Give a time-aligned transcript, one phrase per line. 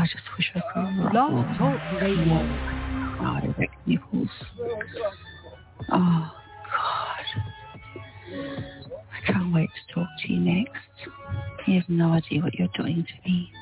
[0.00, 1.12] I just wish I could.
[1.12, 2.38] Blog Talk Radio.
[3.18, 4.30] God, erect nipples.
[5.92, 6.32] Oh,
[6.72, 7.26] God.
[8.32, 10.72] I can't wait to talk to you next.
[11.66, 13.52] You have no idea what you're doing to me.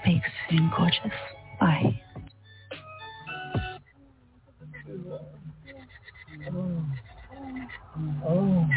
[0.00, 1.00] Speak soon, gorgeous.
[1.58, 2.00] Bye.
[8.24, 8.68] Oh.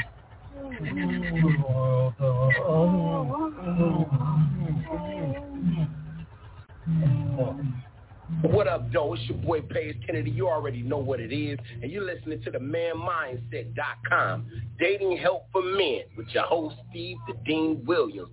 [2.61, 4.08] Oh.
[7.39, 8.54] Mm-hmm.
[8.54, 9.16] What up, though?
[9.16, 10.29] It's your boy Page Kennedy.
[10.29, 11.57] You already know what it is.
[11.82, 14.46] And you're listening to the manmindset.com.
[14.79, 18.29] Dating help for men with your host, Steve the Dean Williams.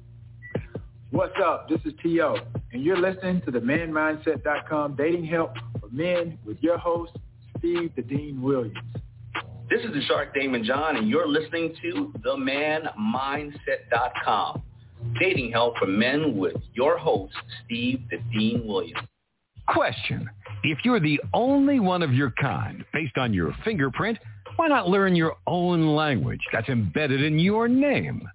[1.11, 1.67] What's up?
[1.69, 2.37] This is T.O.
[2.73, 7.13] And you're listening to the manmindset.com dating help for men with your host,
[7.59, 8.77] Steve the Dean Williams.
[9.71, 14.63] This is the Shark Daymond John, and you're listening to the themanmindset.com.
[15.19, 17.35] Dating help for men with your host,
[17.65, 18.99] Steve the Dean Williams.
[19.69, 20.29] Question.
[20.63, 24.19] If you're the only one of your kind based on your fingerprint,
[24.57, 28.29] why not learn your own language that's embedded in your name?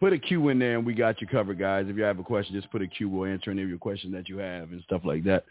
[0.00, 1.86] put a Q in there and we got you covered, guys.
[1.88, 3.08] If you have a question, just put a Q.
[3.08, 5.44] We'll answer any of your questions that you have and stuff like that.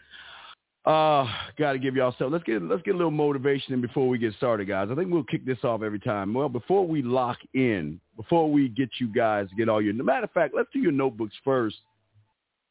[0.86, 1.26] Uh,
[1.58, 4.16] got to give y'all so let's get let's get a little motivation in before we
[4.16, 4.88] get started, guys.
[4.90, 6.32] I think we'll kick this off every time.
[6.32, 9.92] Well, before we lock in, before we get you guys get all your.
[9.92, 11.76] Matter of fact, let's do your notebooks first,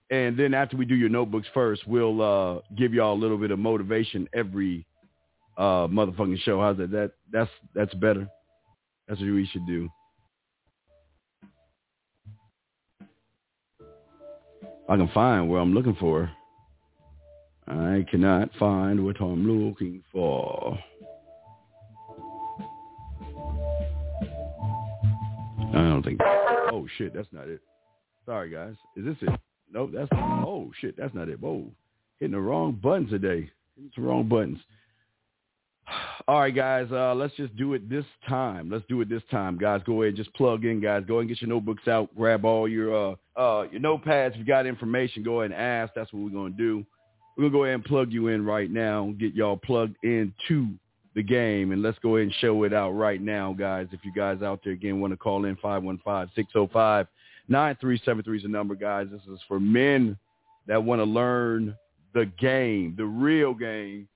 [0.10, 3.52] and then after we do your notebooks first, we'll uh, give y'all a little bit
[3.52, 4.88] of motivation every
[5.60, 6.60] uh, motherfucking show.
[6.60, 6.90] How's that?
[6.90, 8.28] That that's that's better.
[9.08, 9.88] That's what we should do.
[14.90, 16.32] I can find where I'm looking for.
[17.68, 20.80] I cannot find what I'm looking for.
[25.70, 26.20] I don't think.
[26.72, 27.62] Oh shit, that's not it.
[28.26, 28.74] Sorry guys.
[28.98, 29.40] Is this it?
[29.72, 30.10] Nope, that's.
[30.12, 31.40] Oh shit, that's not it.
[31.40, 31.66] Whoa,
[32.20, 33.52] hitting the wrong buttons today.
[33.76, 34.58] Hitting the wrong buttons.
[36.28, 38.70] All right, guys, uh, let's just do it this time.
[38.70, 39.82] Let's do it this time, guys.
[39.86, 41.04] Go ahead, and just plug in, guys.
[41.08, 42.16] Go ahead and get your notebooks out.
[42.16, 44.34] Grab all your uh, uh, your notepads.
[44.34, 45.94] If you got information, go ahead and ask.
[45.96, 46.86] That's what we're gonna do.
[47.36, 49.14] We're gonna go ahead and plug you in right now.
[49.20, 50.68] Get y'all plugged into
[51.16, 53.88] the game, and let's go ahead and show it out right now, guys.
[53.92, 57.08] If you guys out there again want to call in 515-605-9373
[58.38, 59.08] is the number, guys.
[59.12, 60.18] This is for men
[60.68, 61.76] that want to learn
[62.14, 64.08] the game, the real game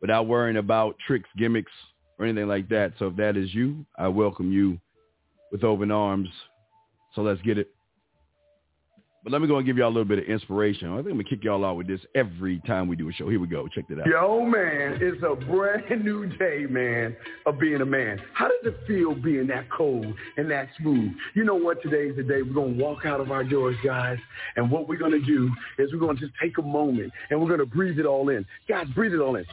[0.00, 1.72] without worrying about tricks, gimmicks,
[2.18, 2.92] or anything like that.
[2.98, 4.78] So if that is you, I welcome you
[5.52, 6.28] with open arms.
[7.14, 7.70] So let's get it.
[9.22, 10.90] But let me go and give y'all a little bit of inspiration.
[10.92, 13.28] I think I'm to kick y'all out with this every time we do a show.
[13.28, 13.68] Here we go.
[13.68, 14.06] Check it out.
[14.06, 17.14] Yo, man, it's a brand new day, man,
[17.44, 18.18] of being a man.
[18.32, 20.06] How does it feel being that cold
[20.38, 21.12] and that smooth?
[21.34, 21.82] You know what?
[21.82, 24.16] Today is the day we're to walk out of our doors, guys.
[24.56, 27.66] And what we're to do is we're to just take a moment and we're to
[27.66, 28.46] breathe it all in.
[28.70, 29.44] Guys, breathe it all in.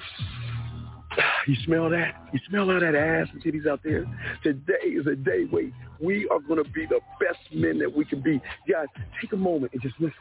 [1.48, 2.14] You smell that?
[2.34, 4.06] You smell all that ass and titties out there?
[4.44, 5.72] Today is a day where
[6.02, 8.42] we are going to be the best men that we can be.
[8.70, 8.88] Guys,
[9.22, 10.18] take a moment and just listen.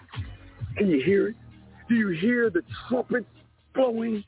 [0.77, 1.37] Can you hear it?
[1.89, 3.27] Do you hear the trumpet
[3.75, 4.25] blowing?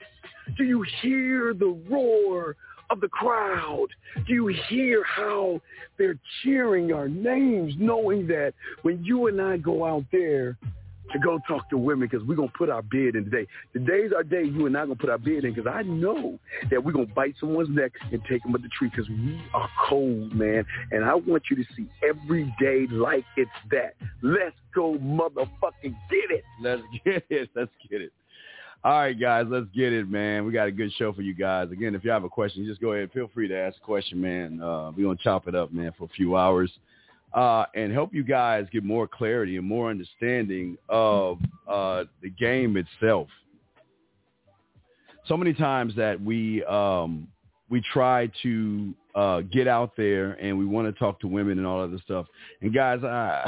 [0.56, 2.56] Do you hear the roar
[2.91, 3.88] of the crowd?
[4.26, 5.61] Do you hear how
[5.99, 10.59] they're cheering our names, knowing that when you and I go out there
[11.12, 13.46] to go talk to women because we're going to put our bid in today.
[13.72, 14.44] Today's our day.
[14.44, 16.38] You and I going to put our bid in because I know
[16.70, 19.40] that we're going to bite someone's neck and take them up the tree because we
[19.55, 20.64] are cold, man.
[20.90, 23.94] And I want you to see every day like it's that.
[24.22, 26.44] Let's go motherfucking get it.
[26.60, 27.50] Let's get it.
[27.54, 28.12] Let's get it.
[28.84, 30.44] All right, guys, let's get it, man.
[30.44, 31.72] We got a good show for you guys.
[31.72, 33.11] Again, if you have a question, just go ahead.
[33.12, 34.62] Feel free to ask a question, man.
[34.62, 36.70] Uh, we're going to chop it up, man, for a few hours
[37.34, 41.38] uh, and help you guys get more clarity and more understanding of
[41.69, 43.28] uh, the game itself.
[45.26, 47.28] So many times that we um,
[47.69, 51.66] we try to uh, get out there and we want to talk to women and
[51.66, 52.26] all other stuff.
[52.62, 53.44] And guys, I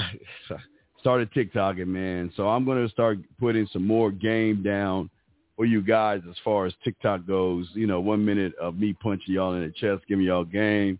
[1.00, 2.32] started TikToking, man.
[2.36, 5.08] So I'm going to start putting some more game down
[5.56, 7.68] for you guys as far as TikTok goes.
[7.74, 10.98] You know, one minute of me punching y'all in the chest, giving y'all game.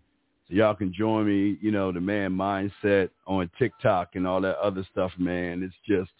[0.51, 4.85] Y'all can join me, you know, the man mindset on TikTok and all that other
[4.91, 5.63] stuff, man.
[5.63, 6.11] It's just,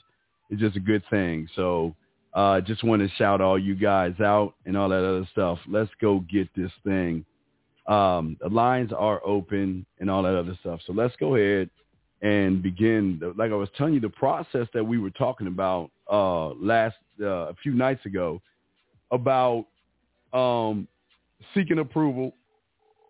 [0.49, 1.49] it's just a good thing.
[1.53, 1.93] So
[2.33, 5.59] uh, just want to shout all you guys out and all that other stuff.
[5.67, 7.25] Let's go get this thing.
[7.87, 10.79] Um, the lines are open and all that other stuff.
[10.87, 11.69] So let's go ahead
[12.21, 13.19] and begin.
[13.35, 17.49] Like I was telling you, the process that we were talking about uh, last uh,
[17.49, 18.41] a few nights ago
[19.11, 19.65] about
[20.31, 20.87] um,
[21.53, 22.33] seeking approval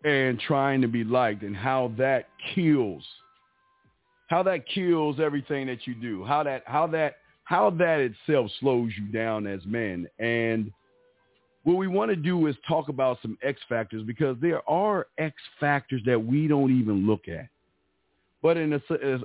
[0.04, 3.04] and trying to be liked and how that kills
[4.28, 8.90] how that kills everything that you do how that how that how that itself slows
[8.98, 10.72] you down as men and
[11.64, 15.34] what we want to do is talk about some X factors because there are X
[15.60, 17.48] factors that we don't even look at.
[18.42, 18.80] But in a,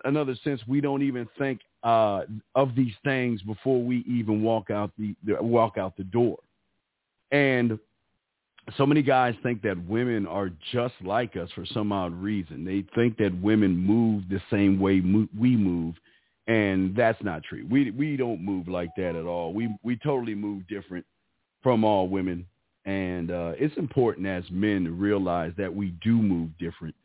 [0.05, 2.21] another sense, we don't even think uh,
[2.53, 6.37] of these things before we even walk out the, the walk out the door.
[7.31, 7.79] And
[8.75, 12.65] so many guys think that women are just like us for some odd reason.
[12.65, 14.99] They think that women move the same way
[15.39, 15.95] we move,
[16.47, 17.65] and that's not true.
[17.69, 19.53] We we don't move like that at all.
[19.53, 21.05] We we totally move different
[21.63, 22.45] from all women,
[22.85, 26.95] and uh, it's important as men to realize that we do move different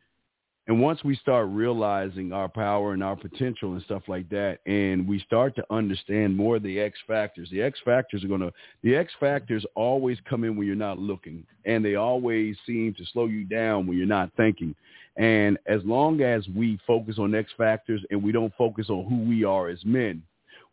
[0.67, 5.05] and once we start realizing our power and our potential and stuff like that, and
[5.05, 8.51] we start to understand more of the X factors, the X factors are going to,
[8.81, 13.05] the X factors always come in when you're not looking, and they always seem to
[13.11, 14.73] slow you down when you're not thinking.
[15.17, 19.29] And as long as we focus on X factors and we don't focus on who
[19.29, 20.23] we are as men,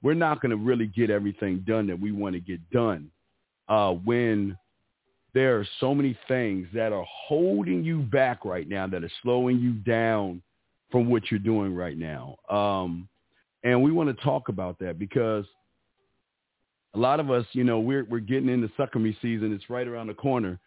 [0.02, 3.10] we're not going to really get everything done that we want to get done
[3.68, 4.56] uh, when
[5.34, 9.58] there are so many things that are holding you back right now that are slowing
[9.58, 10.42] you down
[10.90, 12.36] from what you're doing right now.
[12.48, 13.08] Um,
[13.62, 15.44] and we want to talk about that because
[16.94, 19.52] a lot of us, you know, we're we're getting into sucker me season.
[19.52, 20.58] It's right around the corner,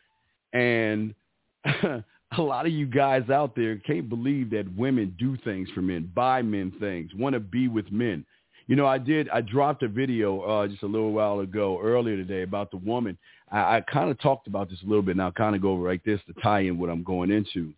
[0.53, 1.13] and
[1.65, 6.09] a lot of you guys out there can't believe that women do things for men,
[6.15, 8.25] buy men things, want to be with men.
[8.67, 9.27] You know, I did.
[9.29, 13.17] I dropped a video uh, just a little while ago, earlier today, about the woman.
[13.53, 15.71] I, I kind of talked about this a little bit, and I'll kind of go
[15.71, 17.71] over like this to tie in what I'm going into.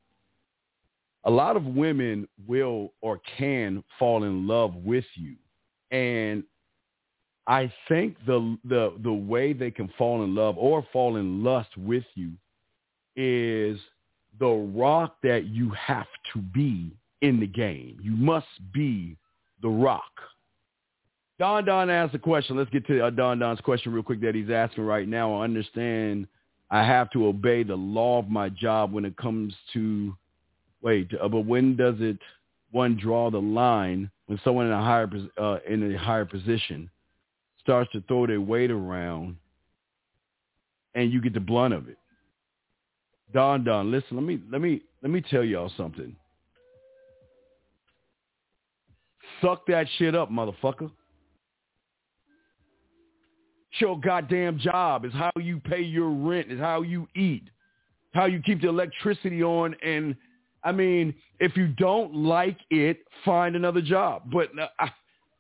[1.26, 5.36] A lot of women will or can fall in love with you,
[5.92, 6.44] and
[7.48, 11.76] I think the the the way they can fall in love or fall in lust
[11.78, 12.32] with you
[13.16, 13.80] is
[14.40, 16.92] the rock that you have to be
[17.22, 17.98] in the game.
[18.02, 19.18] You must be
[19.62, 20.12] the rock.
[21.38, 22.56] Don Don asked a question.
[22.56, 25.36] Let's get to uh, Don Don's question real quick that he's asking right now.
[25.36, 26.28] I understand
[26.72, 30.16] I have to obey the law of my job when it comes to
[30.82, 32.18] wait, uh, but when does it
[32.72, 36.90] one draw the line when someone in a higher uh, in a higher position
[37.62, 39.36] starts to throw their weight around
[40.94, 41.98] and you get the blunt of it?
[43.34, 46.16] Don Don, listen, let me let me let me tell y'all something.
[49.42, 50.90] Suck that shit up, motherfucker
[53.80, 55.06] your goddamn job.
[55.06, 56.52] Is how you pay your rent.
[56.52, 57.44] Is how you eat.
[58.14, 59.76] How you keep the electricity on.
[59.84, 60.16] And
[60.64, 64.24] I mean, if you don't like it, find another job.
[64.32, 64.88] But uh,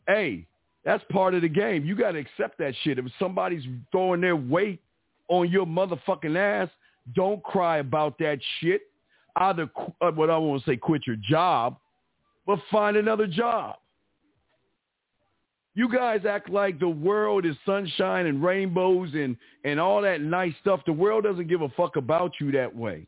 [0.07, 0.45] hey,
[0.83, 1.83] that's part of the game.
[1.83, 2.99] You got to accept that shit.
[2.99, 4.81] If somebody's throwing their weight
[5.27, 6.69] on your motherfucking ass,
[7.15, 8.83] don't cry about that shit.
[9.35, 9.69] Either,
[10.01, 11.77] uh, what I want to say, quit your job,
[12.45, 13.75] but find another job.
[15.75, 20.53] You guys act like the world is sunshine and rainbows and, and all that nice
[20.61, 20.79] stuff.
[20.85, 23.05] The world doesn't give a fuck about you that way.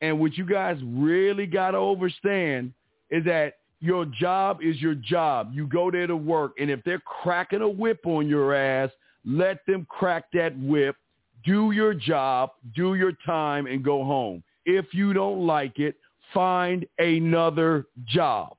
[0.00, 2.72] And what you guys really got to understand
[3.10, 5.52] is that your job is your job.
[5.52, 6.54] You go there to work.
[6.58, 8.90] And if they're cracking a whip on your ass,
[9.24, 10.96] let them crack that whip,
[11.44, 14.42] do your job, do your time, and go home.
[14.66, 15.96] If you don't like it,
[16.32, 18.56] find another job.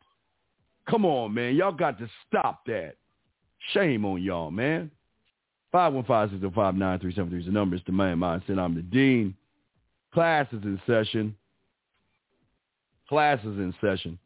[0.90, 1.56] Come on, man.
[1.56, 2.96] Y'all got to stop that.
[3.74, 4.92] Shame on y'all, man.
[5.74, 7.76] 515-605-9373 is the number.
[7.76, 8.58] It's the man mindset.
[8.58, 9.36] I'm the dean.
[10.14, 11.36] Class is in session.
[13.10, 14.18] Class is in session.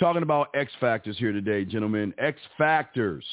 [0.00, 2.12] Talking about X factors here today, gentlemen.
[2.18, 3.24] X factors.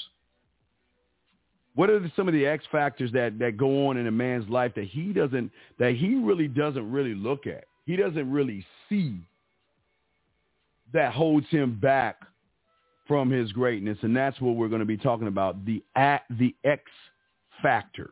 [1.74, 4.74] What are some of the X factors that, that go on in a man's life
[4.76, 7.64] that he doesn't that he really doesn't really look at?
[7.86, 9.16] He doesn't really see
[10.94, 12.18] that holds him back
[13.10, 16.56] from his greatness, and that's what we're going to be talking about the at the
[16.64, 16.84] X
[17.62, 18.12] factors.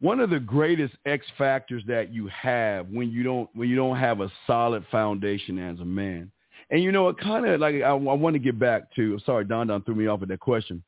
[0.00, 3.96] One of the greatest X factors that you have when you don't when you don't
[3.96, 6.30] have a solid foundation as a man,
[6.70, 9.18] and you know it kind of like I, I want to get back to.
[9.24, 10.82] Sorry, Don Don threw me off with that question.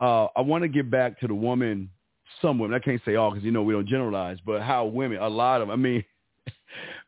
[0.00, 1.90] Uh, I want to get back to the woman.
[2.40, 5.18] Some women, I can't say all because you know we don't generalize, but how women,
[5.18, 6.04] a lot of, I mean,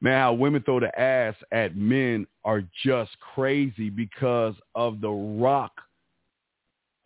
[0.00, 5.73] man, how women throw the ass at men are just crazy because of the rock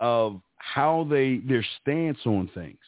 [0.01, 2.79] of how they their stance on things.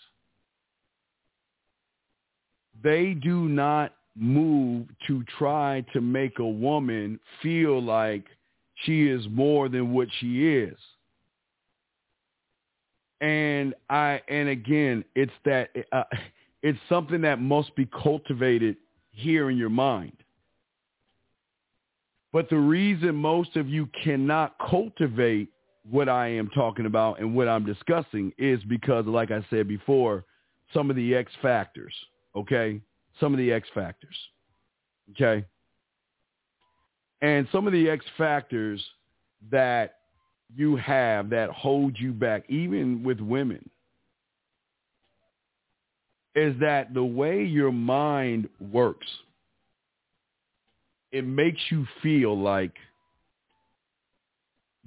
[2.83, 8.25] They do not move to try to make a woman feel like
[8.85, 10.77] she is more than what she is.
[13.21, 16.05] And I and again, it's that uh,
[16.63, 18.77] it's something that must be cultivated
[19.21, 20.17] here in your mind.
[22.33, 25.49] But the reason most of you cannot cultivate
[25.89, 30.25] what I am talking about and what I'm discussing is because, like I said before,
[30.73, 31.95] some of the X factors,
[32.37, 32.81] okay?
[33.19, 34.15] Some of the X factors,
[35.13, 35.45] okay?
[37.23, 38.83] And some of the X factors
[39.51, 39.97] that
[40.55, 43.69] you have that hold you back, even with women,
[46.35, 49.07] is that the way your mind works,
[51.13, 52.73] it makes you feel like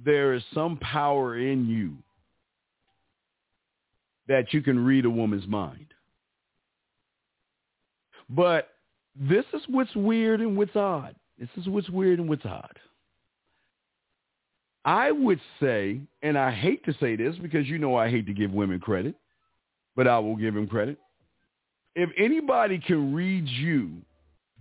[0.02, 1.94] there is some power in you
[4.26, 5.86] that you can read a woman's mind.
[8.30, 8.70] But
[9.14, 11.14] this is what's weird and what's odd.
[11.38, 12.78] This is what's weird and what's odd.
[14.86, 18.34] I would say, and I hate to say this because you know I hate to
[18.34, 19.14] give women credit,
[19.94, 20.98] but I will give them credit
[21.94, 23.92] if anybody can read you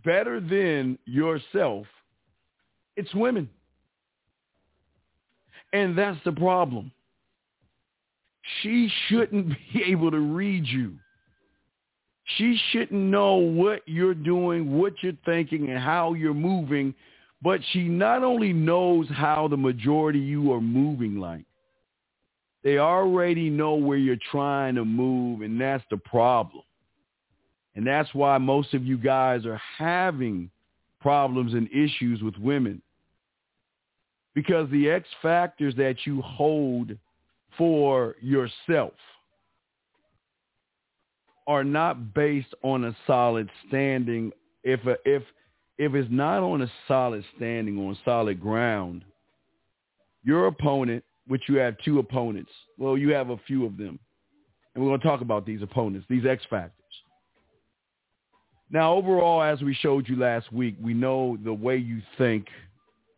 [0.06, 1.86] better than yourself,
[2.96, 3.50] it's women.
[5.72, 6.92] And that's the problem.
[8.62, 10.94] She shouldn't be able to read you.
[12.38, 16.94] She shouldn't know what you're doing, what you're thinking, and how you're moving.
[17.42, 21.44] But she not only knows how the majority of you are moving like,
[22.64, 26.64] they already know where you're trying to move, and that's the problem.
[27.76, 30.50] And that's why most of you guys are having
[31.02, 32.82] problems and issues with women.
[34.36, 36.92] Because the X factors that you hold
[37.58, 38.94] for yourself
[41.46, 44.32] are not based on a solid standing.
[44.64, 45.24] If a, if
[45.78, 49.04] if it's not on a solid standing on solid ground,
[50.24, 54.00] your opponent, which you have two opponents, well, you have a few of them,
[54.74, 56.83] and we're going to talk about these opponents, these X factors.
[58.74, 62.48] Now, overall, as we showed you last week, we know the way you think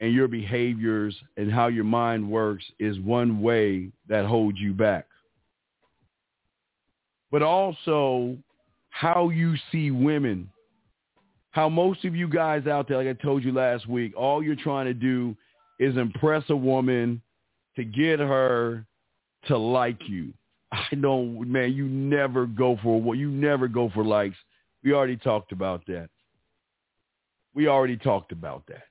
[0.01, 5.07] and your behaviors and how your mind works is one way that holds you back.
[7.31, 8.37] But also
[8.89, 10.49] how you see women.
[11.51, 14.57] How most of you guys out there, like I told you last week, all you're
[14.57, 15.37] trying to do
[15.79, 17.21] is impress a woman
[17.77, 18.85] to get her
[19.47, 20.33] to like you.
[20.73, 24.35] I don't, man, you never go for what you never go for likes.
[24.85, 26.09] We already talked about that.
[27.55, 28.83] We already talked about that.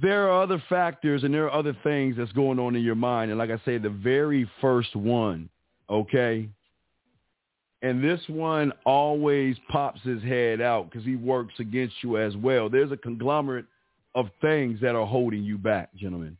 [0.00, 3.30] There are other factors and there are other things that's going on in your mind.
[3.30, 5.50] And like I say, the very first one,
[5.90, 6.48] okay?
[7.82, 12.70] And this one always pops his head out because he works against you as well.
[12.70, 13.66] There's a conglomerate
[14.14, 16.36] of things that are holding you back, gentlemen,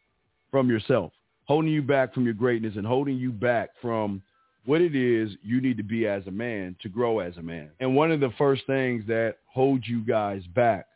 [0.51, 1.13] from yourself,
[1.45, 4.23] holding you back from your greatness and holding you back from
[4.65, 7.71] what it is you need to be as a man to grow as a man.
[7.81, 10.87] And one of the first things that holds you guys back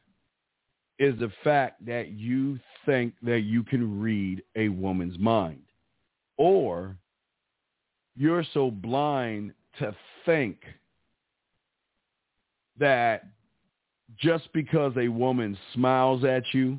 [0.98, 5.62] is the fact that you think that you can read a woman's mind.
[6.36, 6.96] Or
[8.16, 9.94] you're so blind to
[10.24, 10.58] think
[12.78, 13.24] that
[14.18, 16.78] just because a woman smiles at you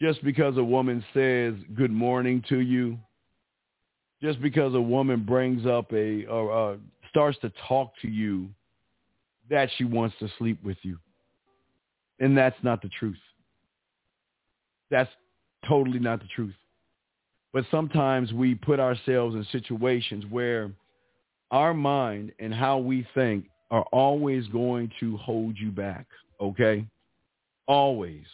[0.00, 2.98] just because a woman says good morning to you,
[4.26, 6.76] just because a woman brings up a or uh,
[7.10, 8.48] starts to talk to you,
[9.48, 10.98] that she wants to sleep with you.
[12.18, 13.20] And that's not the truth.
[14.90, 15.10] That's
[15.68, 16.56] totally not the truth.
[17.52, 20.72] But sometimes we put ourselves in situations where
[21.52, 26.06] our mind and how we think are always going to hold you back,
[26.40, 26.84] okay?
[27.68, 28.24] Always.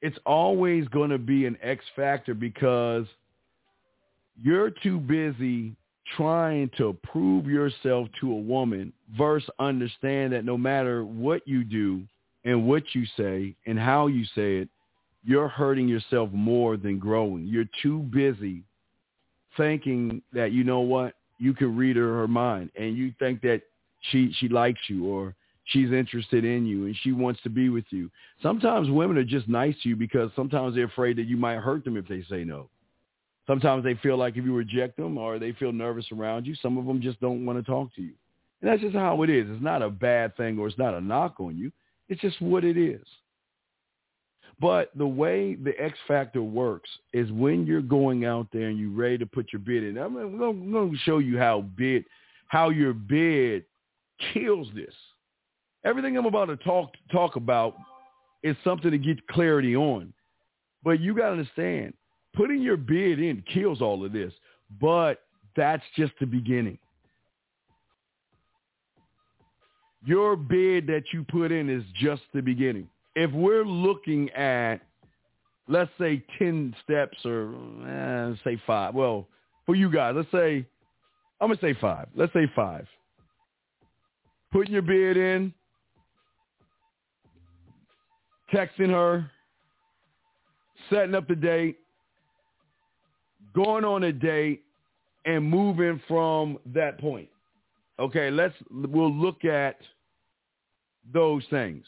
[0.00, 3.04] It's always going to be an X factor because
[4.42, 5.74] you're too busy
[6.16, 12.02] trying to prove yourself to a woman versus understand that no matter what you do
[12.44, 14.68] and what you say and how you say it,
[15.24, 17.46] you're hurting yourself more than growing.
[17.46, 18.62] You're too busy
[19.56, 23.62] thinking that, you know what, you can read her, her mind and you think that
[24.10, 27.84] she, she likes you or she's interested in you and she wants to be with
[27.90, 28.10] you.
[28.42, 31.84] Sometimes women are just nice to you because sometimes they're afraid that you might hurt
[31.84, 32.68] them if they say no.
[33.48, 36.76] Sometimes they feel like if you reject them or they feel nervous around you, some
[36.78, 38.12] of them just don't want to talk to you.
[38.60, 39.46] And that's just how it is.
[39.48, 41.72] It's not a bad thing or it's not a knock on you.
[42.10, 43.04] It's just what it is.
[44.60, 48.90] But the way the X factor works is when you're going out there and you're
[48.90, 49.96] ready to put your bid in.
[49.96, 52.04] I'm going to show you how bid,
[52.48, 53.64] how your bid
[54.34, 54.94] kills this.
[55.84, 57.76] Everything I'm about to talk talk about
[58.42, 60.12] is something to get clarity on.
[60.82, 61.94] But you got to understand,
[62.34, 64.32] putting your bid in kills all of this.
[64.80, 65.22] But
[65.56, 66.78] that's just the beginning.
[70.04, 72.88] Your bid that you put in is just the beginning.
[73.16, 74.76] If we're looking at,
[75.66, 77.54] let's say, 10 steps or
[77.86, 78.94] eh, say five.
[78.94, 79.26] Well,
[79.66, 80.64] for you guys, let's say,
[81.40, 82.08] I'm going to say five.
[82.14, 82.86] Let's say five.
[84.52, 85.52] Putting your bid in,
[88.52, 89.30] texting her,
[90.90, 91.78] setting up the date,
[93.54, 94.62] going on a date,
[95.24, 97.28] and moving from that point.
[97.98, 99.76] Okay, let's we'll look at
[101.12, 101.84] those things.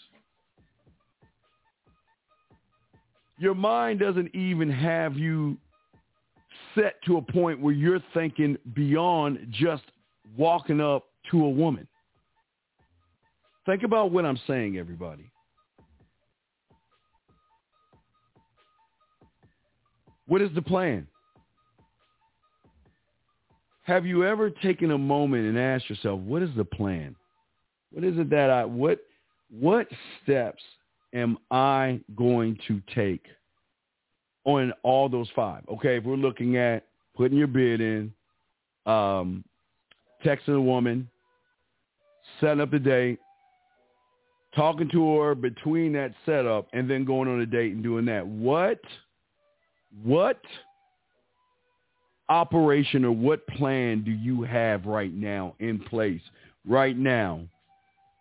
[3.38, 5.56] Your mind doesn't even have you
[6.74, 9.84] set to a point where you're thinking beyond just
[10.36, 11.88] walking up to a woman.
[13.64, 15.30] Think about what I'm saying, everybody.
[20.26, 21.06] What is the plan?
[23.90, 27.16] Have you ever taken a moment and asked yourself, what is the plan?
[27.90, 29.00] What is it that I what
[29.50, 29.88] what
[30.22, 30.62] steps
[31.12, 33.24] am I going to take
[34.44, 35.64] on all those five?
[35.68, 38.12] Okay, if we're looking at putting your bid in,
[38.86, 39.42] um,
[40.24, 41.10] texting a woman,
[42.40, 43.18] setting up the date,
[44.54, 48.24] talking to her between that setup, and then going on a date and doing that.
[48.24, 48.78] What
[50.04, 50.40] what
[52.30, 56.22] operation or what plan do you have right now in place
[56.66, 57.40] right now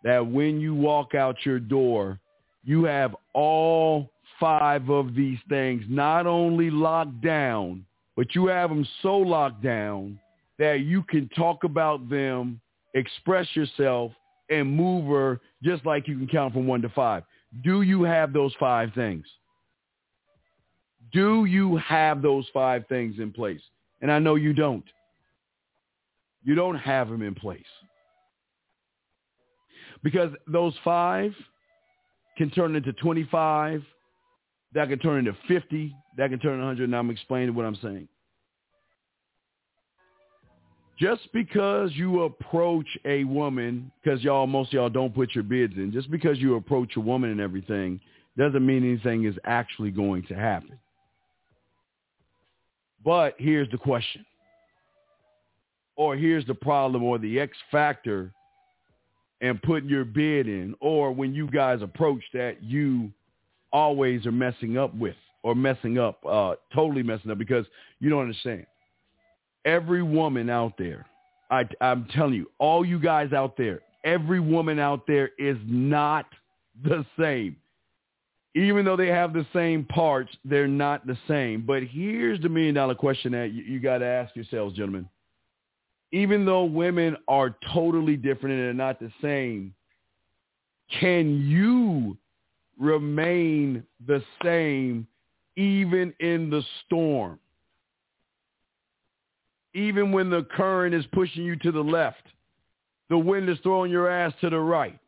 [0.02, 2.18] that when you walk out your door,
[2.64, 7.84] you have all five of these things not only locked down,
[8.16, 10.18] but you have them so locked down
[10.58, 12.60] that you can talk about them,
[12.94, 14.12] express yourself,
[14.50, 17.22] and move her just like you can count from one to five.
[17.62, 19.26] Do you have those five things?
[21.12, 23.60] Do you have those five things in place?
[24.00, 24.84] And I know you don't.
[26.42, 27.62] You don't have them in place.
[30.02, 31.32] Because those five
[32.38, 33.82] can turn into 25,
[34.72, 37.76] that can turn into 50, that can turn into 100, and I'm explaining what I'm
[37.82, 38.08] saying.
[40.98, 45.74] Just because you approach a woman, because y'all, most of y'all don't put your bids
[45.76, 48.00] in, just because you approach a woman and everything
[48.36, 50.78] doesn't mean anything is actually going to happen.
[53.04, 54.24] But here's the question.
[55.96, 58.32] Or here's the problem or the X factor
[59.40, 60.74] and putting your bid in.
[60.80, 63.10] Or when you guys approach that you
[63.72, 67.66] always are messing up with or messing up, uh, totally messing up because
[67.98, 68.66] you don't understand.
[69.64, 71.06] Every woman out there,
[71.50, 76.26] I, I'm telling you, all you guys out there, every woman out there is not
[76.82, 77.56] the same
[78.54, 81.62] even though they have the same parts, they're not the same.
[81.66, 85.08] But here's the million dollar question that you, you got to ask yourselves, gentlemen.
[86.12, 89.72] Even though women are totally different and they're not the same,
[90.98, 92.16] can you
[92.78, 95.06] remain the same
[95.56, 97.38] even in the storm?
[99.72, 102.26] Even when the current is pushing you to the left,
[103.08, 104.98] the wind is throwing your ass to the right.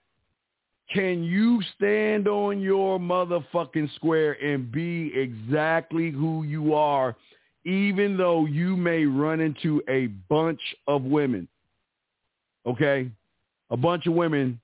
[0.93, 7.17] Can you stand on your motherfucking square and be exactly who you are,
[7.65, 11.49] even though you may run into a bunch of women?
[12.67, 13.11] Okay?
[13.71, 14.61] A bunch of women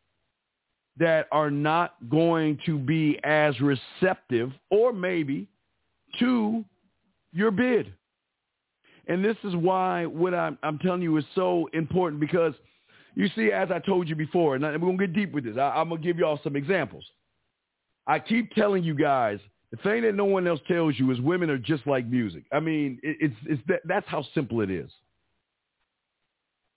[0.98, 5.46] that are not going to be as receptive or maybe
[6.18, 6.64] to
[7.32, 7.92] your bid.
[9.06, 12.52] And this is why what I'm, I'm telling you is so important because
[13.18, 15.56] you see, as I told you before, and we're going to get deep with this,
[15.56, 17.04] I, I'm going to give y'all some examples.
[18.06, 19.40] I keep telling you guys,
[19.72, 22.44] the thing that no one else tells you is women are just like music.
[22.52, 24.88] I mean, it, it's, it's that, that's how simple it is.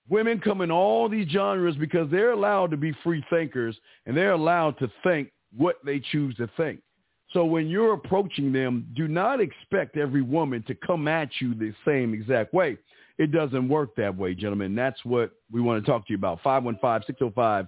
[0.10, 3.78] Women come in all these genres because they're allowed to be free thinkers
[4.08, 6.82] and they're allowed to think what they choose to think.
[7.34, 11.72] So when you're approaching them, do not expect every woman to come at you the
[11.86, 12.80] same exact way.
[13.22, 14.74] It doesn't work that way, gentlemen.
[14.74, 16.42] That's what we want to talk to you about.
[16.42, 17.68] 515-605-9373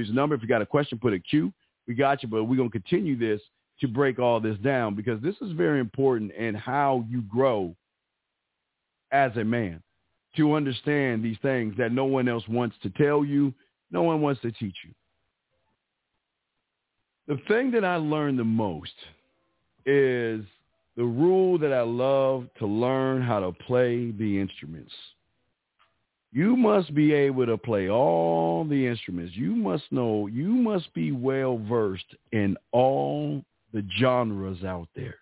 [0.00, 0.34] is the number.
[0.34, 1.52] If you got a question, put a Q.
[1.86, 3.42] We got you, but we're going to continue this
[3.80, 7.76] to break all this down because this is very important in how you grow
[9.12, 9.82] as a man
[10.38, 13.52] to understand these things that no one else wants to tell you,
[13.90, 14.94] no one wants to teach you.
[17.26, 18.94] The thing that I learned the most
[19.84, 20.42] is
[20.98, 24.92] the rule that I love to learn how to play the instruments.
[26.32, 29.36] You must be able to play all the instruments.
[29.36, 35.14] You must know, you must be well versed in all the genres out there.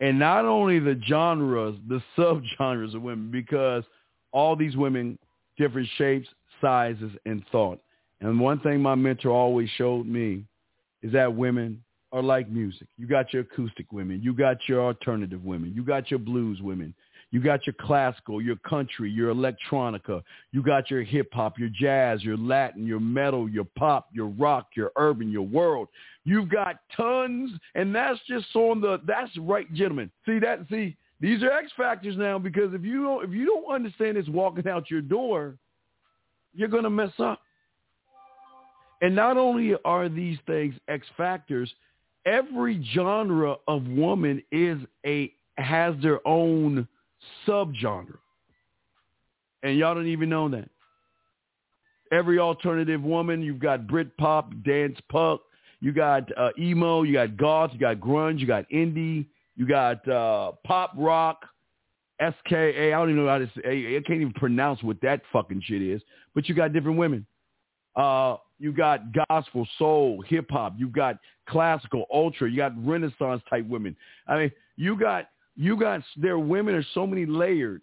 [0.00, 3.84] And not only the genres, the subgenres of women, because
[4.32, 5.20] all these women,
[5.56, 6.26] different shapes,
[6.60, 7.80] sizes, and thought.
[8.20, 10.42] And one thing my mentor always showed me
[11.02, 11.80] is that women
[12.12, 12.88] are like music.
[12.96, 14.22] You got your acoustic women.
[14.22, 15.72] You got your alternative women.
[15.74, 16.94] You got your blues women.
[17.32, 20.22] You got your classical, your country, your electronica.
[20.52, 24.68] You got your hip hop, your jazz, your Latin, your metal, your pop, your rock,
[24.76, 25.88] your urban, your world.
[26.24, 29.00] You've got tons, and that's just on the.
[29.06, 30.10] That's right, gentlemen.
[30.24, 30.60] See that?
[30.70, 34.28] See, these are X factors now because if you don't, if you don't understand this
[34.28, 35.56] walking out your door,
[36.54, 37.40] you're gonna mess up.
[39.02, 41.72] And not only are these things X factors,
[42.26, 46.86] every genre of woman is a has their own
[47.46, 48.18] subgenre.
[49.62, 50.68] And y'all don't even know that.
[52.12, 55.40] Every alternative woman, you've got Britpop, dance punk,
[55.80, 60.06] you got uh, emo, you got goth, you got grunge, you got indie, you got
[60.08, 61.46] uh, pop rock,
[62.20, 62.88] SKA.
[62.88, 63.96] I don't even know how to say.
[63.96, 66.02] I can't even pronounce what that fucking shit is.
[66.34, 67.26] But you got different women.
[67.94, 70.74] Uh, you got gospel, soul, hip hop.
[70.76, 72.50] You got classical, ultra.
[72.50, 73.96] You got Renaissance type women.
[74.26, 77.82] I mean, you got you got their women are so many layered.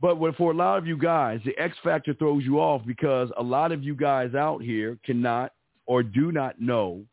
[0.00, 3.42] But for a lot of you guys, the X factor throws you off because a
[3.42, 5.52] lot of you guys out here cannot
[5.86, 7.04] or do not know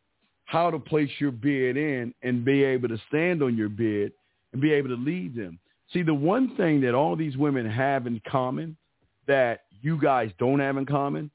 [0.45, 4.11] how to place your bid in and be able to stand on your bid
[4.53, 5.59] and be able to lead them.
[5.93, 8.75] See, the one thing that all these women have in common
[9.27, 11.29] that you guys don't have in common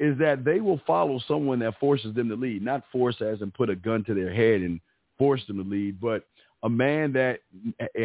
[0.00, 3.52] is that they will follow someone that forces them to lead, not force as and
[3.52, 4.80] put a gun to their head and
[5.18, 6.24] force them to lead, but
[6.62, 7.40] a man that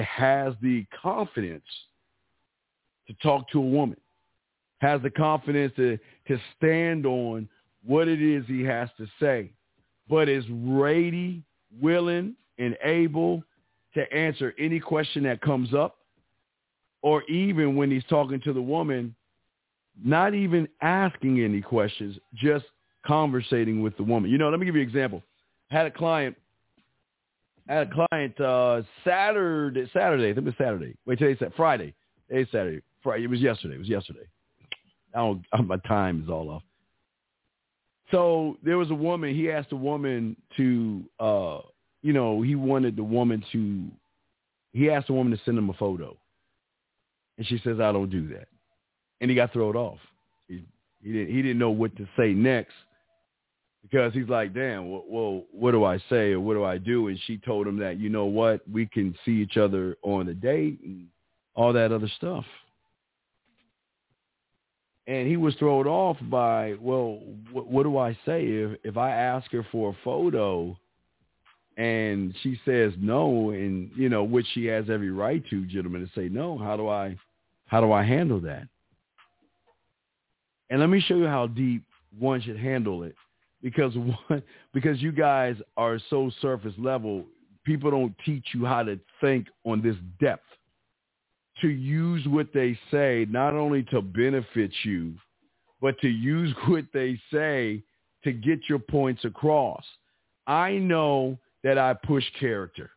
[0.03, 1.63] has the confidence
[3.07, 3.97] to talk to a woman,
[4.79, 7.47] has the confidence to, to stand on
[7.85, 9.49] what it is he has to say,
[10.09, 11.41] but is ready,
[11.81, 13.41] willing, and able
[13.93, 15.97] to answer any question that comes up,
[17.01, 19.15] or even when he's talking to the woman,
[20.03, 22.65] not even asking any questions, just
[23.05, 24.29] conversating with the woman.
[24.29, 25.23] You know, let me give you an example.
[25.71, 26.35] I had a client,
[27.67, 30.95] had a client uh, Saturday, Saturday, I think it was Saturday.
[31.05, 31.93] Wait, today's Friday.
[32.29, 32.81] Today's Saturday.
[33.01, 33.23] Friday.
[33.23, 33.75] It was yesterday.
[33.75, 34.27] It was yesterday.
[35.13, 36.63] I don't, my time is all off.
[38.11, 39.33] So there was a woman.
[39.33, 41.59] He asked a woman to, uh,
[42.01, 43.85] you know, he wanted the woman to.
[44.73, 46.15] He asked the woman to send him a photo,
[47.37, 48.47] and she says, "I don't do that."
[49.21, 49.99] And he got thrown off.
[50.47, 50.63] He,
[51.01, 52.73] he didn't he didn't know what to say next
[53.83, 57.07] because he's like, damn, well, well, what do I say or what do I do?
[57.07, 60.33] And she told him that, you know what, we can see each other on the
[60.33, 61.07] date and
[61.53, 62.45] all that other stuff.
[65.07, 69.11] And he was thrown off by, well, what, what do I say if if I
[69.11, 70.77] ask her for a photo?
[71.77, 76.19] and she says no and you know which she has every right to gentlemen to
[76.19, 77.15] say no how do i
[77.65, 78.67] how do i handle that
[80.69, 81.83] and let me show you how deep
[82.17, 83.15] one should handle it.
[83.61, 83.95] Because
[84.27, 87.25] one, because you guys are so surface level,
[87.65, 90.43] people don't teach you how to think on this depth.
[91.61, 95.15] To use what they say, not only to benefit you,
[95.81, 97.83] but to use what they say
[98.23, 99.83] to get your points across.
[100.47, 102.91] I know that I push character.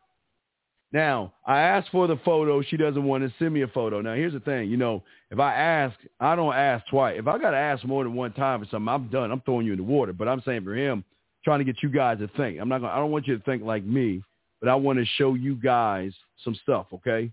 [0.93, 2.63] Now, I asked for the photo.
[2.63, 4.01] She doesn't want to send me a photo.
[4.01, 4.71] Now, here's the thing.
[4.71, 7.17] You know, if I ask, I don't ask twice.
[7.19, 9.31] If I got to ask more than one time for something, I'm done.
[9.31, 10.15] I'm throwing you in the water.
[10.15, 11.05] But I'm saying for him,
[11.45, 12.59] trying to get you guys to think.
[12.59, 14.23] I'm not going to, I don't want you to think like me,
[14.61, 17.31] but I want to show you guys some stuff, okay?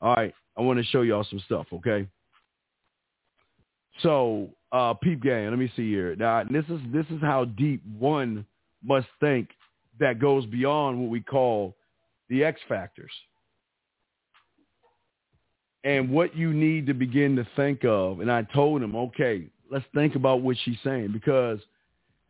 [0.00, 0.32] All right.
[0.56, 2.06] I want to show y'all some stuff, okay?
[4.00, 5.50] So, uh, peep game.
[5.50, 6.14] Let me see here.
[6.16, 8.46] Now, this is this is how deep one
[8.82, 9.50] must think
[10.00, 11.74] that goes beyond what we call
[12.32, 13.12] the X factors.
[15.84, 19.84] And what you need to begin to think of, and I told him, okay, let's
[19.94, 21.58] think about what she's saying because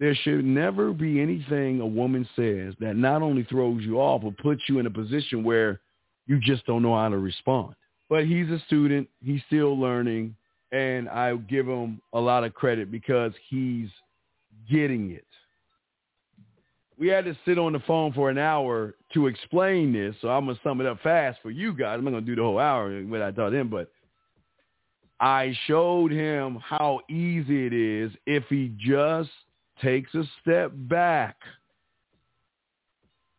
[0.00, 4.36] there should never be anything a woman says that not only throws you off, but
[4.38, 5.80] puts you in a position where
[6.26, 7.74] you just don't know how to respond.
[8.08, 9.08] But he's a student.
[9.22, 10.34] He's still learning
[10.72, 13.88] and I give him a lot of credit because he's
[14.68, 15.26] getting it.
[16.98, 20.46] We had to sit on the phone for an hour to explain this, so I'm
[20.46, 21.98] gonna sum it up fast for you guys.
[21.98, 23.90] I'm not gonna do the whole hour what I taught him, but
[25.20, 29.30] I showed him how easy it is if he just
[29.80, 31.36] takes a step back.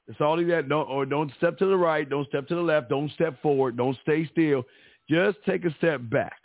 [0.08, 0.68] It's all he got.
[0.68, 3.78] Don't or don't step to the right, don't step to the left, don't step forward,
[3.78, 4.63] don't stay still.
[5.10, 6.39] Just take a step back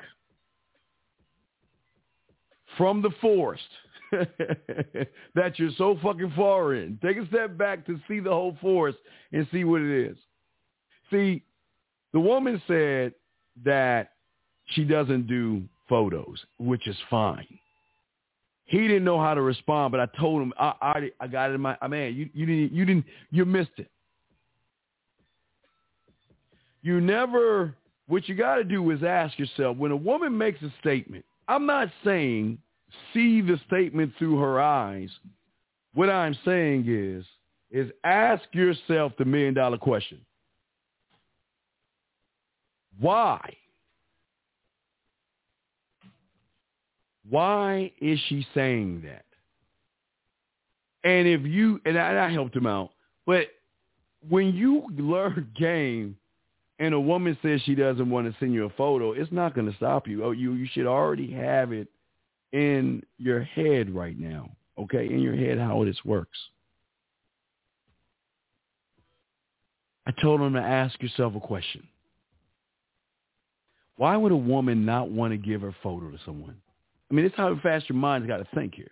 [2.76, 3.64] from the forest
[5.34, 6.98] that you're so fucking far in.
[7.02, 8.98] Take a step back to see the whole forest
[9.32, 10.16] and see what it is.
[11.10, 11.42] See,
[12.12, 13.14] the woman said
[13.64, 14.12] that
[14.66, 17.58] she doesn't do photos, which is fine.
[18.64, 21.54] He didn't know how to respond, but I told him I I, I got it
[21.54, 22.14] in my man.
[22.14, 23.90] You you didn't you didn't you missed it.
[26.82, 27.74] You never.
[28.06, 31.24] What you got to do is ask yourself when a woman makes a statement.
[31.46, 32.58] I'm not saying
[33.12, 35.10] see the statement through her eyes.
[35.94, 37.24] What I'm saying is,
[37.70, 40.20] is ask yourself the million dollar question.
[42.98, 43.56] Why?
[47.28, 49.24] Why is she saying that?
[51.04, 52.90] And if you, and I, I helped him out,
[53.26, 53.48] but
[54.28, 56.16] when you learn game
[56.78, 59.70] and a woman says she doesn't want to send you a photo, it's not going
[59.70, 60.24] to stop you.
[60.24, 61.88] Oh, you you should already have it
[62.52, 65.06] in your head right now, okay?
[65.06, 66.38] In your head how this works.
[70.06, 71.86] I told him to ask yourself a question.
[73.96, 76.56] Why would a woman not want to give her photo to someone?
[77.10, 78.90] I mean, it's how fast your mind's got to think here.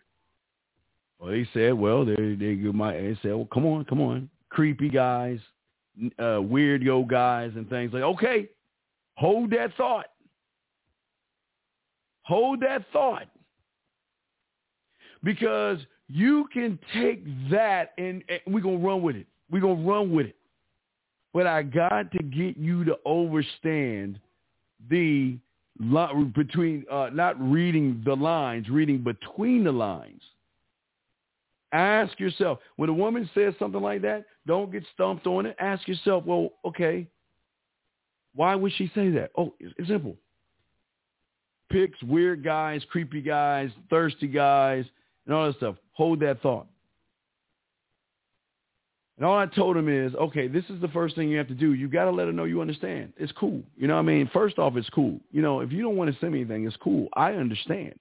[1.18, 4.90] Well, they said, well, they they my they said, well, come on, come on, creepy
[4.90, 5.38] guys,
[6.18, 8.02] uh, weird yo guys, and things like.
[8.02, 8.48] Okay,
[9.14, 10.06] hold that thought.
[12.22, 13.28] Hold that thought
[15.22, 19.26] because you can take that and, and we're going to run with it.
[19.50, 20.37] We're going to run with it.
[21.33, 24.18] But I got to get you to understand
[24.88, 25.38] the
[26.35, 30.22] between uh, not reading the lines, reading between the lines.
[31.72, 35.57] Ask yourself, when a woman says something like that, don't get stumped on it.
[35.61, 37.07] Ask yourself, well, okay,
[38.35, 39.33] why would she say that?
[39.37, 40.16] Oh, it's simple.
[41.70, 44.85] Picks weird guys, creepy guys, thirsty guys,
[45.26, 45.76] and all that stuff.
[45.92, 46.66] Hold that thought.
[49.16, 51.54] And all I told him is, okay, this is the first thing you have to
[51.54, 51.72] do.
[51.72, 53.14] You got to let her know you understand.
[53.16, 53.62] It's cool.
[53.76, 54.28] You know what I mean?
[54.32, 55.18] First off, it's cool.
[55.32, 57.08] You know, if you don't want to send me anything, it's cool.
[57.14, 57.98] I understand.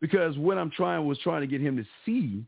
[0.00, 2.44] Because what I'm trying was trying to get him to see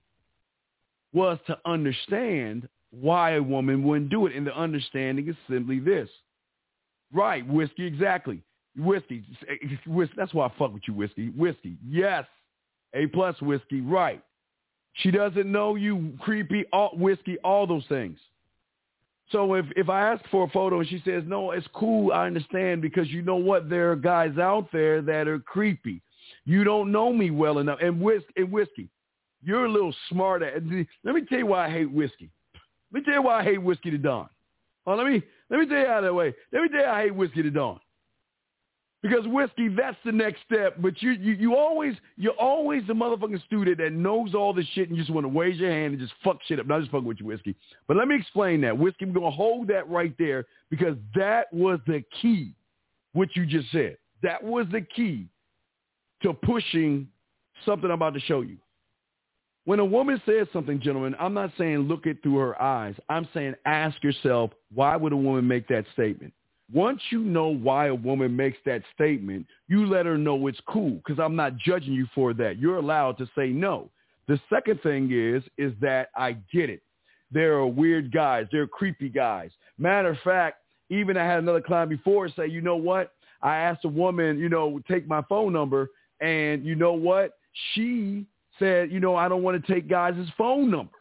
[1.12, 4.34] was to understand why a woman wouldn't do it.
[4.34, 6.08] And the understanding is simply this.
[7.12, 8.42] Right, whiskey, exactly.
[8.78, 9.24] Whiskey.
[9.48, 10.14] Eh, whiskey.
[10.16, 11.28] That's why I fuck with you, whiskey.
[11.28, 11.76] Whiskey.
[11.86, 12.24] Yes.
[12.96, 14.22] A plus whiskey, right.
[14.94, 18.18] She doesn't know you creepy all, whiskey, all those things.
[19.30, 22.26] So if, if I ask for a photo and she says, no, it's cool, I
[22.26, 23.68] understand because you know what?
[23.68, 26.00] There are guys out there that are creepy.
[26.44, 27.78] You don't know me well enough.
[27.82, 28.88] And, whis- and whiskey,
[29.42, 30.42] you're a little smart.
[30.42, 30.87] smarter.
[31.04, 32.30] Let me tell you why I hate whiskey.
[32.92, 34.28] Let me tell you why I hate whiskey to dawn.
[34.87, 36.35] Oh, let me let me tell you how that way.
[36.52, 37.80] Let me tell you I hate whiskey to dawn.
[39.08, 40.74] Because whiskey, that's the next step.
[40.80, 44.88] But you, you, you always, you're always the motherfucking student that knows all this shit
[44.88, 46.66] and you just want to raise your hand and just fuck shit up.
[46.66, 47.54] Not just fucking with you, whiskey.
[47.86, 48.76] But let me explain that.
[48.76, 52.52] Whiskey, we're going to hold that right there because that was the key,
[53.12, 53.96] what you just said.
[54.24, 55.28] That was the key
[56.22, 57.06] to pushing
[57.64, 58.56] something I'm about to show you.
[59.66, 62.96] When a woman says something, gentlemen, I'm not saying look it through her eyes.
[63.08, 66.32] I'm saying ask yourself, why would a woman make that statement?
[66.72, 70.90] Once you know why a woman makes that statement, you let her know it's cool
[70.90, 72.59] because I'm not judging you for that.
[72.59, 73.88] You're allowed to say no.
[74.26, 76.83] The second thing is, is that I get it.
[77.31, 78.46] There are weird guys.
[78.50, 79.50] There are creepy guys.
[79.79, 80.59] Matter of fact,
[80.90, 83.12] even I had another client before say, you know what?
[83.42, 87.33] I asked a woman, you know, take my phone number, and you know what?
[87.74, 88.26] She
[88.59, 90.92] said, you know, I don't want to take guys' phone numbers.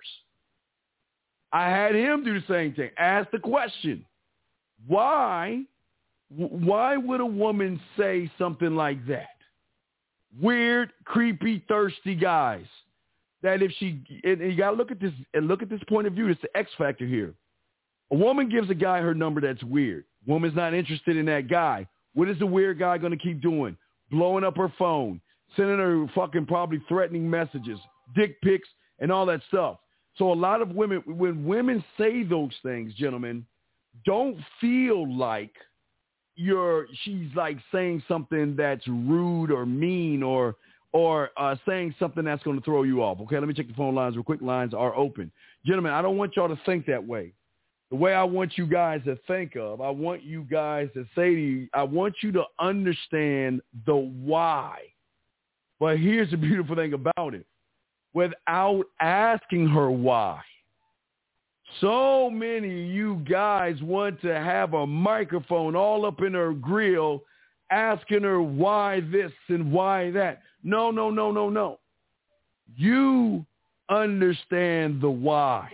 [1.52, 2.90] I had him do the same thing.
[2.98, 4.06] Ask the question,
[4.88, 5.64] why,
[6.30, 9.28] why would a woman say something like that?
[10.40, 12.66] Weird, creepy, thirsty guys.
[13.42, 16.08] That if she, and you got to look at this and look at this point
[16.08, 16.28] of view.
[16.30, 17.34] It's the X factor here.
[18.12, 20.06] A woman gives a guy her number that's weird.
[20.26, 21.88] Woman's not interested in that guy.
[22.14, 23.78] What is the weird guy going to keep doing?
[24.10, 25.22] Blowing up her phone,
[25.56, 27.80] sending her fucking probably threatening messages,
[28.16, 28.68] dick pics,
[29.00, 29.78] and all that stuff.
[30.18, 33.46] So a lot of women, when women say those things, gentlemen,
[34.06, 35.54] don't feel like
[36.36, 40.56] you're she's like saying something that's rude or mean or
[40.92, 43.20] or uh, saying something that's going to throw you off.
[43.20, 44.42] Okay, let me check the phone lines real quick.
[44.42, 45.32] Lines are open,
[45.66, 45.92] gentlemen.
[45.92, 47.34] I don't want y'all to think that way.
[47.90, 51.36] The way I want you guys to think of, I want you guys to say
[51.36, 54.80] to you, I want you to understand the why.
[55.80, 57.46] But here's the beautiful thing about it
[58.14, 60.42] without asking her why.
[61.82, 67.24] So many of you guys want to have a microphone all up in her grill
[67.72, 70.42] asking her why this and why that.
[70.64, 71.80] No, no, no, no, no.
[72.76, 73.46] You
[73.90, 75.72] understand the why.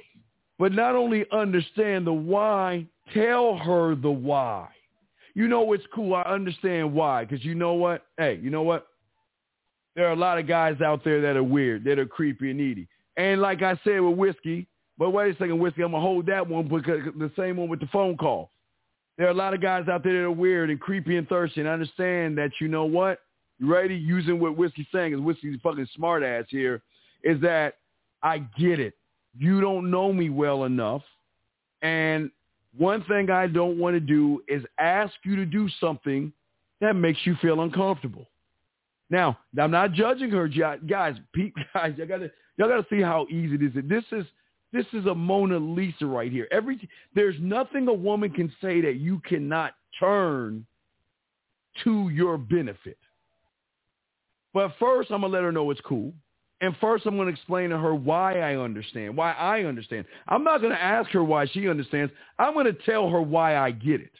[0.58, 4.70] But not only understand the why, tell her the why.
[5.34, 6.14] You know it's cool.
[6.14, 7.26] I understand why.
[7.26, 8.06] Because you know what?
[8.18, 8.88] Hey, you know what?
[9.96, 12.60] There are a lot of guys out there that are weird, that are creepy and
[12.60, 12.88] needy.
[13.18, 14.68] And like I said with whiskey,
[15.02, 17.80] but wait a second, whiskey, I'm gonna hold that one because the same one with
[17.80, 18.52] the phone call.
[19.18, 21.62] There are a lot of guys out there that are weird and creepy and thirsty.
[21.62, 23.18] And I understand that you know what?
[23.60, 23.96] Ready?
[23.96, 26.84] Using what whiskey's saying is whiskey's fucking smart ass here,
[27.24, 27.78] is that
[28.22, 28.94] I get it.
[29.36, 31.02] You don't know me well enough.
[31.82, 32.30] And
[32.78, 36.32] one thing I don't want to do is ask you to do something
[36.80, 38.28] that makes you feel uncomfortable.
[39.10, 40.78] Now, I'm not judging her, guys.
[41.74, 43.90] Guys, y'all gotta y'all gotta see how easy this is.
[43.90, 44.28] This is
[44.74, 46.48] this is a Mona Lisa right here.
[46.52, 50.66] Every there's nothing a woman can say that you cannot turn
[51.84, 52.98] to your benefit.
[54.54, 56.14] But first, I'm gonna let her know it's cool.
[56.62, 60.06] And first, I'm going to explain to her why I understand, why I understand.
[60.28, 62.14] I'm not going to ask her why she understands.
[62.38, 64.12] I'm going to tell her why I get it.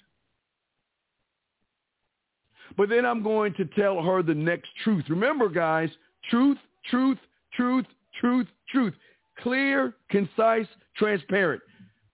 [2.78, 5.06] But then I'm going to tell her the next truth.
[5.08, 5.90] Remember, guys,
[6.32, 6.58] truth,
[6.90, 7.20] truth,
[7.54, 7.86] truth,
[8.20, 8.94] truth, truth.
[9.42, 11.62] Clear, concise, transparent.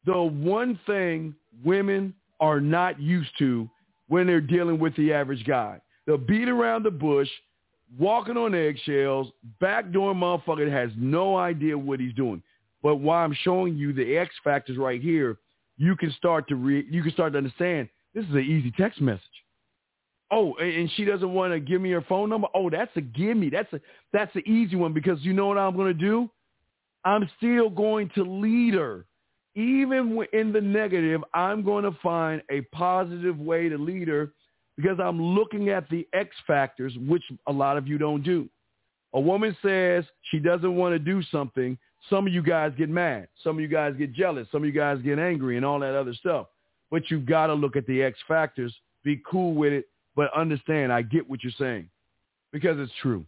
[0.06, 3.70] The one thing women are not used to
[4.08, 5.82] when they're dealing with the average guy.
[6.06, 7.28] They'll beat around the bush,
[8.00, 9.28] walking on eggshells,
[9.60, 12.42] backdoor motherfucker has no idea what he's doing.
[12.82, 15.38] But while I'm showing you the X factors right here,
[15.78, 19.02] you can start to re- you can start to understand this is an easy text
[19.02, 19.22] message.
[20.32, 22.48] Oh, and she doesn't want to give me her phone number.
[22.54, 23.50] Oh, that's a gimme.
[23.50, 26.30] That's a that's an easy one because you know what I'm going to do?
[27.06, 29.06] I'm still going to lead her.
[29.56, 34.32] Even in the negative, I'm going to find a positive way to lead her
[34.76, 38.48] because I'm looking at the X factors, which a lot of you don't do.
[39.14, 41.78] A woman says she doesn't want to do something.
[42.10, 43.30] Some of you guys get mad.
[43.44, 44.48] Some of you guys get jealous.
[44.52, 46.48] Some of you guys get angry and all that other stuff.
[46.92, 50.94] But you've got to look at the X factors, be cool with it, but understand
[50.94, 51.90] I get what you're saying
[52.52, 53.26] because it's true.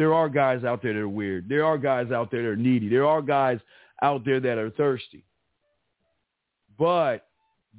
[0.00, 1.46] There are guys out there that are weird.
[1.46, 2.88] There are guys out there that are needy.
[2.88, 3.58] There are guys
[4.00, 5.26] out there that are thirsty.
[6.78, 7.26] But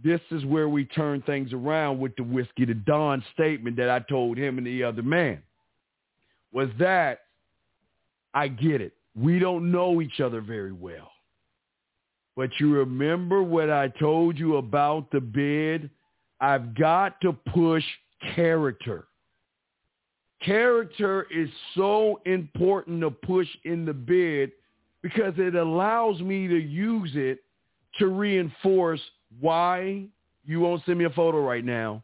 [0.03, 4.01] this is where we turn things around with the whiskey, the Don statement that I
[4.07, 5.41] told him and the other man
[6.53, 7.21] was that
[8.35, 8.93] I get it.
[9.15, 11.09] We don't know each other very well.
[12.37, 15.89] But you remember what I told you about the bid?
[16.39, 17.83] I've got to push
[18.35, 19.07] character.
[20.43, 24.51] Character is so important to push in the bid
[25.01, 27.43] because it allows me to use it
[27.99, 29.01] to reinforce
[29.39, 30.05] why
[30.45, 32.03] you won't send me a photo right now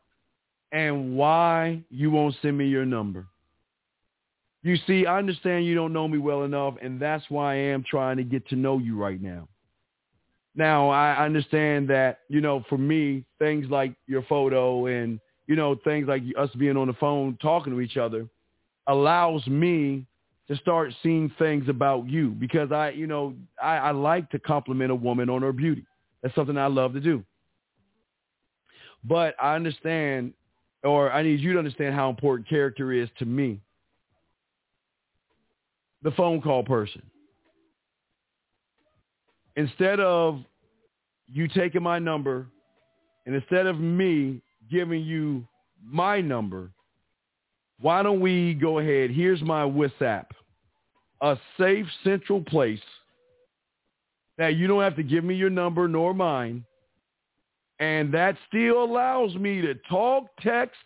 [0.72, 3.26] and why you won't send me your number.
[4.64, 7.84] You see, I understand you don't know me well enough, and that's why I am
[7.90, 9.48] trying to get to know you right now.
[10.56, 15.76] Now, I understand that, you know, for me, things like your photo and you know,
[15.84, 18.28] things like us being on the phone talking to each other
[18.88, 20.06] allows me
[20.48, 24.92] to start seeing things about you because I, you know, I, I like to compliment
[24.92, 25.86] a woman on her beauty.
[26.22, 27.24] That's something I love to do.
[29.04, 30.34] But I understand,
[30.84, 33.60] or I need you to understand how important character is to me.
[36.04, 37.02] The phone call person.
[39.58, 40.40] instead of
[41.34, 42.48] you taking my number
[43.26, 45.48] and instead of me giving you
[45.84, 46.72] my number,
[47.80, 49.12] why don't we go ahead?
[49.12, 50.26] Here's my WhatsApp,
[51.22, 52.80] a safe central place
[54.38, 56.64] that you don't have to give me your number nor mine.
[57.80, 60.78] And that still allows me to talk, text,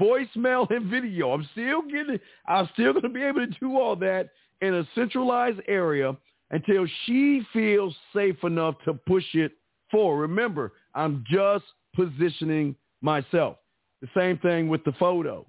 [0.00, 1.32] voicemail, and video.
[1.32, 4.30] I'm still getting, I'm still going to be able to do all that
[4.62, 6.16] in a centralized area
[6.50, 9.52] until she feels safe enough to push it
[9.90, 10.22] forward.
[10.28, 11.64] Remember, I'm just
[11.94, 13.56] positioning myself.
[14.00, 15.46] The same thing with the photo.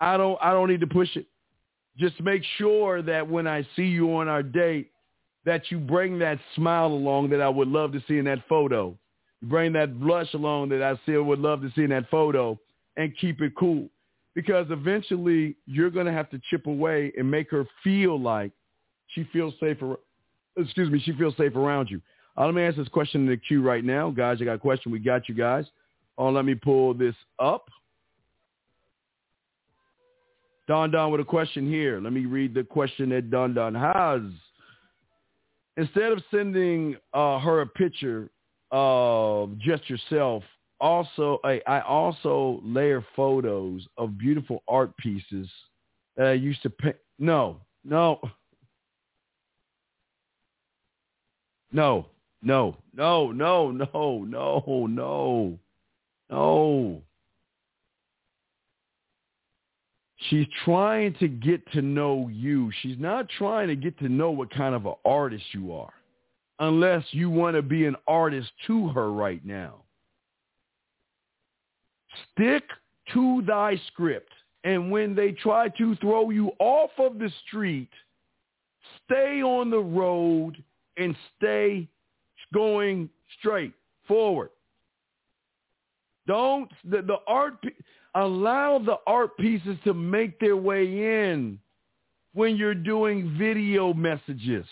[0.00, 1.26] I don't I don't need to push it.
[1.98, 4.90] Just make sure that when I see you on our date
[5.44, 8.96] that you bring that smile along that I would love to see in that photo.
[9.40, 12.58] You bring that blush along that I still would love to see in that photo
[12.96, 13.88] and keep it cool.
[14.34, 18.52] Because eventually you're going to have to chip away and make her feel like
[19.08, 19.96] she feels safer.
[20.56, 22.00] Excuse me, she feels safe around you.
[22.36, 24.10] Uh, let me ask this question in the queue right now.
[24.10, 24.90] Guys, I got a question.
[24.90, 25.66] We got you guys.
[26.18, 27.68] Oh, let me pull this up.
[30.68, 32.00] Don Don with a question here.
[32.00, 34.22] Let me read the question that Don Don has.
[35.76, 38.28] Instead of sending uh, her a picture
[38.70, 40.42] of just yourself,
[40.80, 45.48] also I, I also layer photos of beautiful art pieces
[46.16, 46.96] that I used to paint.
[47.18, 48.20] No, no,
[51.72, 52.06] no,
[52.42, 55.58] no, no, no, no, no, no,
[56.32, 57.02] no.
[60.28, 62.70] She's trying to get to know you.
[62.80, 65.92] She's not trying to get to know what kind of an artist you are,
[66.60, 69.82] unless you want to be an artist to her right now.
[72.32, 72.64] Stick
[73.12, 74.32] to thy script.
[74.64, 77.90] And when they try to throw you off of the street,
[79.04, 80.62] stay on the road
[80.96, 81.88] and stay
[82.54, 83.72] going straight
[84.06, 84.50] forward.
[86.26, 87.54] Don't the, the art
[88.14, 91.58] allow the art pieces to make their way in
[92.34, 94.66] when you're doing video messages.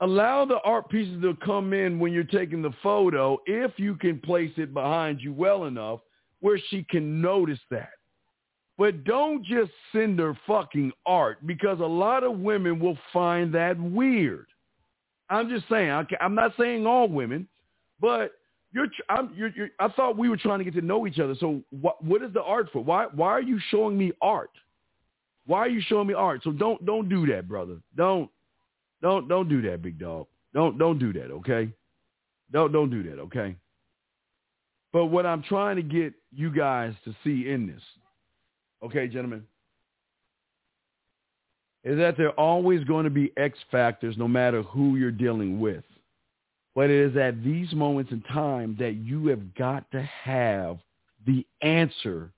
[0.00, 4.18] Allow the art pieces to come in when you're taking the photo if you can
[4.20, 6.00] place it behind you well enough
[6.40, 7.90] where she can notice that.
[8.76, 13.78] But don't just send her fucking art because a lot of women will find that
[13.78, 14.46] weird.
[15.30, 17.48] I'm just saying, I'm not saying all women,
[18.00, 18.32] but
[18.74, 21.36] you're, I'm, you're, you're, I thought we were trying to get to know each other.
[21.38, 22.82] So what, what is the art for?
[22.82, 24.50] Why, why are you showing me art?
[25.46, 26.40] Why are you showing me art?
[26.42, 27.76] So don't, don't do that, brother.
[27.96, 28.28] Don't,
[29.00, 30.26] don't, don't do that, big dog.
[30.52, 31.30] Don't, don't do that.
[31.30, 31.70] Okay.
[32.50, 33.20] Don't, don't do that.
[33.20, 33.54] Okay.
[34.92, 37.82] But what I'm trying to get you guys to see in this,
[38.84, 39.44] okay, gentlemen,
[41.84, 45.60] is that there are always going to be X factors no matter who you're dealing
[45.60, 45.84] with.
[46.74, 50.78] But it is at these moments in time that you have got to have
[51.26, 52.30] the answer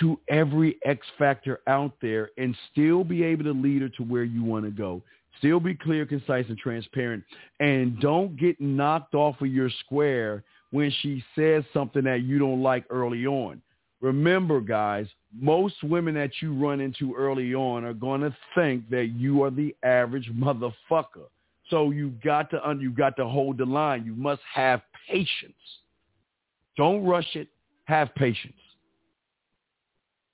[0.00, 4.24] to every X factor out there and still be able to lead her to where
[4.24, 5.02] you want to go.
[5.38, 7.24] Still be clear, concise, and transparent.
[7.60, 12.62] And don't get knocked off of your square when she says something that you don't
[12.62, 13.62] like early on.
[14.00, 15.06] Remember, guys,
[15.38, 19.50] most women that you run into early on are going to think that you are
[19.50, 21.28] the average motherfucker.
[21.70, 24.04] So you got to you got to hold the line.
[24.04, 25.54] You must have patience.
[26.76, 27.48] Don't rush it.
[27.84, 28.54] Have patience.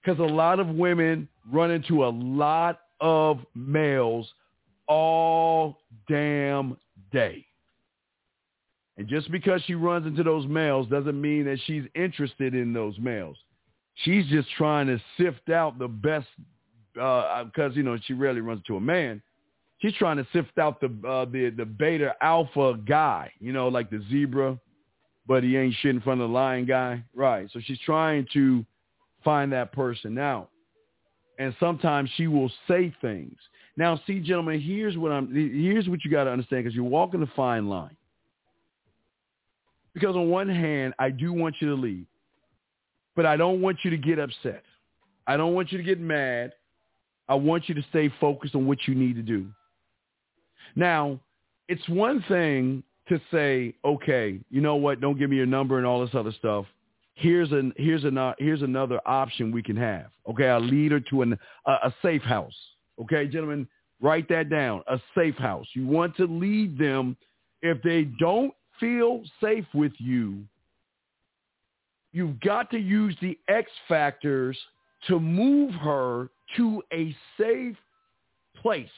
[0.03, 4.28] Because a lot of women run into a lot of males
[4.89, 5.78] all
[6.09, 6.76] damn
[7.12, 7.45] day.
[8.97, 12.99] And just because she runs into those males doesn't mean that she's interested in those
[12.99, 13.37] males.
[14.05, 16.28] She's just trying to sift out the best
[16.95, 19.22] because uh, you know she rarely runs into a man.
[19.87, 23.89] She's trying to sift out the uh, the the beta alpha guy, you know, like
[23.89, 24.59] the zebra,
[25.28, 27.49] but he ain't shit in front of the lion guy, right?
[27.53, 28.66] So she's trying to
[29.22, 30.49] find that person now,
[31.39, 33.37] and sometimes she will say things.
[33.76, 35.32] Now, see, gentlemen, here's what I'm.
[35.32, 37.97] Here's what you got to understand because you're walking a fine line.
[39.95, 42.07] Because on one hand, I do want you to leave,
[43.14, 44.64] but I don't want you to get upset.
[45.28, 46.55] I don't want you to get mad.
[47.28, 49.47] I want you to stay focused on what you need to do.
[50.74, 51.18] Now,
[51.68, 55.00] it's one thing to say, okay, you know what?
[55.00, 56.66] Don't give me your number and all this other stuff.
[57.14, 60.06] Here's an here's an uh, here's another option we can have.
[60.28, 62.54] Okay, I'll lead her to an a, a safe house.
[63.00, 63.66] Okay, gentlemen,
[64.02, 64.82] write that down.
[64.86, 65.66] A safe house.
[65.72, 67.16] You want to lead them
[67.62, 70.44] if they don't feel safe with you,
[72.12, 74.58] you've got to use the X factors
[75.08, 77.76] to move her to a safe
[78.60, 78.88] place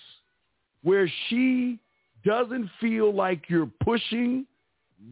[0.88, 1.78] where she
[2.24, 4.46] doesn't feel like you're pushing,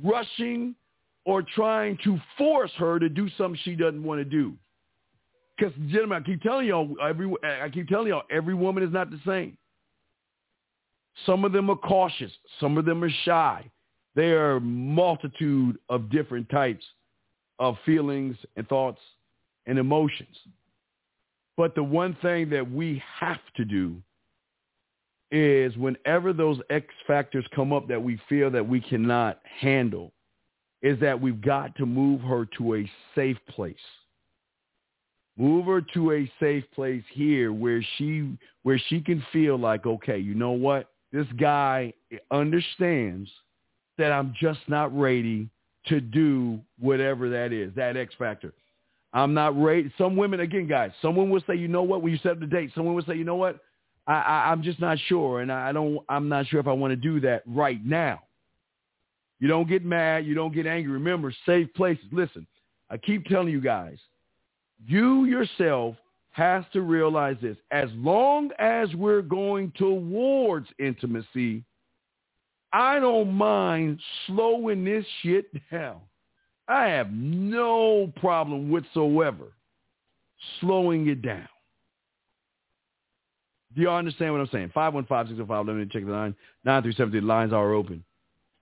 [0.02, 0.74] rushing,
[1.26, 4.54] or trying to force her to do something she doesn't want to do.
[5.54, 9.10] Because, gentlemen, I keep telling y'all, every, I keep telling y'all, every woman is not
[9.10, 9.58] the same.
[11.26, 12.32] Some of them are cautious.
[12.58, 13.70] Some of them are shy.
[14.14, 16.86] There are a multitude of different types
[17.58, 19.00] of feelings and thoughts
[19.66, 20.38] and emotions.
[21.58, 24.00] But the one thing that we have to do
[25.30, 30.12] is whenever those X factors come up that we feel that we cannot handle,
[30.82, 33.76] is that we've got to move her to a safe place.
[35.36, 40.18] Move her to a safe place here where she where she can feel like, okay,
[40.18, 40.90] you know what?
[41.12, 41.92] This guy
[42.30, 43.28] understands
[43.98, 45.48] that I'm just not ready
[45.86, 48.52] to do whatever that is, that X factor.
[49.12, 49.92] I'm not ready.
[49.96, 52.02] Some women, again, guys, someone will say, you know what?
[52.02, 53.60] When you set up the date, someone will say, you know what?
[54.06, 55.98] I, I, I'm just not sure, and I don't.
[56.08, 58.22] I'm not sure if I want to do that right now.
[59.38, 60.24] You don't get mad.
[60.26, 60.92] You don't get angry.
[60.92, 62.04] Remember, safe places.
[62.12, 62.46] Listen,
[62.90, 63.98] I keep telling you guys,
[64.86, 65.96] you yourself
[66.30, 67.56] has to realize this.
[67.70, 71.64] As long as we're going towards intimacy,
[72.72, 76.00] I don't mind slowing this shit down.
[76.68, 79.52] I have no problem whatsoever
[80.60, 81.48] slowing it down.
[83.76, 84.72] Do you understand what I'm saying?
[84.74, 86.34] 515-605, let me check the line.
[86.64, 88.02] 937, the lines are open.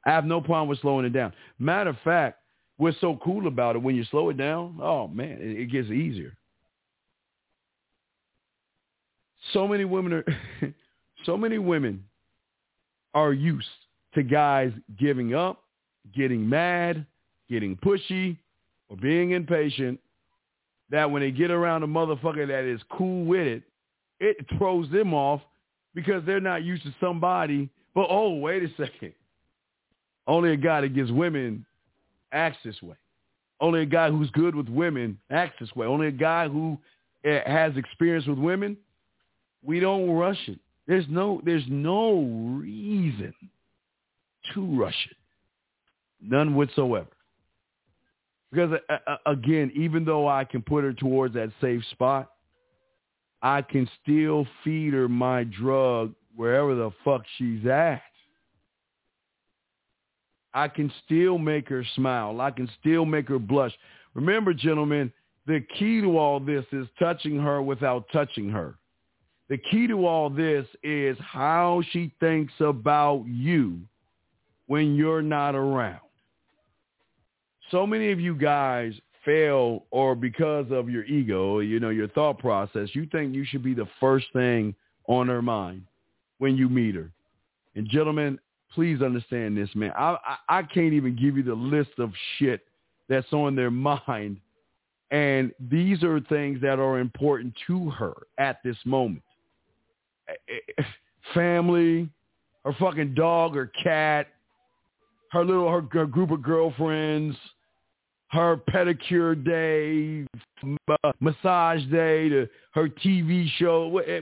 [0.04, 1.32] I have no problem with slowing it down.
[1.60, 2.40] Matter of fact,
[2.78, 5.88] we're so cool about it, when you slow it down, oh, man, it, it gets
[5.88, 6.36] easier.
[9.52, 10.24] So many women are,
[11.24, 12.04] so many women
[13.14, 13.68] are used
[14.14, 15.62] to guys giving up,
[16.12, 17.06] getting mad,
[17.48, 18.36] getting pushy,
[18.88, 20.00] or being impatient,
[20.90, 23.62] that when they get around a motherfucker that is cool with it,
[24.20, 25.40] it throws them off
[25.94, 27.68] because they're not used to somebody.
[27.94, 29.12] But oh, wait a second.
[30.26, 31.64] Only a guy that gives women
[32.32, 32.96] acts this way.
[33.60, 35.86] Only a guy who's good with women acts this way.
[35.86, 36.78] Only a guy who
[37.24, 38.76] eh, has experience with women.
[39.62, 40.58] We don't rush it.
[40.86, 43.32] There's no there's no reason
[44.52, 45.16] to rush it.
[46.20, 47.06] None whatsoever.
[48.50, 52.30] Because uh, uh, again, even though I can put her towards that safe spot,
[53.44, 58.00] I can still feed her my drug wherever the fuck she's at.
[60.54, 62.40] I can still make her smile.
[62.40, 63.72] I can still make her blush.
[64.14, 65.12] Remember, gentlemen,
[65.46, 68.76] the key to all this is touching her without touching her.
[69.50, 73.80] The key to all this is how she thinks about you
[74.68, 76.00] when you're not around.
[77.70, 78.94] So many of you guys
[79.24, 83.62] fail or because of your ego, you know, your thought process, you think you should
[83.62, 84.74] be the first thing
[85.06, 85.82] on her mind
[86.38, 87.10] when you meet her.
[87.74, 88.38] And gentlemen,
[88.74, 89.92] please understand this, man.
[89.96, 90.16] I,
[90.48, 92.62] I, I can't even give you the list of shit
[93.08, 94.38] that's on their mind.
[95.10, 99.22] And these are things that are important to her at this moment.
[101.34, 102.08] Family,
[102.64, 104.28] her fucking dog or cat,
[105.30, 107.36] her little her, her group of girlfriends,
[108.34, 110.26] her pedicure day,
[111.20, 113.98] massage day, to her TV show.
[113.98, 114.20] Eh,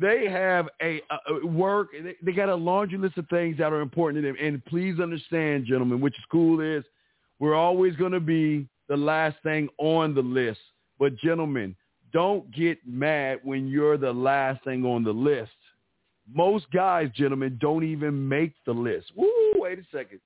[0.00, 1.88] they have a, a work.
[2.22, 4.36] They, got a laundry list of things that are important to them.
[4.42, 6.82] And please understand, gentlemen, which is cool is
[7.38, 10.60] we're always going to be the last thing on the list.
[10.98, 11.76] But gentlemen,
[12.12, 15.52] don't get mad when you're the last thing on the list.
[16.32, 19.12] Most guys, gentlemen, don't even make the list.
[19.14, 20.20] Woo, wait a second.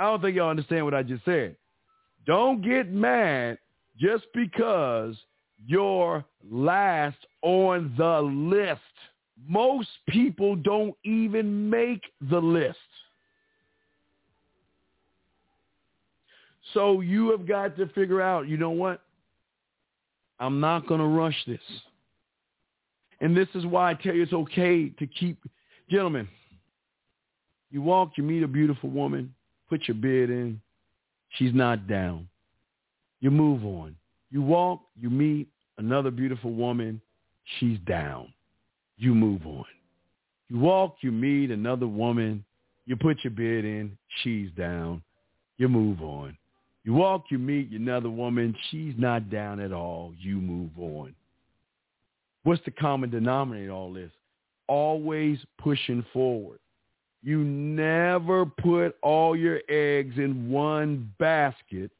[0.00, 1.56] I don't think y'all understand what I just said.
[2.26, 3.58] Don't get mad
[3.98, 5.14] just because
[5.66, 8.80] you're last on the list.
[9.46, 12.78] Most people don't even make the list.
[16.72, 19.02] So you have got to figure out, you know what?
[20.38, 21.60] I'm not going to rush this.
[23.20, 25.36] And this is why I tell you it's okay to keep,
[25.90, 26.26] gentlemen,
[27.70, 29.34] you walk, you meet a beautiful woman,
[29.70, 30.60] put your bid in,
[31.38, 32.28] she's not down.
[33.20, 33.96] You move on.
[34.30, 35.48] You walk, you meet
[35.78, 37.00] another beautiful woman,
[37.58, 38.32] she's down.
[38.98, 39.64] You move on.
[40.48, 42.44] You walk, you meet another woman,
[42.84, 45.02] you put your bid in, she's down.
[45.56, 46.36] You move on.
[46.84, 50.12] You walk, you meet another woman, she's not down at all.
[50.18, 51.14] You move on.
[52.42, 54.10] What's the common denominator in all this?
[54.66, 56.58] Always pushing forward.
[57.22, 61.90] You never put all your eggs in one basket,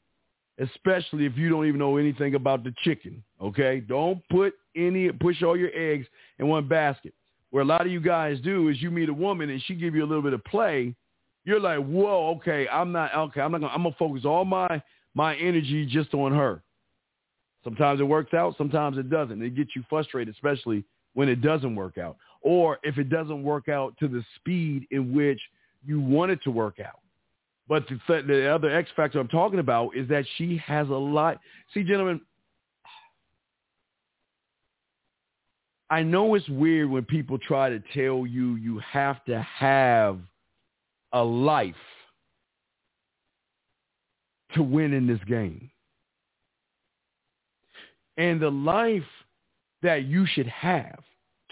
[0.59, 3.23] especially if you don't even know anything about the chicken.
[3.41, 3.81] Okay?
[3.81, 6.07] Don't put any push all your eggs
[6.39, 7.13] in one basket.
[7.51, 9.93] Where a lot of you guys do is you meet a woman and she give
[9.93, 10.95] you a little bit of play.
[11.43, 13.41] You're like, whoa, okay, I'm not okay.
[13.41, 13.73] I'm not gonna.
[13.73, 14.81] I'm gonna focus all my
[15.15, 16.61] my energy just on her.
[17.63, 19.41] Sometimes it works out, sometimes it doesn't.
[19.41, 23.69] It gets you frustrated, especially when it doesn't work out, or if it doesn't work
[23.69, 25.39] out to the speed in which
[25.85, 26.99] you want it to work out.
[27.67, 31.39] But the, the other X factor I'm talking about is that she has a lot.
[31.73, 32.19] See, gentlemen,
[35.89, 40.19] I know it's weird when people try to tell you you have to have
[41.13, 41.75] a life
[44.55, 45.69] to win in this game.
[48.17, 49.03] And the life
[49.81, 50.99] that you should have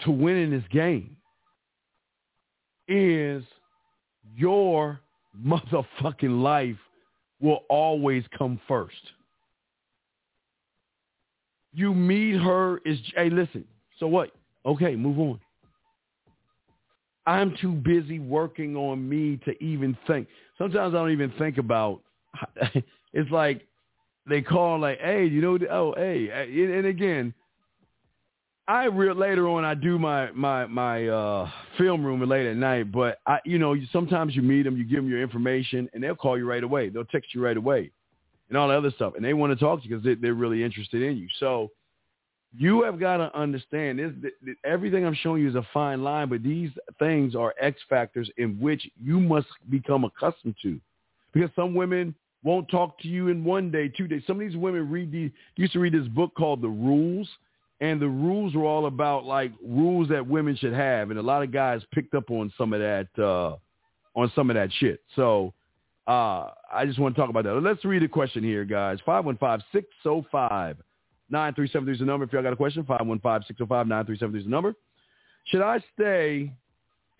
[0.04, 1.16] to win in this game
[2.88, 3.44] is
[4.36, 5.00] your
[5.44, 6.76] motherfucking life
[7.40, 8.94] will always come first.
[11.72, 13.64] You meet her is hey listen,
[13.98, 14.32] so what?
[14.66, 15.40] Okay, move on.
[17.26, 20.26] I'm too busy working on me to even think.
[20.58, 22.00] Sometimes I don't even think about
[23.12, 23.66] it's like
[24.28, 27.32] they call like, hey, you know, oh, hey, and again,
[28.70, 32.92] I real later on I do my my my uh film room late at night,
[32.92, 36.14] but I you know sometimes you meet them, you give them your information, and they'll
[36.14, 36.88] call you right away.
[36.88, 37.90] They'll text you right away,
[38.48, 40.34] and all the other stuff, and they want to talk to you because they, they're
[40.34, 41.26] really interested in you.
[41.40, 41.72] So
[42.56, 44.32] you have got to understand this.
[44.64, 48.56] Everything I'm showing you is a fine line, but these things are X factors in
[48.60, 50.78] which you must become accustomed to,
[51.32, 52.14] because some women
[52.44, 54.22] won't talk to you in one day, two days.
[54.28, 57.28] Some of these women read the used to read this book called The Rules
[57.80, 61.42] and the rules were all about like rules that women should have, and a lot
[61.42, 63.56] of guys picked up on some of that uh,
[64.14, 65.00] on some of that shit.
[65.16, 65.54] So
[66.06, 67.54] uh, I just want to talk about that.
[67.54, 68.98] Let's read a question here, guys.
[69.06, 70.74] 515-605-9373
[71.92, 72.24] is the number.
[72.24, 74.74] If y'all got a question, 515-605-9373 is the number.
[75.46, 76.52] Should I stay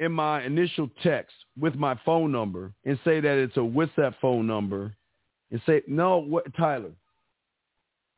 [0.01, 4.47] in my initial text with my phone number and say that it's a WhatsApp phone
[4.47, 4.95] number
[5.51, 6.91] and say, no, what, Tyler,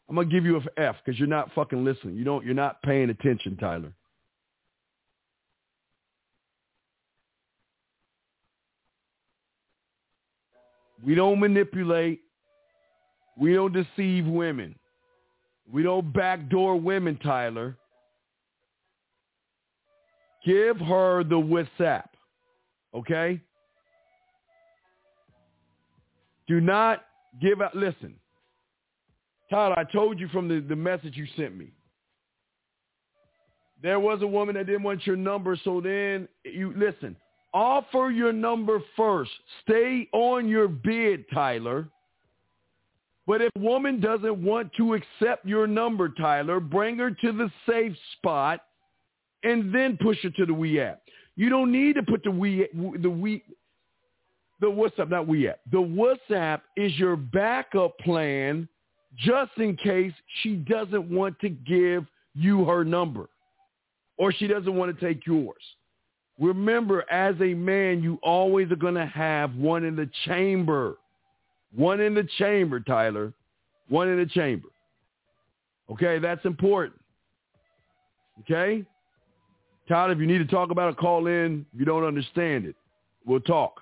[0.09, 2.17] I'm gonna give you an F because you're not fucking listening.
[2.17, 2.45] You don't.
[2.45, 3.93] You're not paying attention, Tyler.
[11.05, 12.21] We don't manipulate.
[13.39, 14.75] We don't deceive women.
[15.71, 17.77] We don't backdoor women, Tyler.
[20.45, 22.09] Give her the WhatsApp,
[22.95, 23.41] okay?
[26.49, 27.05] Do not
[27.41, 27.77] give out.
[27.77, 28.15] Listen,
[29.53, 31.73] Tyler, I told you from the, the message you sent me.
[33.83, 37.15] There was a woman that didn't want your number, so then you listen.
[37.53, 39.31] Offer your number first.
[39.63, 41.87] Stay on your bid, Tyler.
[43.27, 47.51] But if a woman doesn't want to accept your number, Tyler, bring her to the
[47.69, 48.61] safe spot
[49.45, 51.03] and then push her to the we app.
[51.37, 53.43] You don't need to put the we the we
[54.61, 55.61] the WhatsApp, not we app.
[55.71, 58.69] The WhatsApp is your backup plan
[59.17, 63.29] just in case she doesn't want to give you her number
[64.17, 65.63] or she doesn't want to take yours.
[66.39, 70.97] Remember, as a man, you always are going to have one in the chamber.
[71.75, 73.33] One in the chamber, Tyler.
[73.89, 74.69] One in the chamber.
[75.91, 76.99] Okay, that's important.
[78.41, 78.85] Okay?
[79.89, 81.67] Tyler, if you need to talk about it, call in.
[81.75, 82.77] If you don't understand it,
[83.27, 83.81] we'll talk.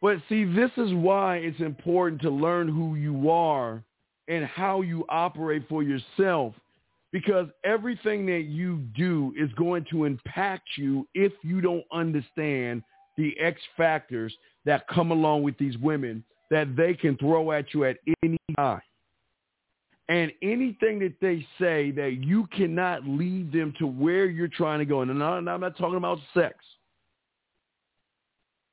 [0.00, 3.82] But see, this is why it's important to learn who you are
[4.28, 6.54] and how you operate for yourself
[7.12, 12.82] because everything that you do is going to impact you if you don't understand
[13.16, 17.84] the X factors that come along with these women that they can throw at you
[17.84, 18.82] at any time.
[20.08, 24.84] And anything that they say that you cannot lead them to where you're trying to
[24.84, 25.00] go.
[25.00, 26.54] And I'm not talking about sex.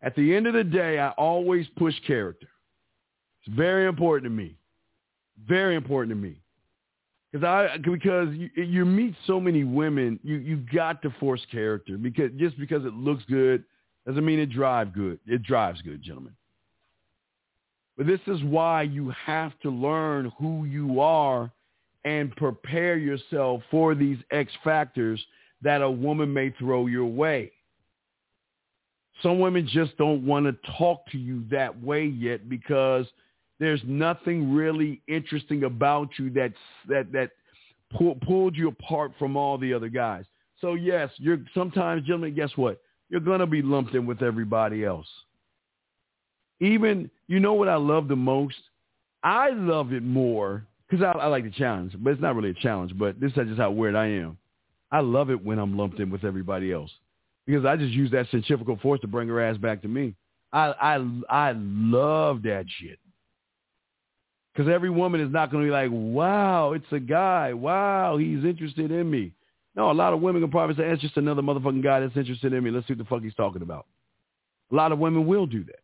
[0.03, 2.49] At the end of the day, I always push character.
[3.41, 4.55] It's very important to me.
[5.47, 6.35] Very important to me.
[7.31, 11.97] Because I because you, you meet so many women, you you got to force character
[11.97, 13.63] because just because it looks good
[14.05, 15.19] doesn't mean it drive good.
[15.25, 16.35] It drives good, gentlemen.
[17.97, 21.51] But this is why you have to learn who you are
[22.05, 25.23] and prepare yourself for these X factors
[25.61, 27.51] that a woman may throw your way.
[29.21, 33.05] Some women just don't want to talk to you that way yet because
[33.59, 36.53] there's nothing really interesting about you that's,
[36.87, 37.31] that that
[37.95, 40.25] pull, pulled you apart from all the other guys.
[40.59, 42.81] So yes, you're sometimes, gentlemen, guess what?
[43.09, 45.07] You're gonna be lumped in with everybody else.
[46.59, 48.55] Even you know what I love the most?
[49.23, 52.55] I love it more because I, I like the challenge, but it's not really a
[52.55, 52.97] challenge.
[52.97, 54.37] But this is just how weird I am.
[54.91, 56.91] I love it when I'm lumped in with everybody else
[57.45, 60.15] because I just use that centrifugal force to bring her ass back to me.
[60.51, 62.99] I I I love that shit.
[64.53, 67.53] Because every woman is not going to be like, wow, it's a guy.
[67.53, 69.31] Wow, he's interested in me.
[69.75, 72.53] No, a lot of women can probably say, it's just another motherfucking guy that's interested
[72.53, 72.69] in me.
[72.69, 73.87] Let's see what the fuck he's talking about.
[74.71, 75.79] A lot of women will do that.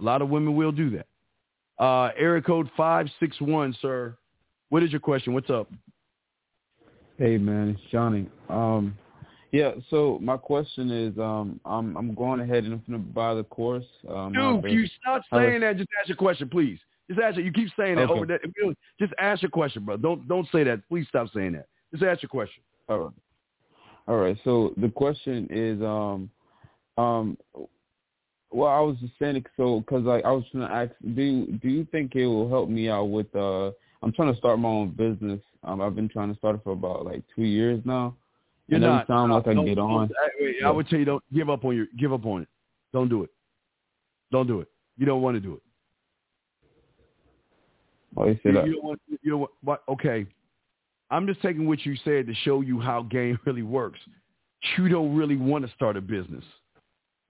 [0.00, 1.06] A lot of women will do that.
[1.82, 4.16] Uh, area code 561, sir.
[4.70, 5.34] What is your question?
[5.34, 5.70] What's up?
[7.18, 8.28] Hey, man, it's Johnny.
[8.48, 8.96] Um,
[9.52, 13.34] yeah, so my question is, um, I'm I'm going ahead and I'm going to buy
[13.34, 13.84] the course.
[14.08, 15.76] Um, Dude, can you stop saying that?
[15.76, 16.78] Just ask your question, please.
[17.08, 17.44] Just ask it.
[17.44, 18.12] You keep saying that Okay.
[18.12, 18.40] over that.
[19.00, 19.96] Just ask your question, bro.
[19.96, 20.86] Don't don't say that.
[20.88, 21.66] Please stop saying that.
[21.92, 22.62] Just ask your question.
[22.88, 23.12] All right.
[24.06, 24.36] All right.
[24.44, 26.30] So the question is, um,
[26.98, 27.38] um,
[28.50, 31.46] well, I was just saying, so because like I was trying to ask, do you,
[31.58, 33.34] do you think it will help me out with?
[33.34, 33.70] uh
[34.02, 35.40] I'm trying to start my own business.
[35.64, 38.14] Um, I've been trying to start it for about like two years now.
[38.68, 39.06] You're and every not.
[39.08, 40.10] time like I Don't- get on,
[40.62, 42.48] I, I would tell you don't give up on your give up on it.
[42.92, 43.30] Don't do it.
[44.30, 44.68] Don't do it.
[44.98, 45.62] You don't want to do it.
[48.18, 48.66] Oh, why you say that?
[48.66, 49.00] you don't.
[49.22, 49.50] You want.
[49.62, 49.82] What?
[49.88, 50.26] Okay.
[51.10, 54.00] I'm just taking what you said to show you how game really works.
[54.76, 56.44] You don't really want to start a business.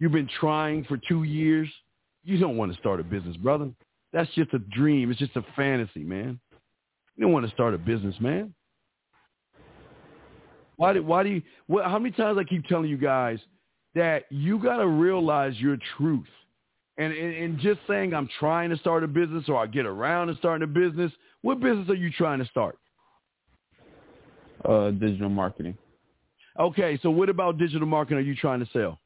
[0.01, 1.69] You've been trying for two years.
[2.25, 3.71] You don't want to start a business, brother.
[4.13, 5.11] That's just a dream.
[5.11, 6.41] It's just a fantasy, man.
[7.17, 8.55] You don't want to start a business, man.
[10.77, 13.39] Why do, why do you, what, how many times I keep telling you guys
[13.95, 16.29] that you got to realize your truth.
[16.99, 20.29] And, and, and just saying I'm trying to start a business or I get around
[20.29, 22.79] to starting a business, what business are you trying to start?
[24.65, 25.77] Uh, digital marketing.
[26.59, 28.99] Okay, so what about digital marketing are you trying to sell?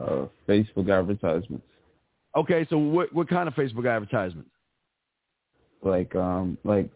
[0.00, 1.66] Uh, Facebook advertisements.
[2.36, 4.50] Okay, so what, what kind of Facebook advertisements?
[5.84, 6.90] like um like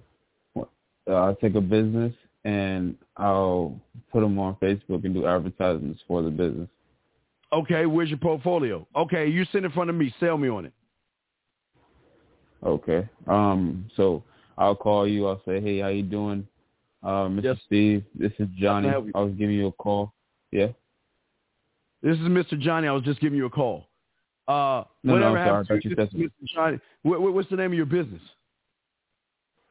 [0.56, 0.64] uh,
[1.12, 2.12] I'll take a business
[2.44, 3.80] and I'll
[4.12, 6.68] put them on Facebook and do advertisements for the business.
[7.52, 8.86] Okay, where's your portfolio?
[8.94, 10.14] Okay, you sit in front of me.
[10.20, 10.72] Sell me on it.
[12.64, 13.08] Okay.
[13.26, 13.88] Um.
[13.96, 14.22] So
[14.58, 15.26] I'll call you.
[15.26, 16.46] I'll say, hey, how you doing,
[17.02, 17.44] uh, Mr.
[17.44, 17.56] Yes.
[17.66, 18.04] Steve?
[18.14, 18.88] This is Johnny.
[18.88, 19.12] I help you?
[19.14, 20.12] I was giving you a call.
[20.50, 20.68] Yeah.
[22.02, 22.58] This is Mr.
[22.58, 22.88] Johnny.
[22.88, 23.86] I was just giving you a call.
[24.46, 25.40] Uh, No, no, I'm sorry.
[25.40, 26.30] I happens to you Mr.
[26.54, 26.78] Johnny.
[27.02, 28.22] What, what, what's the name of your business?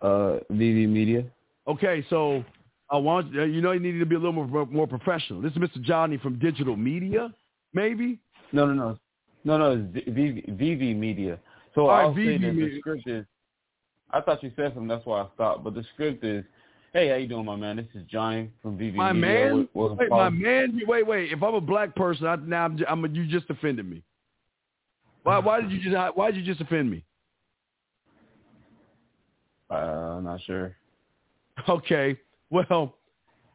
[0.02, 1.24] Uh, VV Media.
[1.68, 2.44] Okay, so
[2.90, 5.42] I want uh, you know you needed to be a little more more professional.
[5.42, 5.82] This is Mr.
[5.82, 7.34] Johnny from Digital Media,
[7.74, 8.20] maybe.
[8.52, 8.98] No, no, no,
[9.44, 9.88] no, no.
[9.94, 11.40] It's VV, VV Media.
[11.76, 12.70] So I'll say VV that Media.
[12.76, 13.26] the script is.
[14.12, 14.88] I thought you said something.
[14.88, 15.64] That's why I stopped.
[15.64, 16.44] But the script is,
[16.94, 17.76] hey, how you doing, my man?
[17.76, 19.28] This is Johnny from VV My Media.
[19.30, 20.82] man, What- what- wait, my man.
[20.88, 21.32] Wait, wait.
[21.34, 24.02] If I'm a black person, I, now I'm, I'm you just offended me.
[25.24, 25.40] Why?
[25.40, 26.16] Why did you just?
[26.18, 27.04] Why did you just offend me?
[29.70, 30.76] Uh, I'm not sure.
[31.68, 32.16] Okay.
[32.52, 32.96] Well,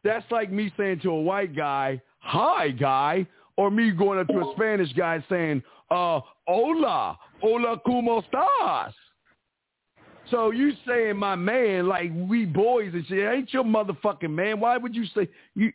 [0.03, 3.25] that's like me saying to a white guy, "Hi, guy,"
[3.57, 8.93] or me going up to a Spanish guy saying, "Uh, hola, hola, cómo estás?"
[10.29, 13.31] So you saying my man like we boys and shit?
[13.31, 14.59] Ain't your motherfucking man?
[14.59, 15.71] Why would you say you?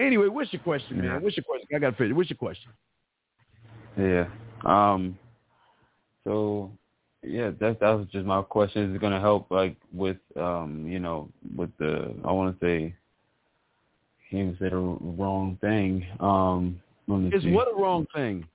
[0.00, 1.22] Anyway, what's your question, man?
[1.22, 1.68] What's your question?
[1.74, 2.16] I got to finish.
[2.16, 2.72] What's your question?
[3.96, 4.26] Yeah.
[4.64, 5.16] Um.
[6.24, 6.72] So,
[7.22, 8.90] yeah, that that was just my question.
[8.90, 12.94] Is it gonna help, like, with um, you know, with the I want to say,
[14.30, 16.04] he even said the wrong thing.
[16.18, 16.80] Um.
[17.08, 18.46] It's what a wrong thing.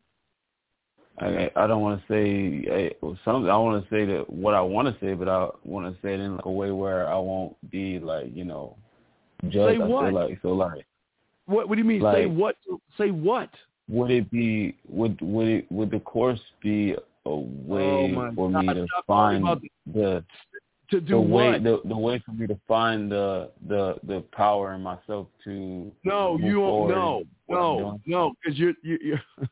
[1.19, 3.49] I I don't want to say I, some.
[3.49, 6.13] I want to say that what I want to say, but I want to say
[6.13, 8.77] it in like a way where I won't be like you know
[9.49, 9.77] judged.
[9.79, 10.05] Say I what?
[10.05, 10.85] feel like so like
[11.45, 11.67] What?
[11.67, 12.01] What do you mean?
[12.01, 12.55] say what?
[12.97, 13.49] Say what?
[13.89, 18.49] would it be would would it would the course be a oh way Oh, for
[18.49, 19.43] me to Stop find
[19.93, 20.23] the
[20.91, 21.29] To do the what?
[21.29, 25.91] way the the way for me to find the the the power in myself to
[26.03, 26.69] No, move you don't.
[26.69, 29.21] forward No, in what I'm no, no, because you're, you you're.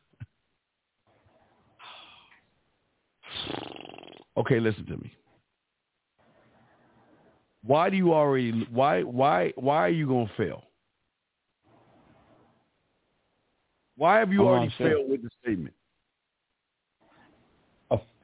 [4.36, 5.12] okay, listen to me.
[7.64, 8.66] Why do you already?
[8.72, 10.64] Why why why are you gonna fail?
[13.96, 14.90] Why have you I'm not already sure.
[14.90, 15.74] failed with the statement?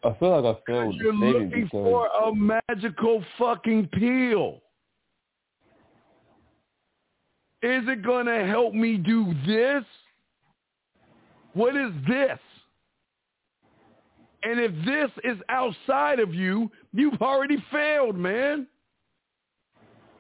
[0.05, 4.61] I, feel like I failed You're looking because for a magical fucking pill.
[7.63, 9.85] Is it going to help me do this?
[11.55, 12.39] What is this?
[14.43, 18.67] And if this is outside of you, you've already failed, man.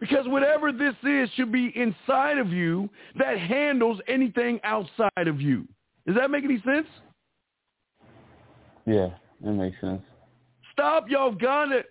[0.00, 5.68] Because whatever this is should be inside of you that handles anything outside of you.
[6.06, 6.86] Does that make any sense?
[8.86, 9.10] yeah,
[9.42, 10.02] that makes sense.
[10.72, 11.86] Stop, y'all got it.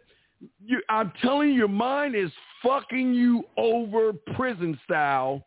[0.65, 2.31] You, I'm telling you, your mind is
[2.61, 5.45] fucking you over prison style.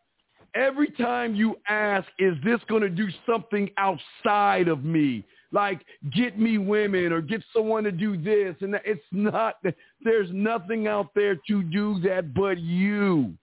[0.55, 5.23] Every time you ask, is this going to do something outside of me?
[5.51, 5.81] Like
[6.15, 8.55] get me women or get someone to do this.
[8.61, 9.55] And it's not,
[10.03, 13.33] there's nothing out there to do that but you.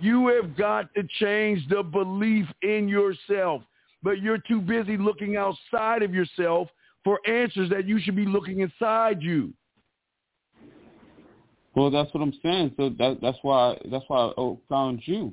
[0.00, 3.62] You have got to change the belief in yourself,
[4.02, 6.68] but you're too busy looking outside of yourself
[7.06, 9.52] for answers that you should be looking inside you.
[11.76, 12.72] Well, that's what I'm saying.
[12.76, 15.32] So that, that's why that's why I found you.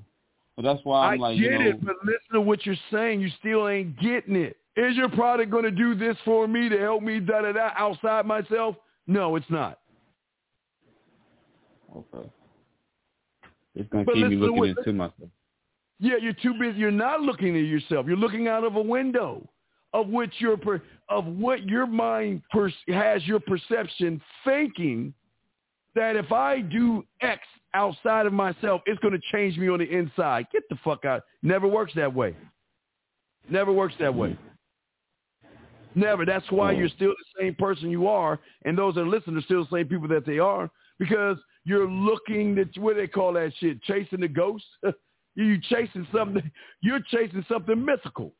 [0.55, 2.75] But that's why I'm I like, get you know, it, but listen to what you're
[2.91, 3.21] saying.
[3.21, 4.57] You still ain't getting it.
[4.75, 7.71] Is your product going to do this for me to help me da da da
[7.75, 8.75] outside myself?
[9.07, 9.79] No, it's not.
[11.95, 12.29] okay,
[13.73, 15.29] it's gonna keep me looking what- into myself.
[15.99, 16.77] Yeah, you're too busy.
[16.77, 18.05] You're not looking at yourself.
[18.05, 19.47] You're looking out of a window
[19.93, 20.57] of which your
[21.09, 25.13] of what your mind per, has your perception thinking
[25.95, 27.41] that if I do X
[27.73, 30.47] outside of myself, it's going to change me on the inside.
[30.51, 31.23] Get the fuck out.
[31.41, 32.35] Never works that way.
[33.49, 34.37] Never works that way.
[35.95, 36.25] Never.
[36.25, 36.95] That's why you're mm.
[36.95, 39.87] still the same person you are, and those that are listening are still the same
[39.87, 44.27] people that they are because you're looking at what they call that shit, chasing the
[44.27, 44.65] ghost.
[45.35, 46.49] you chasing something.
[46.81, 48.33] You're chasing something mythical.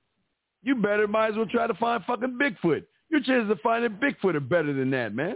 [0.64, 2.84] You better might as well try to find fucking Bigfoot.
[3.10, 5.36] Your chances of finding Bigfoot are better than that, man.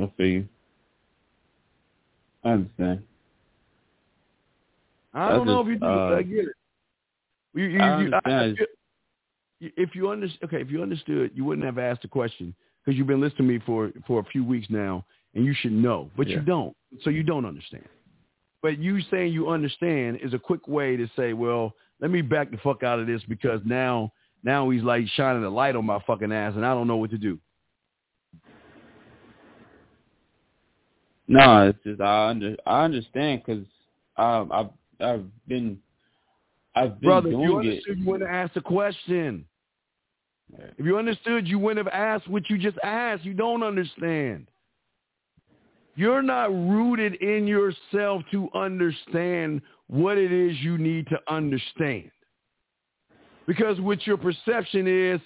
[0.00, 0.48] I feel you.
[2.44, 3.02] I understand.
[5.12, 5.86] I don't know just, if you do.
[5.86, 6.48] uh, I get it.
[7.54, 8.68] You, you, I you, I, understand.
[9.60, 12.96] if, if you under, okay, if you understood, you wouldn't have asked the question because
[12.96, 16.10] you've been listening to me for for a few weeks now, and you should know,
[16.16, 17.84] but you don't, so you don't understand.
[18.62, 22.50] But you saying you understand is a quick way to say, well, let me back
[22.50, 25.98] the fuck out of this because now now he's like shining a light on my
[26.06, 27.38] fucking ass, and I don't know what to do.
[31.28, 33.64] No, it's just I under I understand because
[34.16, 35.78] um, I've I've been
[36.74, 37.70] I've been Brother, if you doing it.
[37.70, 39.44] understood, you wouldn't have asked the question.
[40.76, 43.24] If you understood, you wouldn't have asked what you just asked.
[43.24, 44.49] You don't understand.
[46.00, 52.10] You're not rooted in yourself to understand what it is you need to understand.
[53.46, 55.20] Because what your perception is,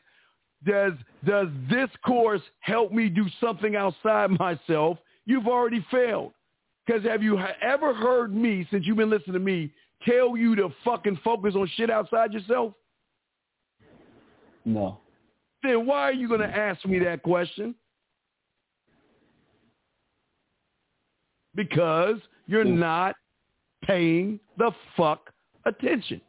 [0.67, 0.95] does
[1.25, 4.99] does this course help me do something outside myself?
[5.27, 6.33] You've already failed.
[6.85, 9.73] Because have you ever heard me, since you've been listening to me,
[10.05, 12.73] tell you to fucking focus on shit outside yourself?
[14.65, 14.99] No.
[15.63, 17.77] Then why are you going to ask me that question?
[21.55, 22.79] Because you're mm.
[22.79, 23.15] not
[23.85, 25.31] paying the fuck
[25.67, 26.21] attention.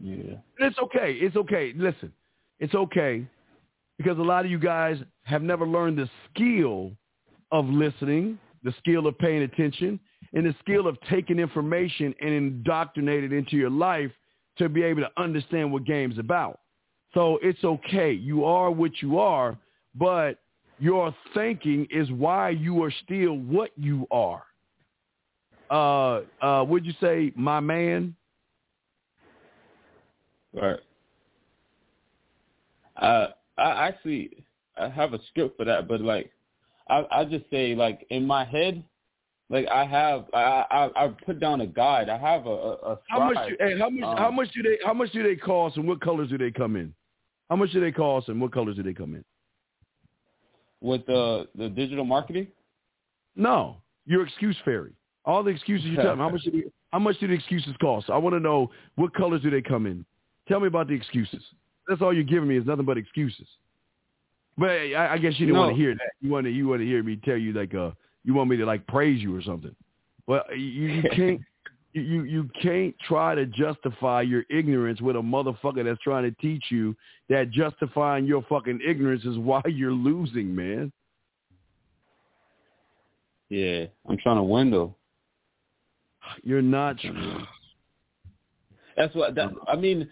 [0.00, 0.36] Yeah.
[0.58, 1.12] It's okay.
[1.12, 1.72] It's okay.
[1.76, 2.12] Listen,
[2.58, 3.26] it's okay
[3.98, 6.92] because a lot of you guys have never learned the skill
[7.50, 9.98] of listening, the skill of paying attention,
[10.34, 14.10] and the skill of taking information and indoctrinating it into your life
[14.58, 16.60] to be able to understand what game's about.
[17.14, 18.12] So it's okay.
[18.12, 19.56] You are what you are,
[19.94, 20.38] but
[20.78, 24.42] your thinking is why you are still what you are.
[25.70, 28.14] Uh, uh, would you say, my man?
[30.52, 30.78] Right.
[32.96, 34.30] Uh, I actually
[34.78, 36.30] I have a script for that, but like
[36.88, 38.82] I I just say like in my head,
[39.50, 42.08] like I have I I, I put down a guide.
[42.08, 43.34] I have a a, a How much?
[43.34, 43.50] scribe.
[43.50, 44.04] Do, hey, how much?
[44.04, 44.78] Um, how much do they?
[44.84, 46.94] How much do they cost, and what colors do they come in?
[47.50, 49.24] How much do they cost, and what colors do they come in?
[50.80, 52.48] With the the digital marketing?
[53.34, 54.92] No, your excuse fairy.
[55.24, 56.22] All the excuses you tell me.
[56.22, 56.42] How much?
[56.42, 58.08] Do they, how much do the excuses cost?
[58.10, 60.04] I want to know what colors do they come in.
[60.48, 61.42] Tell me about the excuses.
[61.88, 63.46] That's all you're giving me is nothing but excuses.
[64.58, 65.66] But I, I guess you didn't No.
[65.66, 66.10] want to hear that.
[66.20, 67.90] You want to you want to hear me tell you like uh
[68.24, 69.74] you want me to like praise you or something.
[70.26, 71.40] Well, you, you can't
[72.00, 76.64] you, you can't try to justify your ignorance with a motherfucker that's trying to teach
[76.70, 76.94] you
[77.28, 80.92] that justifying your fucking ignorance is why you're losing, man.
[83.48, 84.96] Yeah, I'm trying to window.
[86.42, 86.96] You're not.
[88.96, 89.50] That's what that.
[89.68, 90.08] I mean,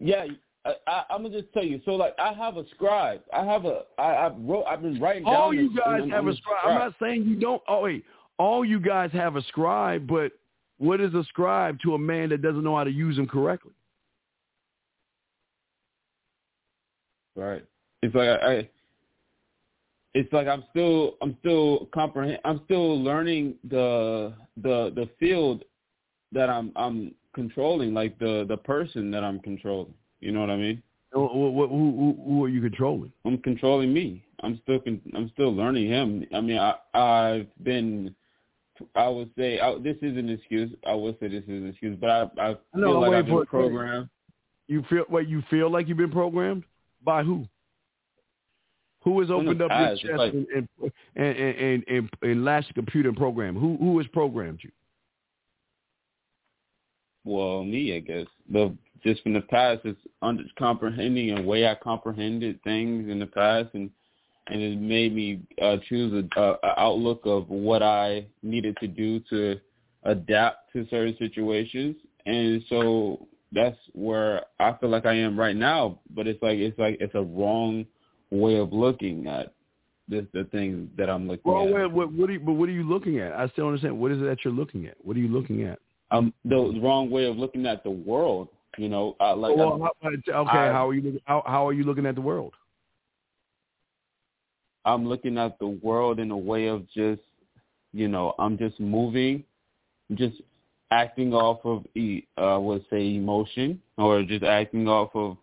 [0.00, 0.26] yeah.
[0.64, 1.80] I, I, I'm gonna just tell you.
[1.84, 3.20] So like, I have a scribe.
[3.32, 3.82] I have a.
[3.98, 4.64] I, I wrote.
[4.64, 5.34] I've been writing down.
[5.34, 6.58] All you guys have a this scribe.
[6.64, 7.62] I'm not saying you don't.
[7.68, 8.04] Oh wait,
[8.38, 10.32] all you guys have a scribe, but
[10.82, 13.72] what is ascribed to a man that doesn't know how to use them correctly?
[17.36, 17.64] Right.
[18.02, 18.68] It's like I, I
[20.14, 25.64] it's like I'm still I'm still comprehend I'm still learning the the the field
[26.32, 29.94] that I'm I'm controlling, like the the person that I'm controlling.
[30.20, 30.82] You know what I mean?
[31.12, 33.12] Who, who, who, who are you controlling?
[33.24, 34.24] I'm controlling me.
[34.42, 36.26] I'm still con- I'm still learning him.
[36.34, 38.14] I mean, I I've been.
[38.94, 40.70] I would say I, this is an excuse.
[40.86, 43.46] I would say this is an excuse, but I I feel No, like I've been
[43.46, 44.08] programmed.
[44.68, 46.64] You feel wait, you feel like you've been programmed
[47.04, 47.46] by who?
[49.04, 50.68] Who has opened up your chest like- and, and,
[51.16, 53.58] and, and, and, and lashed the computer and programmed?
[53.58, 54.70] Who who has programmed you?
[57.24, 58.26] Well, me, I guess.
[58.50, 63.26] The just from the past, it's under comprehending and way I comprehended things in the
[63.26, 63.90] past, and
[64.48, 68.88] and it made me uh, choose a, a, a outlook of what I needed to
[68.88, 69.58] do to
[70.04, 76.00] adapt to certain situations, and so that's where I feel like I am right now.
[76.14, 77.86] But it's like it's like it's a wrong
[78.30, 79.54] way of looking at
[80.08, 81.72] this the things that I'm looking Well, at.
[81.72, 83.32] wait, what, what are you, but what are you looking at?
[83.32, 83.98] I still understand.
[83.98, 84.96] What is it that you're looking at?
[85.02, 85.78] What are you looking at?
[86.10, 88.48] um the wrong way of looking at the world.
[88.78, 91.20] You know, uh, like well, I- okay, I- how are you?
[91.24, 92.54] How, how are you looking at the world?
[94.84, 97.20] I'm looking at the world in a way of just,
[97.92, 99.44] you know, I'm just moving,
[100.14, 100.40] just
[100.90, 105.36] acting off of, e- uh, I would say emotion, or just acting off of,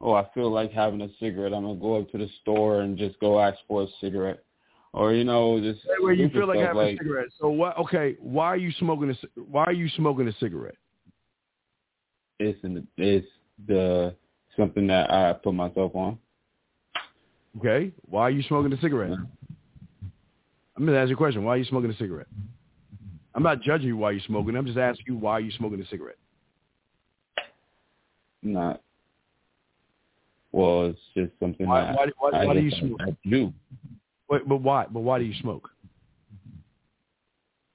[0.00, 1.52] oh, I feel like having a cigarette.
[1.52, 4.44] I'm gonna go up to the store and just go ask for a cigarette,
[4.92, 7.28] or you know, just Wait, wait, you feel like having a cigarette.
[7.40, 7.76] So what?
[7.78, 9.40] Okay, why are you smoking a?
[9.40, 10.76] Why are you smoking a cigarette?
[12.40, 13.26] It's in the, it's
[13.66, 14.14] the
[14.56, 16.18] something that I put myself on.
[17.58, 19.12] Okay, why are you smoking a cigarette?
[20.76, 21.44] I'm gonna ask you a question.
[21.44, 22.26] Why are you smoking a cigarette?
[23.34, 24.56] I'm not judging you why you're smoking.
[24.56, 26.18] I'm just asking you why are you smoking a cigarette.
[28.42, 28.80] Not.
[30.52, 33.00] Well, it's just something Why- that why- why- I why do you smoke?
[33.00, 33.52] I do.
[34.28, 34.86] Wait, but why?
[34.86, 35.70] But why do you smoke?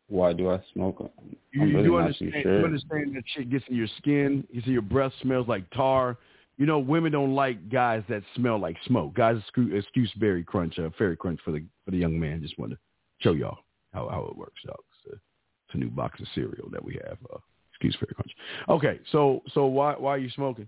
[0.08, 1.12] Why do I smoke?
[1.52, 2.34] You, I'm you really do not understand?
[2.42, 2.60] sure.
[2.60, 4.48] You understand that shit gets in your skin.
[4.52, 6.18] You see your breath smells like tar.
[6.60, 9.16] You know, women don't like guys that smell like smoke.
[9.16, 12.42] Guys, excuse, Berry Crunch, uh, Fairy Crunch for the for the young man.
[12.42, 12.82] Just wanted to
[13.20, 13.60] show y'all
[13.94, 14.76] how how it works, y'all.
[15.06, 17.18] It's a, it's a new box of cereal that we have.
[17.34, 17.38] Uh,
[17.72, 18.32] excuse Fairy Crunch.
[18.68, 20.68] Okay, so so why why are you smoking?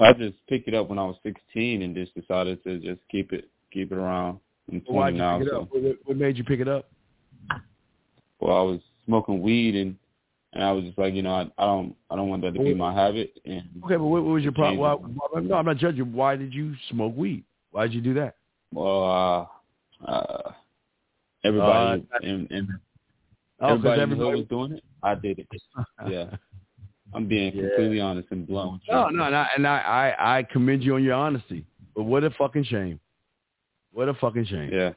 [0.00, 3.34] I just picked it up when I was 16 and just decided to just keep
[3.34, 4.40] it keep it around.
[4.72, 5.68] I'm 20 Why'd you now, pick it up?
[6.04, 6.90] What made you pick it up?
[8.40, 9.96] well, I was smoking weed and
[10.52, 12.58] and I was just like, you know, I, I don't I don't want that to
[12.60, 13.38] be my habit.
[13.44, 14.78] And Okay, but what, what was your problem?
[14.78, 14.96] Why,
[15.34, 16.12] Changed no, I'm not judging.
[16.12, 17.44] Why did you smoke weed?
[17.70, 18.36] Why did you do that?
[18.72, 19.50] well,
[20.06, 20.52] uh, uh,
[21.44, 22.68] everybody Uh, in, in
[23.62, 24.84] Oh, everybody, everybody- was doing it.
[25.02, 25.48] I did it.
[26.08, 26.30] Yeah,
[27.14, 27.62] I'm being Yeah.
[27.68, 28.72] completely honest and blunt.
[28.72, 28.94] with you.
[28.94, 31.64] No, no, and and I, I, I commend you on your honesty.
[31.94, 32.98] But what a fucking shame.
[33.92, 34.70] What a fucking shame.
[34.72, 34.92] Yeah.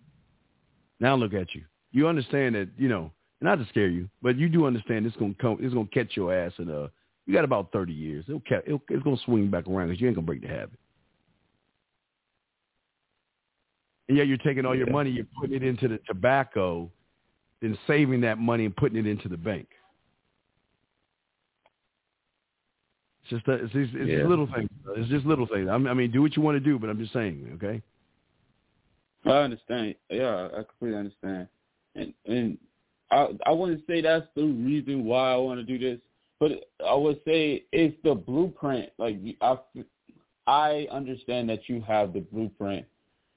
[0.99, 1.64] Now look at you.
[1.91, 3.12] You understand that, you know,
[3.43, 5.57] not to scare you, but you do understand it's gonna come.
[5.59, 6.87] It's gonna catch your ass, and uh,
[7.25, 8.25] you got about thirty years.
[8.27, 10.79] It'll, ca- it'll it's gonna swing back around because you ain't gonna break the habit.
[14.07, 16.89] And yet you're taking all your money, you're putting it into the tobacco,
[17.61, 19.67] then saving that money and putting it into the bank.
[23.21, 24.17] It's just that, it's, just, it's Yeah.
[24.17, 24.69] just little things.
[24.97, 25.69] It's just little things.
[25.69, 27.81] I mean, do what you want to do, but I'm just saying, okay?
[29.25, 29.95] I understand.
[30.09, 31.47] Yeah, I completely understand.
[31.95, 32.57] And and
[33.14, 35.99] I I wouldn't say that's the reason why I want to do this,
[36.39, 36.51] but
[36.86, 38.89] I would say it's the blueprint.
[38.97, 39.57] Like I
[40.47, 42.86] I understand that you have the blueprint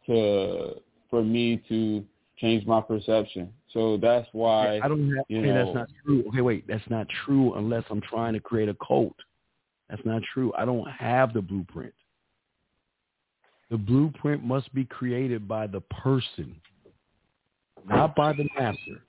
[0.06, 2.04] to for me to
[2.38, 3.52] change my perception.
[3.72, 5.24] So that's why I don't have.
[5.28, 6.24] you okay, know, that's not true.
[6.28, 9.16] Okay, wait, that's not true unless I'm trying to create a cult.
[9.90, 10.52] That's not true.
[10.56, 11.94] I don't have the blueprint.
[13.70, 16.56] The blueprint must be created by the person,
[17.84, 19.02] not by the master.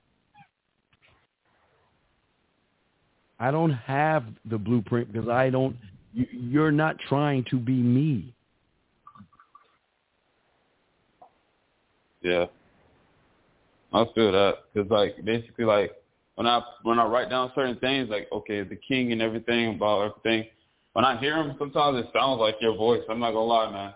[3.39, 5.75] I don't have the blueprint because I don't.
[6.13, 8.33] You, you're not trying to be me.
[12.21, 12.45] Yeah,
[13.93, 15.91] I feel that because like basically like
[16.35, 20.01] when I when I write down certain things like okay the king and everything about
[20.01, 20.49] everything
[20.93, 23.03] when I hear them sometimes it sounds like your voice.
[23.09, 23.93] I'm not gonna lie, man.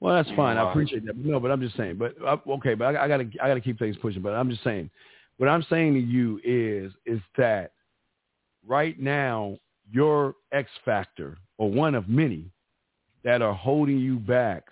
[0.00, 0.56] Well, that's fine.
[0.56, 1.16] I appreciate that.
[1.16, 1.96] No, but I'm just saying.
[1.96, 4.22] But uh, okay, but I, I gotta I gotta keep things pushing.
[4.22, 4.90] But I'm just saying,
[5.38, 7.72] what I'm saying to you is is that
[8.70, 9.58] right now
[9.90, 12.50] your X factor or one of many
[13.24, 14.64] that are holding you back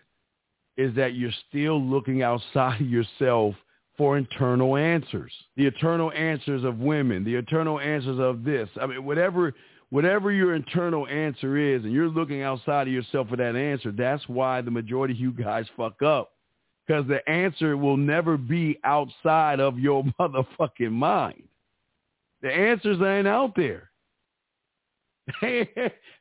[0.76, 3.54] is that you're still looking outside of yourself
[3.96, 5.32] for internal answers.
[5.56, 8.68] The eternal answers of women, the eternal answers of this.
[8.80, 9.52] I mean, whatever
[9.90, 14.26] whatever your internal answer is, and you're looking outside of yourself for that answer, that's
[14.28, 16.30] why the majority of you guys fuck up.
[16.86, 21.42] Because the answer will never be outside of your motherfucking mind.
[22.42, 23.87] The answers ain't out there.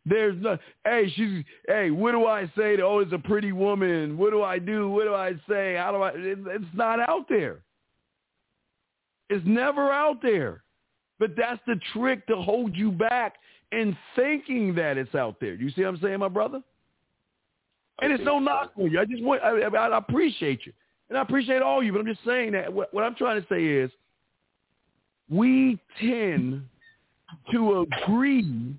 [0.05, 0.57] There's no.
[0.83, 1.43] Hey, she's.
[1.67, 2.75] Hey, what do I say?
[2.77, 4.17] To, oh, it's a pretty woman.
[4.17, 4.89] What do I do?
[4.89, 5.75] What do I say?
[5.75, 6.09] How do I?
[6.09, 7.61] It, it's not out there.
[9.29, 10.63] It's never out there.
[11.19, 13.35] But that's the trick to hold you back
[13.71, 15.55] in thinking that it's out there.
[15.55, 16.61] You see what I'm saying, my brother?
[18.01, 18.99] And it's no knock on you.
[18.99, 19.41] I just want.
[19.41, 20.73] I, I appreciate you,
[21.09, 21.91] and I appreciate all you.
[21.91, 23.89] But I'm just saying that what, what I'm trying to say is,
[25.29, 26.61] we tend
[27.51, 28.75] to agree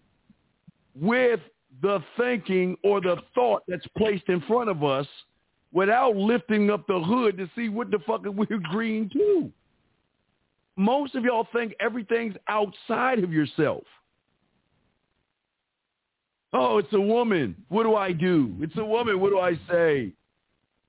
[1.01, 1.41] with
[1.83, 5.07] the thinking or the thought that's placed in front of us
[5.73, 9.51] without lifting up the hood to see what the fuck we're agreeing to.
[10.77, 13.85] Most of y'all think everything's outside of yourself.
[16.53, 17.55] Oh, it's a woman.
[17.69, 18.55] What do I do?
[18.61, 19.21] It's a woman.
[19.21, 20.13] What do I say?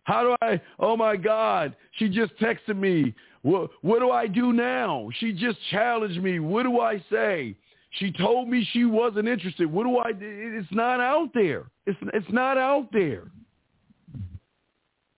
[0.04, 0.62] How do I?
[0.80, 3.14] Oh my God, she just texted me.
[3.42, 5.10] What, what do I do now?
[5.20, 6.40] She just challenged me.
[6.40, 7.56] What do I say?
[7.92, 9.72] She told me she wasn't interested.
[9.72, 10.12] What do I?
[10.12, 10.60] do?
[10.60, 11.66] It's not out there.
[11.86, 13.24] It's it's not out there.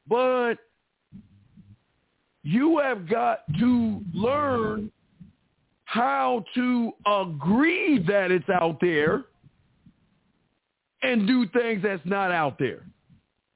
[0.08, 0.56] But
[2.44, 4.92] you have got to learn
[5.86, 9.26] how to agree that it's out there
[11.04, 12.86] and do things that's not out there.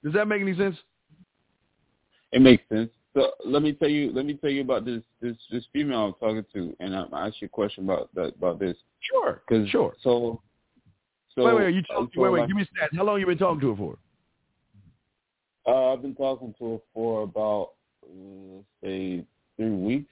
[0.03, 0.75] Does that make any sense?
[2.31, 2.91] It makes sense.
[3.15, 4.11] So let me tell you.
[4.11, 7.35] Let me tell you about this this this female I'm talking to, and I'm ask
[7.39, 8.75] you a question about that about this.
[8.99, 9.41] Sure.
[9.49, 9.93] Cause, sure.
[10.01, 10.41] So.
[11.33, 12.95] So, wait, wait, you talk, wait, wait, give me stats.
[12.95, 13.97] How long you been talking to her for?
[15.67, 17.71] Uh, I've been talking to her for about
[18.05, 19.25] uh, say
[19.57, 20.11] three weeks.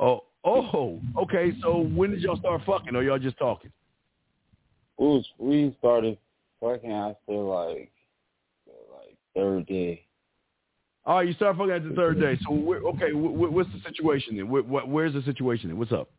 [0.00, 1.52] Oh, oh, okay.
[1.60, 3.70] So when did y'all start fucking, or y'all just talking?
[4.98, 6.16] It was we started
[6.58, 7.92] fucking after like
[8.90, 10.06] like third day.
[11.08, 12.38] All right, you start fucking at the third day.
[12.46, 12.52] So,
[12.88, 14.46] okay, what's the situation then?
[14.50, 15.78] where's the situation then?
[15.78, 16.10] What's up?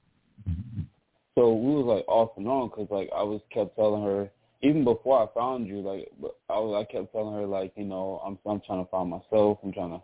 [1.35, 4.31] So we was like off and on because like I was kept telling her
[4.63, 6.11] even before I found you, like
[6.49, 9.59] I was I kept telling her like you know I'm I'm trying to find myself.
[9.63, 10.01] I'm trying to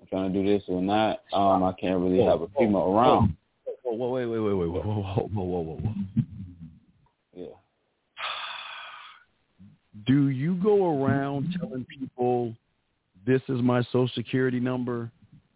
[0.00, 1.24] I'm trying to do this or that.
[1.36, 3.36] Um, I can't really have a female around.
[3.84, 5.94] Whoa, whoa, wait, wait, wait, wait, whoa, whoa, whoa, whoa, whoa, whoa.
[7.34, 7.46] Yeah.
[10.06, 12.56] Do you go around telling people
[13.26, 15.10] this is my social security number.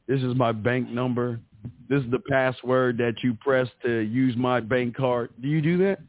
[0.07, 1.41] This is my bank number.
[1.89, 5.31] This is the password that you press to use my bank card.
[5.41, 6.01] Do you do that?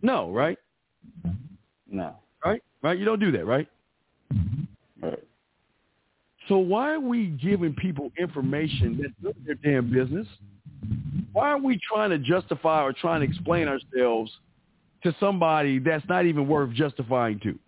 [0.00, 0.58] No, right?
[1.90, 2.16] No.
[2.44, 2.62] Right?
[2.82, 2.98] Right?
[2.98, 3.68] You don't do that, right?
[4.32, 5.06] Mm-hmm.
[5.06, 5.24] Right.
[6.48, 10.26] So why are we giving people information that's none of their damn business?
[11.32, 14.30] Why are we trying to justify or trying to explain ourselves
[15.04, 17.58] to somebody that's not even worth justifying to?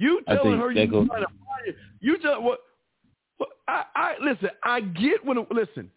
[0.00, 1.76] You telling her you trying to find it.
[2.00, 2.60] You tell what,
[3.36, 4.48] what I, I listen.
[4.64, 5.90] I get when listen.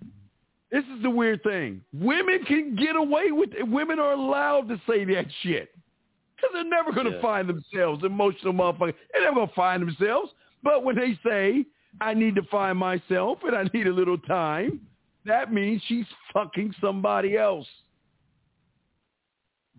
[0.70, 1.82] This is the weird thing.
[1.94, 3.66] Women can get away with it.
[3.66, 5.70] Women are allowed to say that shit
[6.36, 7.22] because they're never going to yeah.
[7.22, 8.04] find themselves.
[8.04, 8.94] Emotional motherfuckers.
[9.14, 10.32] They're never going to find themselves.
[10.62, 11.66] But when they say,
[12.02, 14.82] "I need to find myself and I need a little time,"
[15.26, 17.68] that means she's fucking somebody else.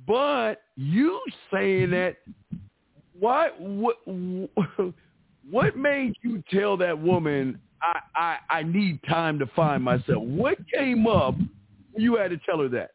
[0.06, 1.20] But you
[1.52, 2.16] saying that
[3.18, 3.96] why what
[5.50, 10.22] what made you tell that woman I, I I need time to find myself?
[10.22, 11.34] What came up
[11.96, 12.90] you had to tell her that?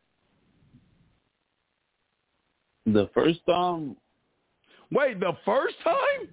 [2.85, 3.95] The first time.
[4.91, 6.27] Wait, the first time?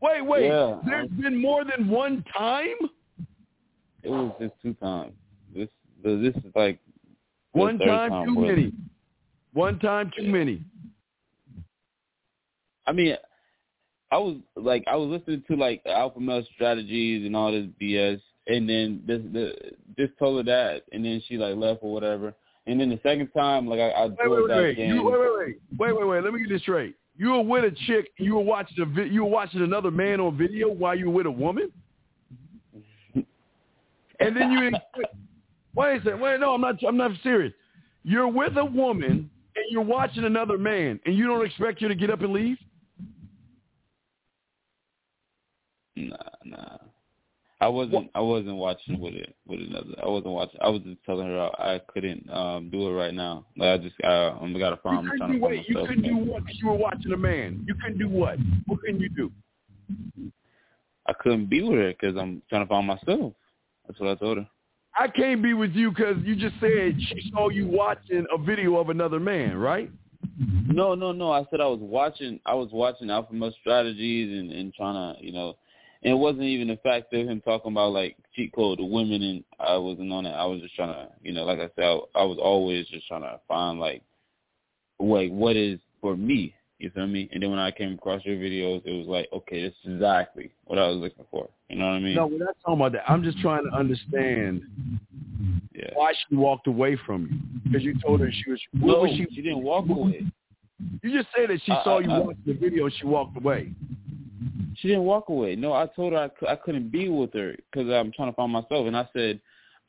[0.00, 0.46] Wait, wait.
[0.46, 2.76] Yeah, There's I, been more than one time.
[4.02, 5.12] It was just two times.
[5.54, 5.68] This
[6.02, 6.78] this is like
[7.52, 8.72] one time, time too many.
[9.52, 10.62] One time too many.
[12.86, 13.16] I mean,
[14.10, 18.20] I was like, I was listening to like alpha male strategies and all this BS,
[18.46, 19.54] and then this the
[19.98, 22.34] just told her that, and then she like left or whatever.
[22.66, 24.78] And then the second time, like I, I wait, wait, wait, wait.
[24.78, 26.24] You, wait, wait, wait, wait, wait, wait.
[26.24, 26.94] Let me get this straight.
[27.16, 28.10] You were with a chick.
[28.18, 31.16] You were watching a vi- you were watching another man on video while you were
[31.16, 31.70] with a woman,
[33.14, 34.70] and then you.
[35.74, 36.20] wait a second.
[36.20, 36.76] Wait, no, I'm not.
[36.86, 37.52] I'm not serious.
[38.02, 41.94] You're with a woman and you're watching another man, and you don't expect her to
[41.94, 42.58] get up and leave.
[45.96, 46.76] Nah, nah.
[47.60, 47.94] I wasn't.
[47.94, 48.10] What?
[48.14, 49.94] I wasn't watching with it with another.
[50.02, 50.60] I wasn't watching.
[50.60, 53.46] I was just telling her I, I couldn't um do it right now.
[53.56, 55.06] Like I just I, I'm got a problem.
[55.06, 55.68] You couldn't do what?
[55.68, 56.42] You couldn't do what?
[56.54, 57.64] You were watching a man.
[57.66, 58.38] You couldn't do what?
[58.66, 59.32] What can you do?
[61.06, 63.32] I couldn't be with her because I'm trying to find myself.
[63.86, 64.48] That's what I told her.
[64.98, 68.76] I can't be with you because you just said she saw you watching a video
[68.76, 69.90] of another man, right?
[70.38, 71.32] No, no, no.
[71.32, 72.40] I said I was watching.
[72.46, 75.56] I was watching Alpha Male Strategies and and trying to, you know,
[76.04, 79.22] And it wasn't even the fact of him talking about like cheat code to women,
[79.22, 80.32] and I wasn't on it.
[80.32, 83.08] I was just trying to, you know, like I said, I, I was always just
[83.08, 84.02] trying to find like,
[84.98, 86.54] like what is for me.
[86.78, 87.30] You feel me?
[87.32, 90.52] And then when I came across your videos, it was like, okay, this is exactly
[90.64, 91.48] what I was looking for.
[91.70, 92.16] You know what I mean?
[92.16, 93.10] No, we're not talking about that.
[93.10, 94.62] I'm just trying to understand
[95.72, 95.90] yeah.
[95.94, 98.60] why she walked away from you because you told her she was.
[98.74, 99.26] No, was she?
[99.34, 100.26] she didn't walk away.
[101.02, 103.06] You just said that she I- saw I- you I- watch the video and she
[103.06, 103.72] walked away.
[104.76, 105.56] She didn't walk away.
[105.56, 108.36] No, I told her I, cou- I couldn't be with her because I'm trying to
[108.36, 109.40] find myself, and I said,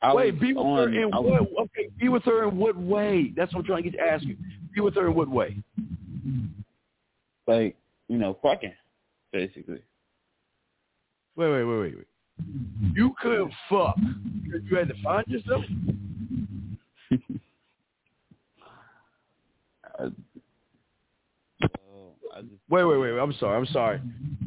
[0.02, 1.50] I Wait, be with on, her in I what?
[1.50, 3.32] was, Okay, be with her in what way?
[3.36, 4.36] That's what I'm trying to get to ask you.
[4.74, 5.56] Be with her in what way?
[7.46, 7.76] like,
[8.08, 8.72] you know, fucking,
[9.32, 9.82] basically.
[11.36, 12.06] Wait, wait, wait, wait, wait.
[12.94, 13.96] You couldn't fuck
[14.44, 15.64] because you had to find yourself.
[22.68, 23.18] Wait, wait, wait.
[23.18, 23.56] I'm sorry.
[23.56, 24.00] I'm sorry.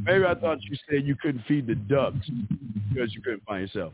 [0.04, 2.30] Maybe I thought you said you couldn't feed the ducks
[2.90, 3.94] because you couldn't find yourself.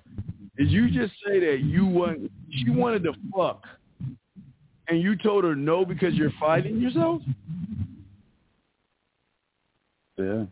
[0.57, 3.63] Did you just say that you want she wanted to fuck,
[4.87, 7.21] and you told her no because you're fighting yourself?
[10.17, 10.45] yeah.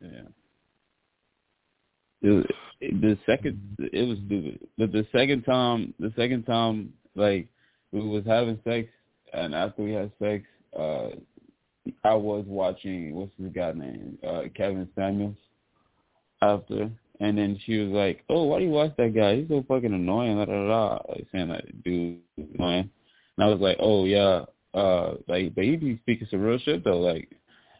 [0.00, 0.22] Yeah.
[2.22, 2.46] It was,
[2.80, 4.60] the second, it was stupid.
[4.76, 7.48] But the second time, the second time, like
[7.92, 8.88] we was having sex,
[9.32, 10.44] and after we had sex,
[10.78, 11.08] uh,
[12.04, 15.36] I was watching what's his guy name, uh, Kevin Samuels.
[16.42, 16.90] After,
[17.20, 19.36] and then she was like, "Oh, why do you watch that guy?
[19.36, 20.98] He's so fucking annoying." Da, da, da.
[21.08, 22.88] Like saying that dude is annoying.
[23.36, 26.82] And I was like, "Oh yeah, uh, like, but he be speaking some real shit
[26.82, 27.28] though, like."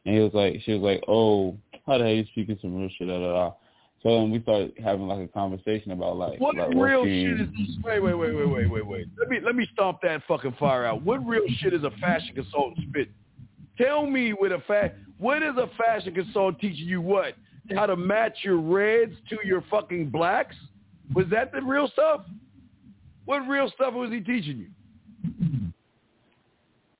[0.05, 1.56] And he was like, she was like, "Oh,
[1.86, 3.52] how the hell you speaking some real shit?" Da da da.
[4.02, 7.48] So then we started having like a conversation about like What like real shit is
[7.48, 7.77] this?
[7.85, 9.06] Wait, wait, wait, wait, wait, wait, wait.
[9.18, 11.02] Let me let me stomp that fucking fire out.
[11.02, 13.10] What real shit is a fashion consultant spit?
[13.77, 17.35] Tell me with a fa- what is a fashion consultant teaching you what?
[17.74, 20.56] How to match your reds to your fucking blacks?
[21.14, 22.22] Was that the real stuff?
[23.27, 24.70] What real stuff was he teaching you?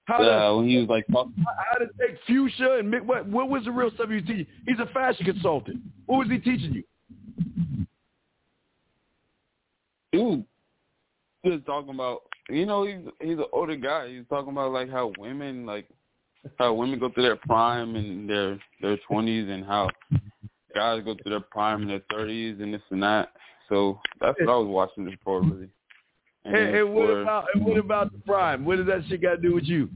[0.05, 3.49] How to Yeah, uh, when he was like how to take fuchsia and what what
[3.49, 4.47] was the real stuff he was teaching?
[4.67, 5.81] He's a fashion consultant.
[6.05, 6.85] What was he teaching you?
[7.41, 7.87] dude,
[10.13, 14.09] he was talking about, you know, he's he's an older guy.
[14.09, 15.87] He's talking about like how women like
[16.59, 19.89] how women go through their prime in their their twenties and how
[20.75, 23.33] guys go through their prime in their thirties and this and that.
[23.69, 25.69] So that's what I was watching this for really.
[26.45, 28.65] And, And, and what for- about and what about the prime?
[28.65, 29.89] What does that shit got to do with you?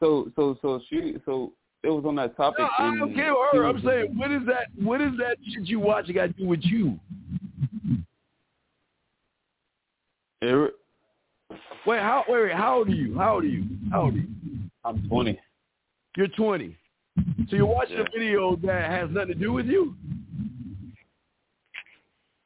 [0.00, 2.58] so so so she so it was on that topic.
[2.60, 3.64] No, I don't care her.
[3.66, 4.66] I'm saying, what is that?
[4.82, 6.12] What is that shit you watch?
[6.12, 6.98] Got to do with you?
[10.40, 10.74] It-
[11.86, 12.24] Wait, how?
[12.28, 12.52] Wait, wait.
[12.52, 13.16] How old are you?
[13.16, 13.64] How old are you?
[13.90, 14.28] How old are you?
[14.84, 15.38] I'm twenty.
[16.16, 16.76] You're 20.
[17.48, 18.02] So you're watching Yeah.
[18.08, 19.94] a video that has nothing to do with you?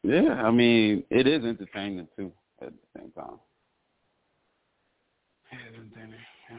[0.03, 3.39] Yeah, I mean it is entertaining too at the same time.
[5.53, 6.21] It is entertaining.
[6.51, 6.59] Yeah.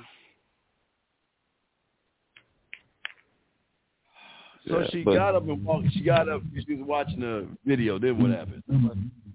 [4.68, 5.92] So Yeah, she but- got up and walked.
[5.94, 6.42] She got up.
[6.66, 8.00] She was watching the video.
[8.00, 8.64] Then what happened?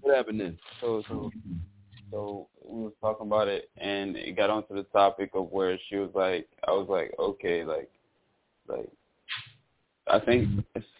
[0.01, 0.57] What happened then?
[0.81, 1.31] so so
[2.11, 5.95] so we was talking about it and it got onto the topic of where she
[5.95, 7.89] was like I was like, okay, like
[8.67, 8.89] like
[10.07, 10.49] I think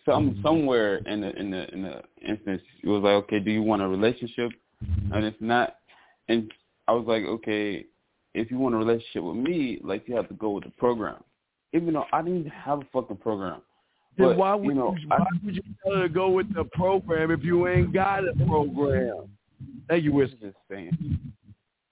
[0.06, 3.62] some somewhere in the in the in the instance it was like, okay, do you
[3.62, 4.52] want a relationship?
[5.14, 5.78] And it's not
[6.28, 6.52] and
[6.88, 7.86] I was like, okay,
[8.34, 11.24] if you want a relationship with me, like you have to go with the program.
[11.74, 13.62] Even though I didn't have a fucking program.
[14.18, 16.30] Then But, why would you know, you, I- why would you tell her to go
[16.30, 19.30] with the program if you ain't got a program?
[19.90, 20.38] Thank you, Whiskey.
[20.42, 20.98] just saying.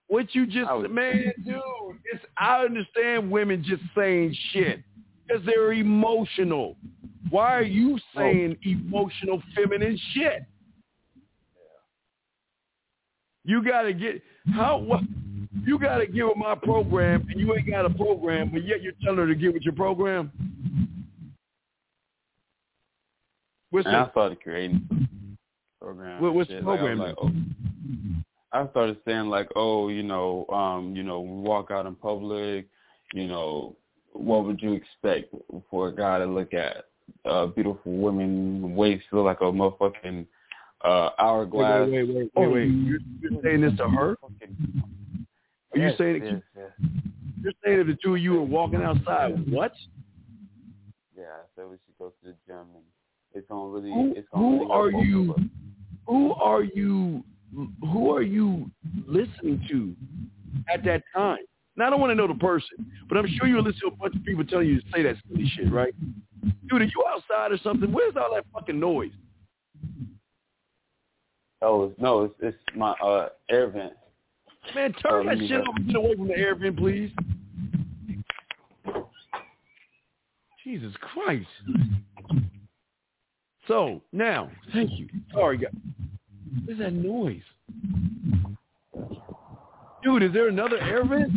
[0.08, 1.62] What you just was- man, dude,
[2.12, 4.82] it's I understand women just saying shit
[5.28, 6.78] because they're emotional.
[7.30, 10.44] Why are you saying emotional feminine shit?
[13.46, 14.22] You gotta get
[14.54, 15.02] how what
[15.66, 18.94] you gotta give her my program and you ain't got a program, but yet you're
[19.04, 20.32] telling her to get with your program.
[23.72, 24.12] What's And I that?
[24.12, 24.88] started creating
[25.94, 26.22] program.
[26.22, 26.56] What- what's the.
[26.61, 27.32] Like, I program like, oh,
[28.52, 32.68] I started saying like, oh, you know, um, you know, walk out in public,
[33.14, 33.76] you know,
[34.14, 35.34] what would you expect
[35.70, 36.86] for a guy to look at
[37.26, 40.26] a beautiful woman waist look like a motherfucking
[40.84, 41.88] uh hourglass?
[41.90, 42.66] Wait, wait, wait, wait, wait.
[42.70, 44.18] You're, you're saying this to her?
[45.72, 46.24] Are you Yes, saying it?
[46.24, 46.41] yes,
[46.82, 46.90] yes.
[47.44, 49.74] You're saying if the two of you are walking outside, what?
[51.16, 52.84] Yeah, I said we should go to the gym and
[53.34, 55.36] it's gonna really Who- it's gonna who really are you-.
[56.10, 57.23] Who are you?
[57.81, 58.69] Who are you
[59.07, 59.95] listening to
[60.73, 61.38] at that time?
[61.77, 63.91] Now I don't want to know the person, but I'm sure you'll listen to a
[63.91, 65.94] bunch of people telling you to say that silly shit, right?
[66.68, 67.91] Dude, are you outside or something?
[67.91, 69.11] Where's all that fucking noise?
[71.61, 73.94] Oh no, it's it's my uh air vent.
[74.73, 77.11] Man, turn Oh, that shit off and get away from the air vent, please.
[80.64, 81.48] Jesus Christ.
[83.68, 85.07] So now, thank you.
[85.34, 85.72] Sorry, guys.
[86.66, 87.42] What is that noise?
[90.04, 91.32] Dude, is there another air vent?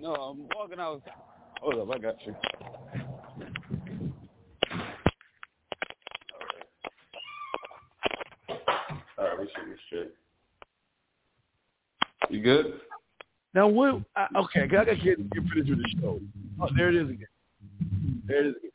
[0.00, 1.02] No, I'm walking out.
[1.60, 2.34] Hold up, I got you.
[9.18, 10.10] All right, we should be straight.
[12.30, 12.80] You good?
[13.54, 14.02] Now what?
[14.16, 16.20] I, okay, I gotta get get finished with the show.
[16.60, 17.26] Oh, there it is again.
[18.26, 18.70] There it is again.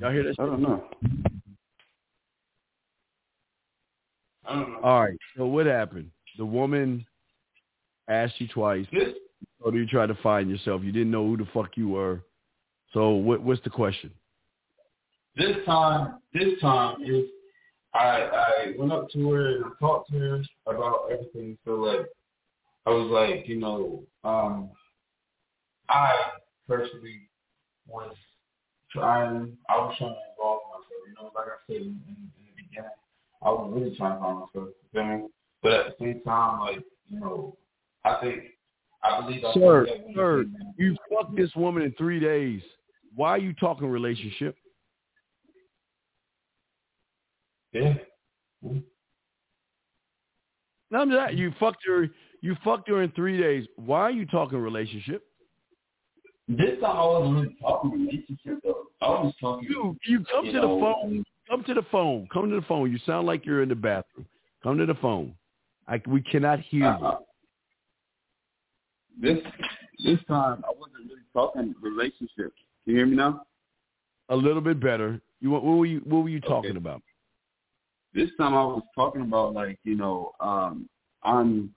[0.00, 0.30] Y'all hear that?
[0.30, 0.40] Shit?
[0.40, 0.84] I don't know.
[4.46, 5.18] All right.
[5.36, 6.10] So what happened?
[6.38, 7.06] The woman
[8.08, 8.86] asked you twice.
[9.60, 10.82] Or you try to find yourself?
[10.82, 12.20] You didn't know who the fuck you were.
[12.92, 13.42] So what?
[13.42, 14.10] What's the question?
[15.36, 17.24] this time, this time is
[17.92, 21.58] I I went up to her and talked to her about everything.
[21.64, 22.06] So like,
[22.86, 24.70] I was like, you know, um,
[25.88, 26.12] I
[26.68, 27.28] personally
[27.86, 28.14] was
[28.90, 29.56] trying.
[29.68, 31.02] I was trying to involve myself.
[31.08, 32.43] You know, like I said in, in, in the beginning,
[33.44, 34.48] I was really trying to find myself.
[34.54, 35.26] You feel me?
[35.62, 37.56] But at the same time, like, you know,
[38.04, 38.42] I think
[39.02, 40.44] I believe I Sir, sir,
[40.78, 42.62] you fucked this woman in three days.
[43.14, 44.56] Why are you talking relationship?
[47.72, 47.94] Yeah.
[50.90, 51.34] No, I'm not.
[51.36, 52.08] You fucked her.
[52.40, 53.66] You fucked her in three days.
[53.76, 55.24] Why are you talking relationship?
[56.46, 58.84] This time I wasn't really talking relationship though.
[59.00, 59.66] I was talking.
[59.68, 61.24] You you come to know- the phone.
[61.48, 62.28] Come to the phone.
[62.32, 62.90] Come to the phone.
[62.90, 64.26] You sound like you're in the bathroom.
[64.62, 65.34] Come to the phone.
[65.86, 67.04] I, we cannot hear you.
[67.06, 67.18] Uh-uh.
[69.20, 69.38] This
[70.04, 72.52] this time I wasn't really talking relationship.
[72.84, 73.42] Can you hear me now?
[74.30, 75.20] A little bit better.
[75.40, 76.78] You what were you what were you talking Okay.
[76.78, 77.02] about?
[78.14, 80.88] This time I was talking about like you know um
[81.22, 81.74] I'm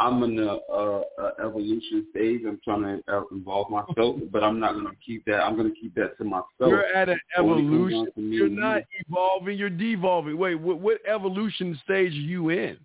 [0.00, 2.40] I'm in a, a, a evolution stage.
[2.46, 5.40] I'm trying to uh, involve myself, but I'm not gonna keep that.
[5.40, 6.44] I'm gonna keep that to myself.
[6.58, 8.08] You're at an evolution.
[8.16, 9.56] You're not evolving.
[9.56, 10.36] You're devolving.
[10.36, 12.76] Wait, what, what evolution stage are you in?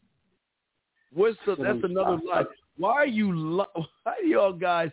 [1.14, 1.56] What's the?
[1.56, 2.44] That's another lie.
[2.78, 3.36] Why are you?
[3.36, 3.66] li-
[4.04, 4.92] Why do y'all guys?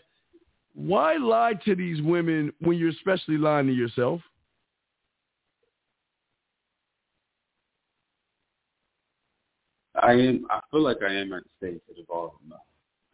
[0.75, 4.21] Why lie to these women when you're especially lying to yourself?
[10.03, 10.47] I am.
[10.51, 12.49] I feel like I am at the stage of evolving.
[12.49, 12.57] Now.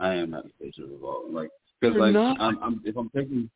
[0.01, 1.35] I am at the stage of evolving.
[1.35, 1.51] Like
[1.81, 2.17] because like.
[2.17, 3.51] I'm, I'm if I'm taking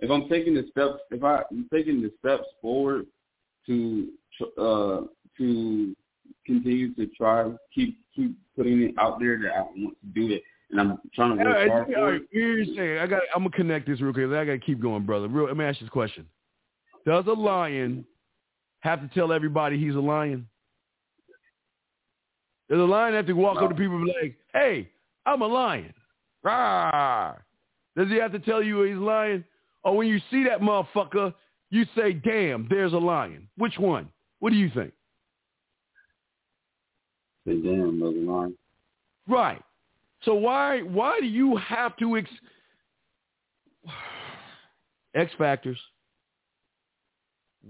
[0.00, 3.06] if I'm taking the steps if I, I'm taking the steps forward
[3.66, 4.08] to
[4.58, 5.00] uh
[5.38, 5.96] to
[6.46, 10.42] continue to try keep keep putting it out there that I want to do it
[10.70, 12.66] and I'm trying to work right, hard for right, it.
[12.66, 12.98] the thing.
[12.98, 13.22] I got.
[13.34, 14.26] I'm gonna connect this real quick.
[14.26, 15.28] I gotta keep going, brother.
[15.28, 15.46] Real.
[15.46, 16.26] Let me ask you this question:
[17.06, 18.04] Does a lion
[18.80, 20.48] have to tell everybody he's a lion?
[22.68, 24.90] Does a lion have to walk up to people and be like, "Hey,
[25.26, 25.92] I'm a lion"?
[26.44, 27.38] Rawr.
[27.96, 29.44] Does he have to tell you he's lying?
[29.82, 31.34] Or when you see that motherfucker,
[31.70, 34.08] you say, "Damn, there's a lion." Which one?
[34.40, 34.92] What do you think?
[37.46, 38.56] Say damn, those lion.
[39.28, 39.62] Right.
[40.22, 42.30] So why why do you have to ex
[45.14, 45.78] X factors?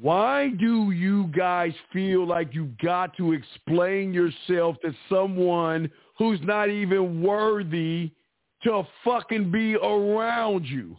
[0.00, 6.68] Why do you guys feel like you've got to explain yourself to someone who's not
[6.68, 8.10] even worthy
[8.64, 10.96] to fucking be around you?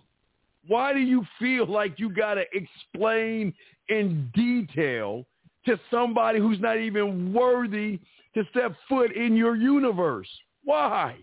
[0.67, 3.53] Why do you feel like you got to explain
[3.89, 5.25] in detail
[5.65, 7.99] to somebody who's not even worthy
[8.33, 10.29] to step foot in your universe?
[10.63, 11.17] Why?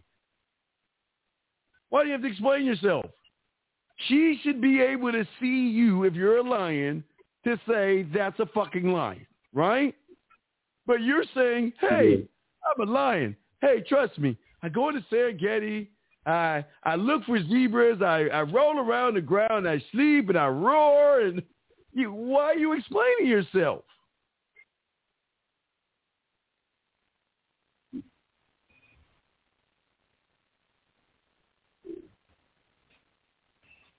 [1.89, 3.07] Why do you have to explain yourself?
[4.09, 7.05] She should be able to see you, if you're a lion,
[7.45, 9.95] to say that's a fucking lion, right?
[10.87, 12.27] But you're saying, hey,
[12.65, 13.37] I'm a lion.
[13.61, 14.37] Hey, trust me.
[14.63, 15.89] I go to Serengeti.
[16.27, 18.01] I I look for zebras.
[18.01, 19.69] I, I roll around the ground.
[19.69, 21.21] I sleep and I roar.
[21.21, 21.43] And
[21.93, 23.85] you, why are you explaining yourself?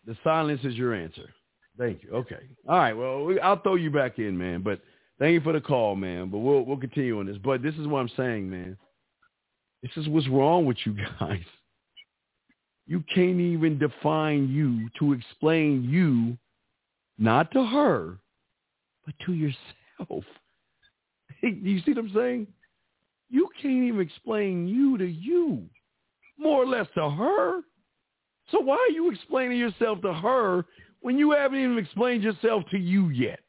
[0.06, 1.30] The silence is your answer.
[1.78, 2.12] Thank you.
[2.12, 2.40] Okay.
[2.68, 2.94] All right.
[2.94, 4.62] Well, we- I'll throw you back in, man.
[4.62, 4.82] But
[5.20, 6.30] thank you for the call, man.
[6.30, 7.38] But we'll we'll continue on this.
[7.38, 8.78] But this is what I'm saying, man.
[9.82, 11.44] This is what's wrong with you guys.
[12.86, 16.38] You can't even define you to explain you,
[17.18, 18.18] not to her,
[19.06, 20.24] but to yourself.
[21.42, 22.48] you see what I'm saying?
[23.30, 25.64] You can't even explain you to you,
[26.38, 27.62] more or less to her.
[28.52, 30.66] So why are you explaining yourself to her
[31.04, 33.42] when you haven't even explained yourself to you yet?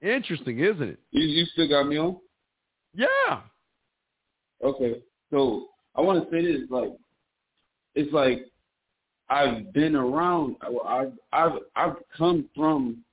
[0.00, 0.98] Interesting, isn't it?
[1.10, 2.16] You, you still got me on?
[2.94, 3.40] Yeah.
[4.62, 5.02] Okay.
[5.30, 5.66] So
[5.96, 6.92] I want to say this, like,
[7.96, 8.46] it's like
[9.28, 10.56] I've been around.
[10.86, 13.04] I've I've I've come from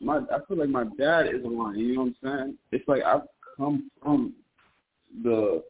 [0.00, 0.18] my.
[0.18, 1.78] I feel like my dad is a lion.
[1.78, 2.58] You know what I'm saying?
[2.70, 3.22] It's like I've
[3.56, 4.34] come from
[5.22, 5.62] the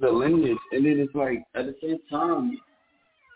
[0.00, 2.58] the lineage, and then it's like at the same time,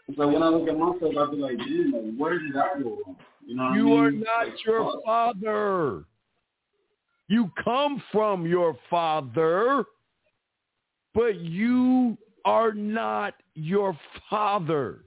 [0.09, 2.82] it's like when I look at myself, I be like, dude, like, where did I
[2.82, 3.16] go wrong?
[3.47, 3.98] You know, you I mean?
[3.98, 5.05] are not like, your fuck.
[5.05, 6.05] father.
[7.28, 9.85] You come from your father,
[11.12, 13.98] but you are not your
[14.31, 15.01] father.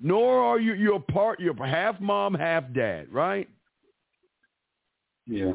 [0.00, 1.38] Nor are you your part.
[1.38, 3.48] You're half mom, half dad, right?
[5.26, 5.52] Yeah.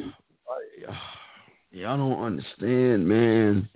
[0.00, 3.68] I, I don't understand, man.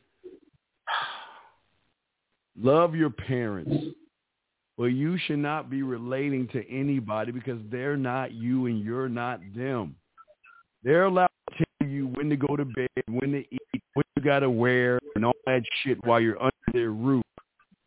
[2.60, 3.74] Love your parents,
[4.76, 9.40] but you should not be relating to anybody because they're not you and you're not
[9.54, 9.94] them.
[10.82, 14.22] They're allowed to tell you when to go to bed, when to eat, what you
[14.22, 17.24] got to wear, and all that shit while you're under their roof.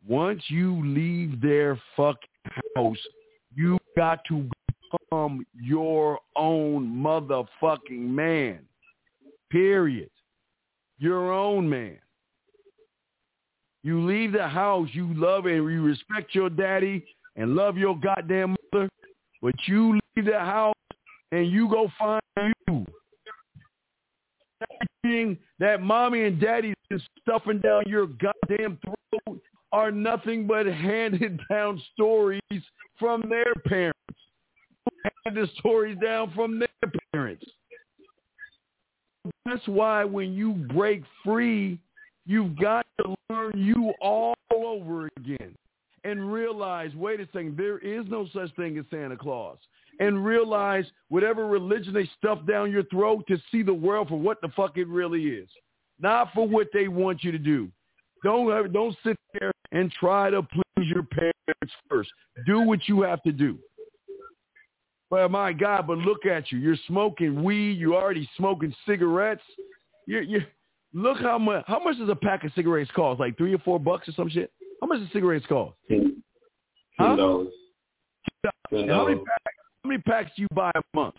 [0.07, 2.17] Once you leave their fucking
[2.75, 2.97] house,
[3.55, 4.49] you got to
[5.11, 8.59] become your own motherfucking man.
[9.49, 10.09] Period.
[10.99, 11.97] Your own man.
[13.83, 17.03] You leave the house, you love and you respect your daddy
[17.35, 18.89] and love your goddamn mother,
[19.41, 20.75] but you leave the house
[21.31, 22.21] and you go find
[22.67, 22.85] you.
[25.03, 31.39] Everything that mommy and daddy is stuffing down your goddamn throat are nothing but handed
[31.49, 32.41] down stories
[32.99, 33.97] from their parents.
[35.25, 37.45] Handed stories down from their parents.
[39.45, 41.79] That's why when you break free,
[42.25, 45.55] you've got to learn you all over again
[46.03, 49.57] and realize, wait a second, there is no such thing as Santa Claus.
[49.99, 54.41] And realize whatever religion they stuff down your throat to see the world for what
[54.41, 55.49] the fuck it really is.
[55.99, 57.69] Not for what they want you to do.
[58.23, 62.09] Don't have, don't sit there and try to please your parents first.
[62.47, 63.59] Do what you have to do.
[65.11, 66.57] But my God, but look at you.
[66.57, 67.77] You're smoking weed.
[67.77, 69.41] You're already smoking cigarettes.
[70.07, 70.45] You're, you're,
[70.93, 73.19] look how much how much does a pack of cigarettes cost?
[73.19, 74.53] Like three or four bucks or some shit?
[74.81, 75.75] How much does cigarettes cost?
[75.89, 76.23] Ten
[76.97, 77.17] Huh?
[78.69, 81.15] Ten And how many packs how many packs do you buy a month?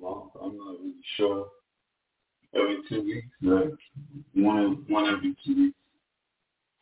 [0.00, 0.30] month.
[0.40, 1.48] I'm not really sure.
[2.54, 3.72] Every two weeks, like
[4.34, 5.76] one one every two weeks.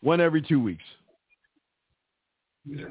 [0.02, 0.84] One every two weeks.
[2.66, 2.88] Yeah.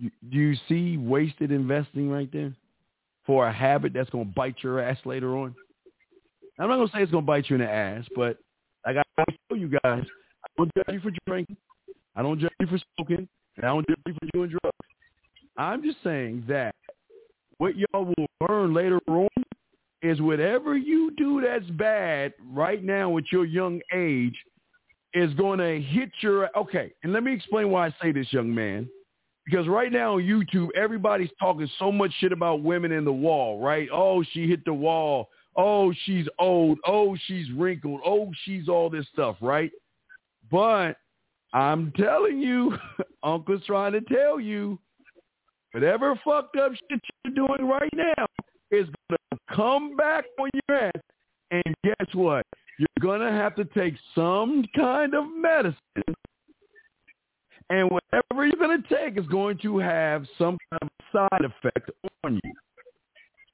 [0.00, 2.52] Do you see wasted investing right there
[3.24, 5.54] for a habit that's going to bite your ass later on?
[6.58, 8.38] I'm not going to say it's going to bite you in the ass, but
[8.84, 10.04] I always tell you guys,
[10.44, 11.56] I don't judge you for drinking.
[12.14, 13.28] I don't judge you for smoking.
[13.56, 14.76] And I don't judge you for doing drugs.
[15.56, 16.74] I'm just saying that
[17.58, 19.28] what y'all will learn later on
[20.02, 24.36] is whatever you do that's bad right now at your young age
[25.14, 26.92] is going to hit your okay.
[27.02, 28.88] And let me explain why I say this, young man.
[29.46, 33.60] Because right now on YouTube, everybody's talking so much shit about women in the wall,
[33.60, 33.88] right?
[33.92, 35.28] Oh, she hit the wall.
[35.56, 36.78] Oh, she's old.
[36.84, 38.00] Oh, she's wrinkled.
[38.04, 39.70] Oh, she's all this stuff, right?
[40.50, 40.96] But
[41.52, 42.76] I'm telling you,
[43.22, 44.78] Uncle's trying to tell you,
[45.72, 48.26] whatever fucked up shit you're doing right now
[48.72, 51.02] is going to come back on your ass.
[51.52, 52.44] And guess what?
[52.78, 56.14] You're going to have to take some kind of medicine.
[57.70, 61.90] And whatever you're going to take is going to have some kind of side effect
[62.24, 62.52] on you.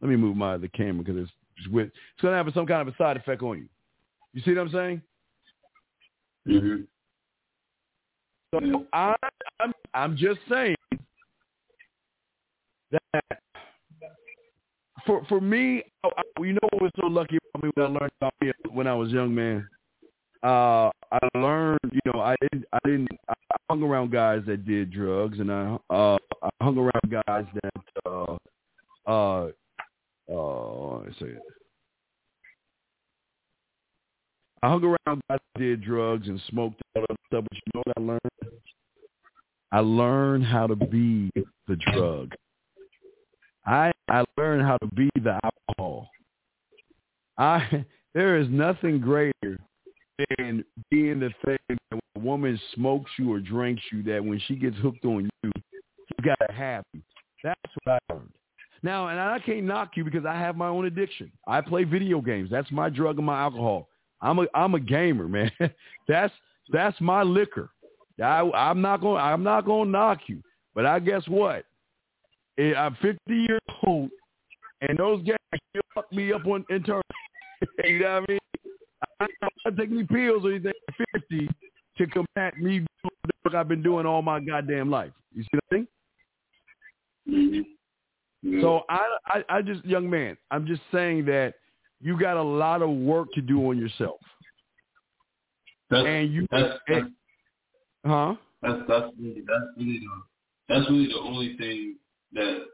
[0.01, 2.67] Let me move my other camera because it's, it's with, it's going to have some
[2.67, 3.69] kind of a side effect on you.
[4.35, 5.03] You see what I'm saying?
[6.49, 6.83] Mm-hmm.
[8.53, 9.15] So I,
[9.61, 10.77] I'm, I'm just saying
[12.91, 13.41] that
[15.07, 16.11] for for me, I,
[16.41, 18.95] you know what was so lucky about me when I learned about me when I
[18.95, 19.67] was young man.
[20.43, 23.35] Uh, I learned, you know, I didn't, I didn't, I
[23.73, 28.37] hung around guys that did drugs, and I, uh, I hung around guys that, uh,
[29.07, 29.49] uh,
[30.31, 30.99] uh.
[34.63, 37.83] I hung around guys that did drugs and smoked all that stuff, but you know
[37.87, 38.63] what I learned?
[39.73, 41.31] I learned how to be
[41.67, 42.35] the drug.
[43.65, 46.11] I I learned how to be the alcohol.
[47.39, 49.59] I there is nothing greater
[50.19, 54.41] than being the thing that when a woman smokes you or drinks you that when
[54.47, 57.03] she gets hooked on you, you gotta happy.
[57.43, 58.33] That's what I learned.
[58.83, 61.31] Now, and I can't knock you because I have my own addiction.
[61.47, 62.51] I play video games.
[62.51, 63.89] That's my drug and my alcohol.
[64.21, 65.51] I'm a I'm a gamer, man.
[66.09, 66.33] that's
[66.71, 67.71] that's my liquor.
[68.23, 70.43] I, I'm not going I'm not going to knock you.
[70.75, 71.65] But I guess what?
[72.59, 74.11] Eh, I'm 50 years old,
[74.81, 75.37] and those guys
[75.71, 77.03] still fuck me up on internal.
[77.85, 78.39] you know what I mean?
[79.65, 81.49] Don't take any pills or anything at 50
[81.99, 82.87] to combat me doing
[83.43, 85.13] what I've been doing all my goddamn life.
[85.35, 85.89] You see what I mean?
[87.29, 88.61] Mm-hmm.
[88.61, 91.55] So I, I, I just, young man, I'm just saying that
[92.01, 94.19] you got a lot of work to do on yourself.
[95.91, 97.07] That's, and you, that's, that's,
[98.05, 98.35] huh?
[98.63, 100.23] That's that's really that's really the
[100.69, 101.97] that's really the only thing
[102.33, 102.65] that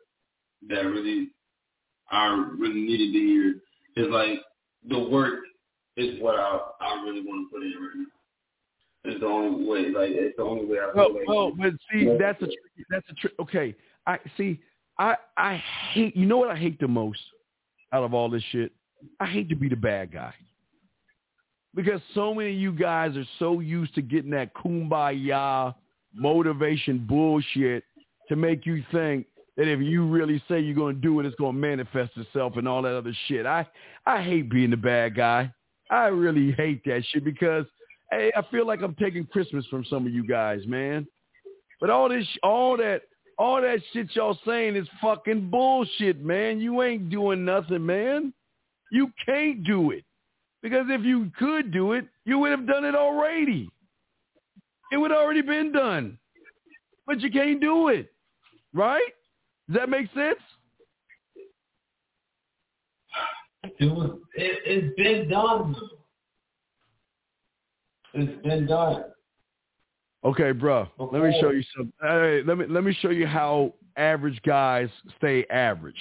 [0.69, 1.31] that really
[2.11, 2.27] I
[2.59, 3.55] really needed to hear
[3.97, 4.41] is like
[4.89, 5.41] the work
[5.99, 8.05] is what I I really want to put in right now.
[9.05, 9.91] It's the only way.
[9.91, 11.29] Like it's the only way I well, feel like.
[11.29, 12.87] Well, but see, that's a trick.
[12.91, 13.33] That's a trick.
[13.41, 13.75] Okay,
[14.07, 14.61] I see.
[14.99, 15.63] I I
[15.93, 16.17] hate.
[16.17, 17.21] You know what I hate the most
[17.93, 18.73] out of all this shit?
[19.21, 20.35] I hate to be the bad guy
[21.75, 25.75] because so many of you guys are so used to getting that kumbaya
[26.15, 27.85] motivation bullshit
[28.29, 29.27] to make you think
[29.57, 32.57] that if you really say you're going to do it, it's going to manifest itself
[32.57, 33.47] and all that other shit.
[33.47, 33.67] I
[34.07, 35.53] I hate being the bad guy.
[35.91, 37.65] I really hate that shit because
[38.11, 41.07] hey, I feel like I'm taking Christmas from some of you guys, man.
[41.81, 43.03] But all this, all that,
[43.39, 46.61] all that shit y'all saying is fucking bullshit, man.
[46.61, 48.33] You ain't doing nothing, man.
[48.91, 50.05] You can't do it.
[50.63, 53.71] Because if you could do it, you would have done it already.
[54.91, 56.19] It would already been done.
[57.07, 58.11] But you can't do it.
[58.75, 59.13] Right?
[59.69, 60.41] Does that make sense?
[63.81, 65.77] It was it, it's been done.
[68.15, 69.05] It's been done.
[70.25, 70.89] Okay, bro.
[70.99, 71.93] Let me show you some.
[72.03, 74.89] Hey, let me let me show you how average guys
[75.19, 76.01] stay average.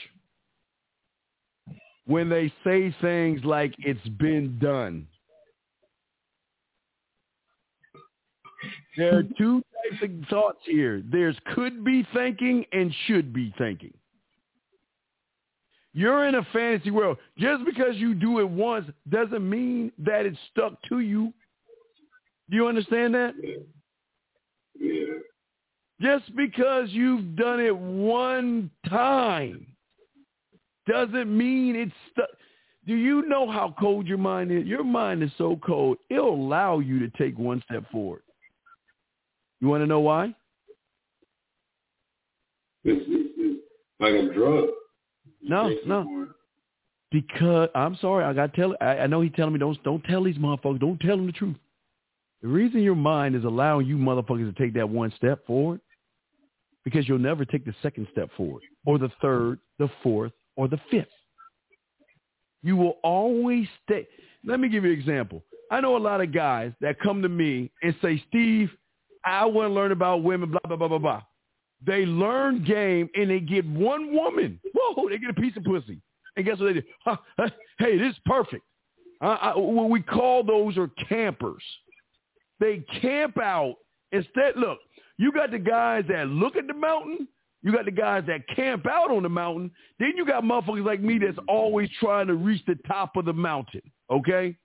[2.05, 5.07] When they say things like "it's been done,"
[8.97, 11.03] there are two types of thoughts here.
[11.11, 13.93] There's could be thinking and should be thinking.
[15.97, 17.17] You're in a fantasy world.
[17.39, 21.33] Just because you do it once doesn't mean that it's stuck to you.
[22.51, 23.33] Do you understand that?
[24.79, 25.05] Yeah.
[25.99, 29.65] Just because you've done it one time
[30.87, 32.29] doesn't mean it's stuck.
[32.85, 34.67] Do you know how cold your mind is?
[34.67, 38.21] Your mind is so cold, it'll allow you to take one step forward.
[39.61, 40.35] You want to know why?
[42.83, 43.63] It's, it's, it's
[43.99, 44.69] like a drug.
[45.47, 46.27] No, no.
[47.11, 48.75] Because I'm sorry, I got to tell.
[48.81, 50.79] I, I know he's telling me don't don't tell these motherfuckers.
[50.79, 51.55] Don't tell them the truth.
[52.41, 55.79] The reason your mind is allowing you motherfuckers to take that one step forward,
[56.83, 60.79] because you'll never take the second step forward, or the third, the fourth, or the
[60.91, 61.07] fifth.
[62.61, 64.07] You will always stay.
[64.45, 65.43] Let me give you an example.
[65.71, 68.69] I know a lot of guys that come to me and say, Steve,
[69.25, 71.21] I want to learn about women, blah, blah, blah, blah, blah.
[71.85, 74.59] They learn game and they get one woman.
[74.73, 76.01] Whoa, they get a piece of pussy.
[76.35, 77.47] And guess what they do?
[77.79, 78.63] Hey, this is perfect.
[79.21, 81.63] Uh, I, what we call those are campers.
[82.59, 83.75] They camp out.
[84.11, 84.79] Instead, look,
[85.17, 87.27] you got the guys that look at the mountain.
[87.63, 89.71] You got the guys that camp out on the mountain.
[89.99, 93.33] Then you got motherfuckers like me that's always trying to reach the top of the
[93.33, 93.81] mountain.
[94.09, 94.55] Okay?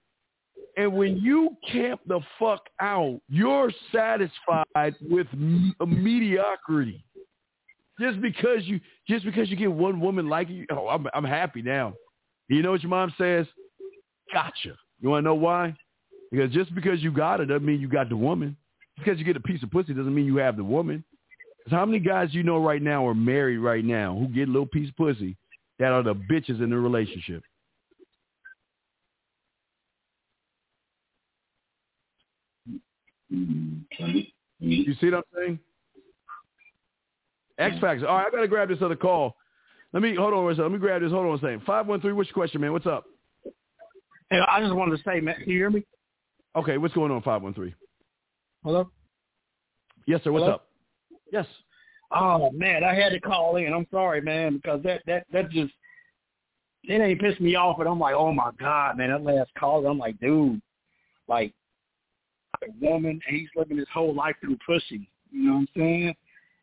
[0.77, 7.05] And when you camp the fuck out, you're satisfied with mediocrity.
[8.01, 11.63] Just because you just because you get one woman like you, oh, I'm I'm happy
[11.63, 11.95] now.
[12.49, 13.47] You know what your mom says?
[14.33, 14.77] Gotcha.
[15.01, 15.77] You want to know why?
[16.31, 18.57] Because just because you got it doesn't mean you got the woman.
[18.97, 21.05] Because you get a piece of pussy doesn't mean you have the woman.
[21.59, 24.53] Because how many guys you know right now are married right now who get a
[24.53, 25.37] little piece of pussy
[25.79, 27.43] that are the bitches in the relationship?
[33.33, 34.19] Mm-hmm.
[34.61, 35.59] You see what I'm saying?
[37.59, 38.09] X Factor.
[38.09, 39.37] All right, I gotta grab this other call.
[39.93, 40.65] Let me hold on a second.
[40.65, 41.13] Let me grab this.
[41.13, 41.63] Hold on a second.
[41.67, 42.13] Five one three.
[42.13, 42.73] What's your question, man?
[42.73, 43.05] What's up?
[44.31, 45.85] Hey, I just wanted to say, man, can you hear me?
[46.57, 47.23] Okay, what's going on?
[47.23, 47.75] Five one three.
[48.65, 48.91] Hello.
[50.07, 50.33] Yes, sir.
[50.33, 50.55] What's Hello?
[50.55, 50.69] up?
[51.31, 51.47] Yes.
[52.11, 53.73] Oh man, I had to call in.
[53.73, 55.73] I'm sorry, man, because that that that just
[56.85, 59.87] it ain't pissed me off, but I'm like, oh my god, man, that last call.
[59.87, 60.61] I'm like, dude,
[61.29, 61.55] like
[62.63, 65.09] a woman, and he's living his whole life through pussy.
[65.31, 66.15] You know what I'm saying?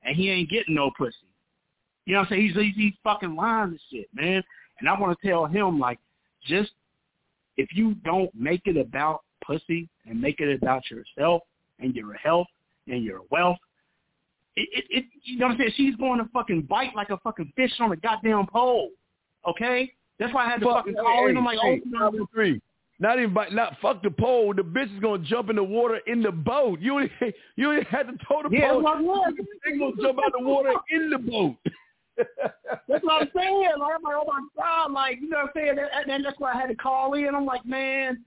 [0.03, 1.15] And he ain't getting no pussy.
[2.05, 2.47] You know what I'm saying?
[2.47, 4.43] He's he's, he's fucking lying and shit, man.
[4.79, 5.99] And I want to tell him like,
[6.45, 6.71] just
[7.57, 11.41] if you don't make it about pussy and make it about yourself
[11.79, 12.47] and your health
[12.87, 13.57] and your wealth,
[14.55, 15.73] it, it, it you know what I'm saying?
[15.75, 18.89] She's going to fucking bite like a fucking fish on a goddamn pole.
[19.47, 21.37] Okay, that's why I had to Fuck, fucking call hey, in.
[21.37, 22.61] I'm like, hey, oh, three.
[23.01, 24.53] Not even by, not fuck the pole.
[24.53, 26.81] The bitch is gonna jump in the water in the boat.
[26.81, 27.07] You
[27.55, 28.51] you ain't had to tow the pole.
[28.51, 29.35] Yeah, boat.
[29.65, 31.55] They gonna jump out the water in the boat.
[32.87, 33.63] That's what I'm saying.
[33.79, 35.77] Like, I'm like, oh my god, like you know what I'm saying.
[35.79, 37.33] And, and that's why I had to call in.
[37.33, 38.21] I'm like, man,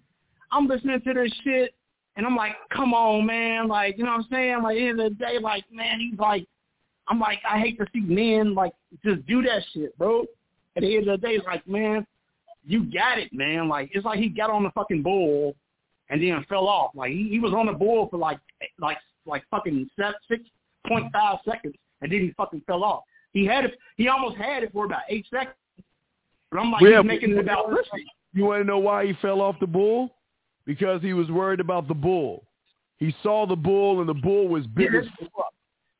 [0.50, 1.74] I'm listening to this shit,
[2.16, 4.62] and I'm like, come on, man, like you know what I'm saying.
[4.62, 6.46] Like at the end of the day, like man, he's like,
[7.08, 8.72] I'm like, I hate to see men like
[9.04, 10.24] just do that shit, bro.
[10.74, 12.06] At the end of the day, like, man,
[12.64, 13.68] you got it, man.
[13.68, 15.54] Like it's like he got on the fucking bull
[16.10, 16.92] and then fell off.
[16.94, 18.38] Like he, he was on the bull for like
[18.78, 19.88] like like fucking
[20.28, 20.42] six
[20.86, 23.04] point five seconds, and then he fucking fell off.
[23.32, 23.78] He had it.
[23.96, 25.56] He almost had it for about eight seconds.
[26.50, 28.06] But I'm like, Yeah, he's making it about listening.
[28.34, 30.14] You want to know why he fell off the bull?
[30.64, 32.44] Because he was worried about the bull.
[32.98, 35.51] He saw the bull and the bull was big as fuck.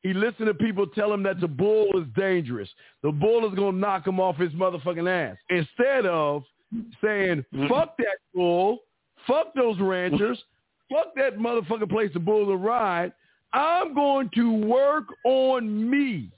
[0.03, 2.69] He listened to people tell him that the bull is dangerous.
[3.01, 5.37] The bull is going to knock him off his motherfucking ass.
[5.49, 6.43] Instead of
[7.01, 8.79] saying, fuck that bull,
[9.25, 10.43] fuck those ranchers,
[10.91, 13.13] fuck that motherfucking place the bull to ride,
[13.53, 16.29] I'm going to work on me.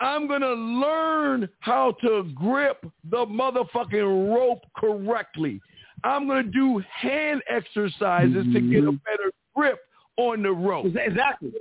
[0.00, 5.60] I'm going to learn how to grip the motherfucking rope correctly.
[6.04, 8.96] I'm going to do hand exercises to get a mm-hmm.
[9.04, 9.78] better grip
[10.16, 10.86] on the rope.
[10.86, 11.52] Exactly.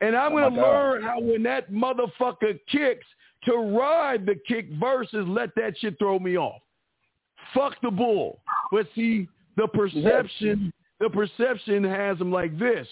[0.00, 0.66] And I'm Oh, going to God.
[0.66, 3.06] learn how when that motherfucker kicks
[3.44, 6.62] to ride the kick versus let that shit throw me off.
[7.54, 8.40] Fuck the bull.
[8.70, 12.86] But see, the perception, the perception has them like this.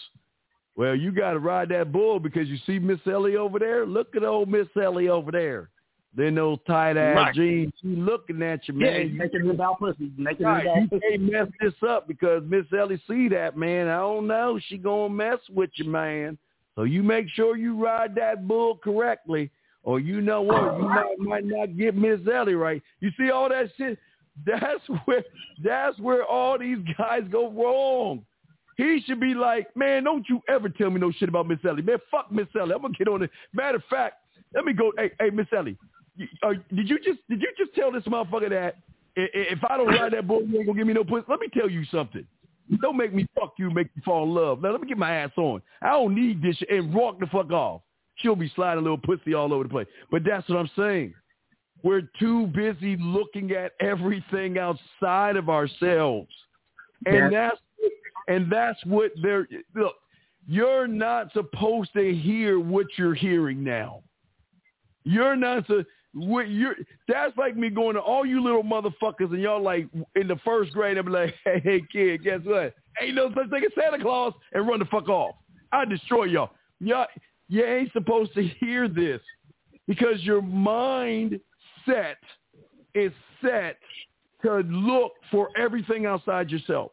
[0.76, 3.84] Well, you got to ride that bull because you see Miss Ellie over there.
[3.84, 5.70] Look at old Miss Ellie over there.
[6.14, 7.34] Then those tight ass Right.
[7.34, 7.72] jeans.
[7.82, 9.08] She looking at you, man.
[9.10, 10.10] You making it about pussy.
[10.16, 11.08] Making Right, it about you pussy.
[11.10, 13.88] can't mess this up because Miss Ellie see that, man.
[13.88, 14.58] I don't know.
[14.58, 16.38] She gonna mess with you, man.
[16.78, 19.50] So you make sure you ride that bull correctly,
[19.82, 22.80] or you know what, you might, might not get Miss Ellie right.
[23.00, 23.98] You see all that shit?
[24.46, 25.24] That's where
[25.60, 28.24] that's where all these guys go wrong.
[28.76, 31.82] He should be like, man, don't you ever tell me no shit about Miss Ellie,
[31.82, 31.98] man.
[32.12, 32.72] Fuck Miss Ellie.
[32.76, 33.30] I'm gonna get on it.
[33.52, 34.18] Matter of fact,
[34.54, 34.92] let me go.
[34.96, 35.76] Hey, hey, Miss Ellie,
[36.14, 38.76] you- uh, did you just did you just tell this motherfucker that
[39.16, 41.24] if I don't ride that bull, you ain't gonna give me no pussy?
[41.28, 42.24] Let me tell you something.
[42.82, 44.60] Don't make me fuck you, make you fall in love.
[44.62, 45.62] Now let me get my ass on.
[45.80, 47.82] I don't need this shit and walk the fuck off.
[48.16, 49.86] She'll be sliding a little pussy all over the place.
[50.10, 51.14] But that's what I'm saying.
[51.82, 56.28] We're too busy looking at everything outside of ourselves.
[57.06, 57.30] And Yeah.
[57.30, 57.60] that's
[58.26, 59.94] and that's what they're look,
[60.46, 64.02] you're not supposed to hear what you're hearing now.
[65.04, 65.84] You're not so
[66.18, 66.74] what you're
[67.06, 70.72] that's like me going to all you little motherfuckers and y'all like in the first
[70.72, 72.74] grade, I'm like, hey, hey kid, guess what?
[73.00, 75.36] Ain't no such thing as Santa Claus and run the fuck off.
[75.72, 76.50] I destroy y'all.
[76.80, 77.06] Y'all
[77.48, 79.20] you ain't supposed to hear this
[79.86, 81.40] because your mind
[81.86, 82.18] set
[82.94, 83.12] is
[83.42, 83.78] set
[84.42, 86.92] to look for everything outside yourself.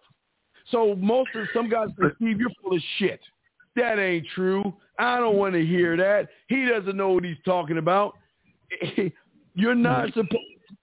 [0.71, 3.19] So most of some guys Steve, you're full of shit.
[3.75, 4.73] That ain't true.
[4.97, 6.29] I don't want to hear that.
[6.47, 8.17] He doesn't know what he's talking about.
[9.55, 10.35] You're not supposed.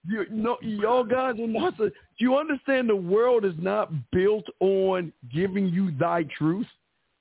[0.05, 1.77] You no, y'all guys are not.
[1.77, 2.89] Do you understand?
[2.89, 6.67] The world is not built on giving you thy truth.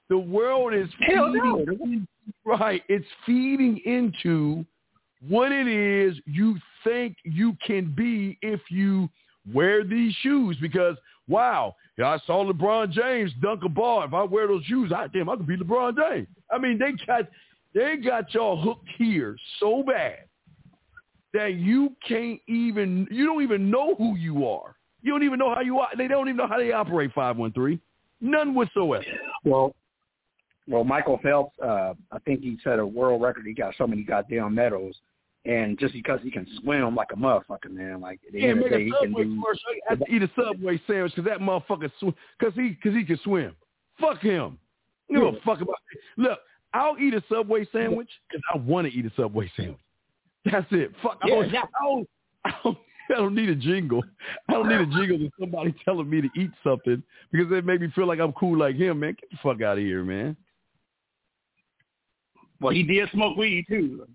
[0.08, 1.64] The world is Hell no.
[1.64, 2.06] feeding,
[2.44, 2.82] right.
[2.88, 4.64] It's feeding into
[5.28, 9.08] what it is you think you can be if you
[9.52, 10.56] wear these shoes.
[10.60, 10.96] Because
[11.28, 14.02] wow, I saw LeBron James dunk a ball.
[14.02, 16.28] If I wear those shoes, I damn, I could be LeBron James.
[16.50, 17.28] I mean, they got
[17.74, 20.24] they got y'all hooked here so bad
[21.32, 24.76] that you can't even you don't even know who you are.
[25.02, 25.88] You don't even know how you are.
[25.96, 27.80] They don't even know how they operate five one three.
[28.20, 29.04] None whatsoever.
[29.44, 29.74] Well,
[30.68, 33.46] well, Michael Phelps, uh, I think he set a world record.
[33.46, 34.96] He got so many goddamn medals,
[35.44, 38.00] and just because he can swim like a motherfucker, man.
[38.00, 39.44] Like at the Yeah, end of the a day, he can do.
[39.88, 43.04] I have to eat a subway sandwich because that motherfucker swim because he because he
[43.04, 43.56] can swim.
[44.00, 44.58] Fuck him.
[45.08, 46.00] You a fuck about It.
[46.16, 46.38] Look,
[46.72, 49.78] I'll eat a subway sandwich because I want to eat a subway sandwich.
[50.44, 50.90] That's it.
[51.02, 51.18] Fuck.
[51.22, 51.60] I, Yeah, don't, yeah.
[51.62, 52.08] I, don't,
[52.44, 52.78] I, don't,
[53.10, 54.02] I don't need a jingle.
[54.48, 57.80] I don't need a jingle of somebody telling me to eat something because it make
[57.80, 59.16] me feel like I'm cool like him, man.
[59.20, 60.36] Get the fuck out of here, man.
[62.60, 64.06] Well, he did smoke weed too.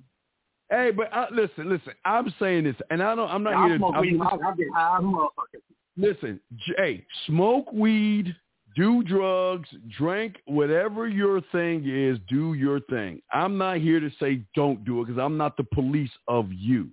[0.69, 1.93] Hey, but I, listen, listen.
[2.05, 3.29] I'm saying this, and I don't.
[3.29, 3.79] I'm not I here to.
[3.79, 4.19] smoke I'm- weed.
[4.21, 5.61] I, I get high as a motherfucker.
[5.97, 8.35] Listen, j- hey, smoke weed,
[8.77, 9.67] do drugs,
[9.97, 13.21] drink whatever your thing is, do your thing.
[13.33, 16.89] I'm not here to say don't do it because I'm not the police of you.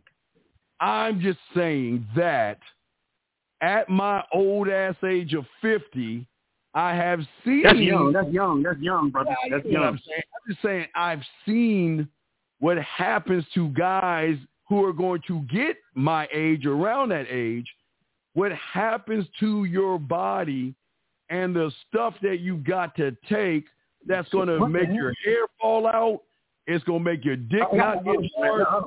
[0.81, 2.59] I'm just saying that
[3.61, 6.27] at my old ass age of 50,
[6.75, 7.63] I have seen.
[7.63, 8.13] That's young.
[8.13, 8.63] That's young.
[8.63, 9.37] That's young, brother.
[9.51, 9.95] That's you know what young.
[9.95, 10.23] I'm saying.
[10.35, 12.09] I'm just saying I've seen
[12.61, 14.37] what happens to guys
[14.69, 17.67] who are going to get my age, around that age,
[18.33, 20.75] what happens to your body
[21.31, 23.67] and the stuff that you got to take
[24.07, 26.23] that's going to make your hair fall out.
[26.67, 28.85] It's going to make your dick oh, not oh, get oh, hard.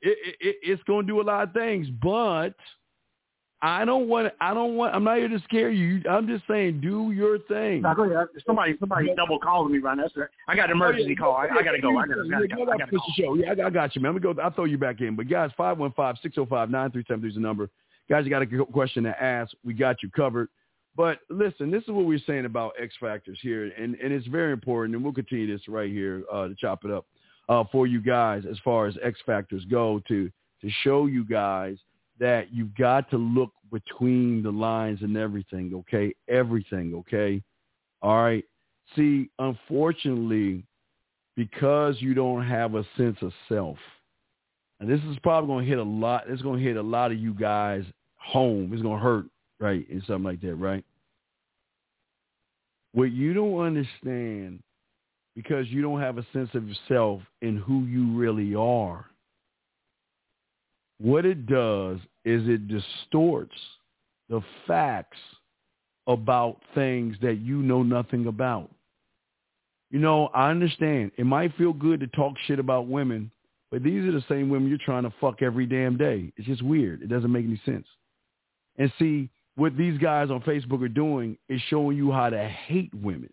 [0.00, 2.54] It, it, it, it's going to do a lot of things, but
[3.60, 4.32] I don't want.
[4.40, 4.94] I don't want.
[4.94, 6.00] I'm not here to scare you.
[6.08, 7.82] I'm just saying, do your thing.
[7.82, 8.28] Now, go ahead.
[8.46, 10.04] Somebody, somebody double calling me right now.
[10.04, 10.28] That's right.
[10.46, 11.34] I got an emergency call.
[11.34, 11.98] I, I gotta go.
[11.98, 12.62] I gotta, gotta, go.
[12.62, 12.98] I gotta go.
[12.98, 13.34] push the show.
[13.34, 14.14] Yeah, I, I got you, man.
[14.14, 14.40] Let me go.
[14.40, 15.16] I'll throw you back in.
[15.16, 17.68] But guys, 515-605-9373 is the number.
[18.08, 19.52] Guys, you got a question to ask.
[19.64, 20.48] We got you covered.
[20.98, 24.52] But listen, this is what we're saying about X Factors here, and, and it's very
[24.52, 27.06] important, and we'll continue this right here uh, to chop it up
[27.48, 30.28] uh, for you guys as far as X Factors go to
[30.60, 31.76] to show you guys
[32.18, 36.12] that you've got to look between the lines and everything, okay?
[36.28, 37.40] Everything, okay?
[38.02, 38.44] All right.
[38.96, 40.64] See, unfortunately,
[41.36, 43.78] because you don't have a sense of self,
[44.80, 46.24] and this is probably going to hit a lot.
[46.26, 47.84] It's going to hit a lot of you guys
[48.16, 48.72] home.
[48.72, 49.26] It's going to hurt,
[49.60, 50.84] right, and something like that, right?
[52.92, 54.62] What you don't understand,
[55.36, 59.06] because you don't have a sense of yourself and who you really are,
[61.00, 63.54] what it does is it distorts
[64.28, 65.18] the facts
[66.06, 68.70] about things that you know nothing about.
[69.90, 71.12] You know, I understand.
[71.16, 73.30] It might feel good to talk shit about women,
[73.70, 76.32] but these are the same women you're trying to fuck every damn day.
[76.36, 77.02] It's just weird.
[77.02, 77.86] It doesn't make any sense.
[78.76, 82.94] And see, what these guys on Facebook are doing is showing you how to hate
[82.94, 83.32] women.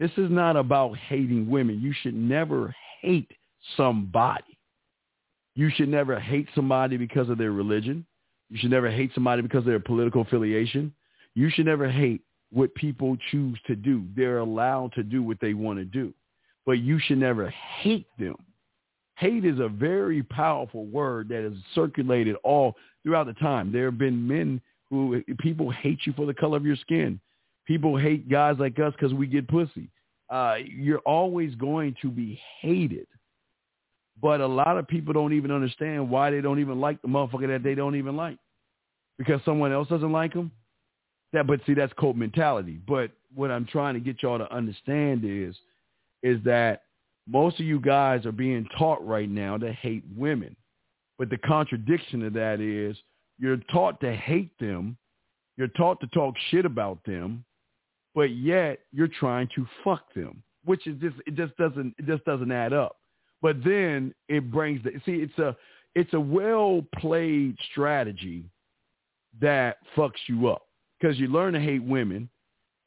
[0.00, 1.80] This is not about hating women.
[1.80, 3.30] You should never hate
[3.76, 4.58] somebody.
[5.54, 8.04] You should never hate somebody because of their religion.
[8.48, 10.92] You should never hate somebody because of their political affiliation.
[11.36, 14.04] You should never hate what people choose to do.
[14.16, 16.12] They're allowed to do what they want to do.
[16.66, 18.34] But you should never hate them.
[19.14, 22.74] Hate is a very powerful word that is circulated all
[23.04, 23.70] throughout the time.
[23.70, 27.20] There have been men who people hate you for the color of your skin.
[27.66, 29.88] People hate guys like us because we get pussy.
[30.28, 33.06] Uh, you're always going to be hated.
[34.20, 37.48] But a lot of people don't even understand why they don't even like the motherfucker
[37.48, 38.38] that they don't even like
[39.18, 40.50] because someone else doesn't like them.
[41.32, 42.80] That, but see, that's cult mentality.
[42.86, 45.54] But what I'm trying to get y'all to understand is,
[46.22, 46.82] is that
[47.28, 50.56] most of you guys are being taught right now to hate women.
[51.18, 52.96] But the contradiction of that is
[53.40, 54.96] you're taught to hate them.
[55.56, 57.44] You're taught to talk shit about them,
[58.14, 62.24] but yet you're trying to fuck them, which is just, it just doesn't, it just
[62.24, 62.96] doesn't add up.
[63.42, 65.56] But then it brings the, see, it's a,
[65.94, 68.44] it's a well played strategy
[69.40, 70.62] that fucks you up
[71.00, 72.28] because you learn to hate women.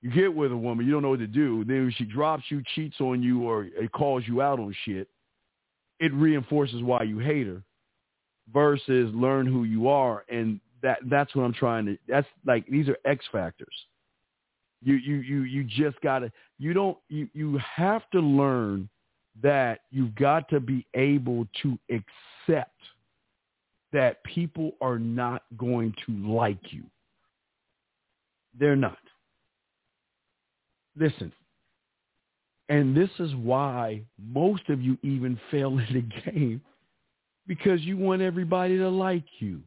[0.01, 1.63] You get with a woman, you don't know what to do.
[1.63, 5.07] Then when she drops you, cheats on you, or calls you out on shit,
[5.99, 7.63] it reinforces why you hate her
[8.52, 10.26] versus learn who you are.
[10.30, 13.74] And that that's what I'm trying to that's like these are X factors.
[14.84, 18.90] You you you you just gotta you don't you you have to learn
[19.41, 22.80] that you've got to be able to accept
[23.91, 26.84] that people are not going to like you.
[28.60, 28.98] They're not.
[30.95, 31.32] Listen,
[32.70, 36.61] and this is why most of you even fail in the game
[37.48, 39.61] because you want everybody to like you.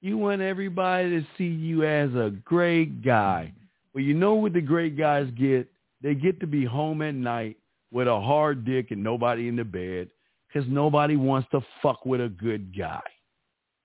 [0.00, 3.52] You want everybody to see you as a great guy.
[3.92, 5.68] Well, you know what the great guys get?
[6.02, 7.56] They get to be home at night
[7.90, 10.08] with a hard dick and nobody in the bed
[10.46, 13.02] because nobody wants to fuck with a good guy.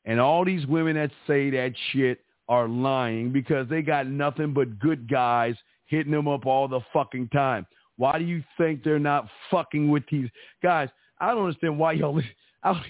[0.05, 2.19] And all these women that say that shit
[2.49, 5.55] are lying because they got nothing but good guys
[5.85, 7.65] hitting them up all the fucking time.
[7.97, 10.29] Why do you think they're not fucking with these
[10.61, 10.89] guys?
[11.19, 12.21] I don't understand why y'all.
[12.63, 12.81] I,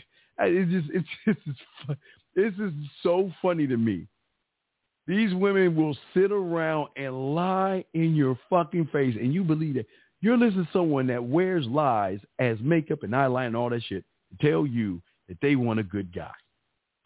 [0.47, 1.99] it's just it's it's, it's
[2.35, 4.07] this is so funny to me.
[5.05, 9.87] These women will sit around and lie in your fucking face, and you believe it.
[10.21, 14.05] You're listening to someone that wears lies as makeup and eyeliner and all that shit
[14.31, 16.31] to tell you that they want a good guy.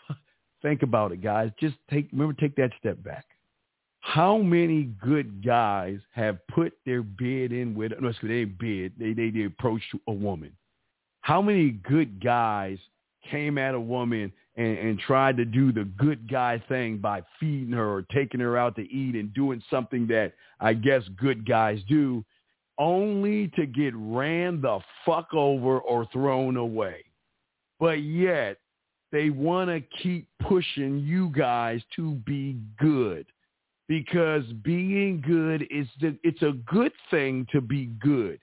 [0.61, 1.49] Think about it, guys.
[1.59, 3.25] Just take remember take that step back.
[4.01, 8.93] How many good guys have put their bid in with no, excuse me, they bid,
[8.99, 10.51] they they they approached a woman.
[11.21, 12.77] How many good guys
[13.31, 17.73] came at a woman and, and tried to do the good guy thing by feeding
[17.73, 21.79] her or taking her out to eat and doing something that I guess good guys
[21.87, 22.23] do,
[22.79, 27.03] only to get ran the fuck over or thrown away.
[27.79, 28.57] But yet
[29.11, 33.25] they want to keep pushing you guys to be good.
[33.87, 38.39] because being good is the, it's a good thing to be good.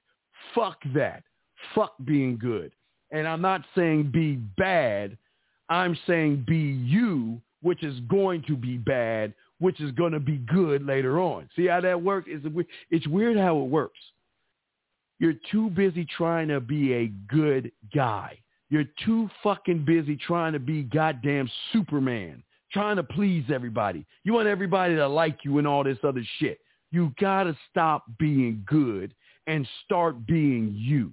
[0.54, 1.22] Fuck that.
[1.74, 2.72] Fuck being good.
[3.14, 5.16] And I'm not saying be bad.
[5.68, 10.38] I'm saying be you, which is going to be bad, which is going to be
[10.38, 11.48] good later on.
[11.54, 12.28] See how that works?
[12.28, 12.44] It's,
[12.90, 14.00] it's weird how it works.
[15.20, 18.36] You're too busy trying to be a good guy.
[18.68, 22.42] You're too fucking busy trying to be goddamn Superman,
[22.72, 24.04] trying to please everybody.
[24.24, 26.58] You want everybody to like you and all this other shit.
[26.90, 29.14] You got to stop being good
[29.46, 31.12] and start being you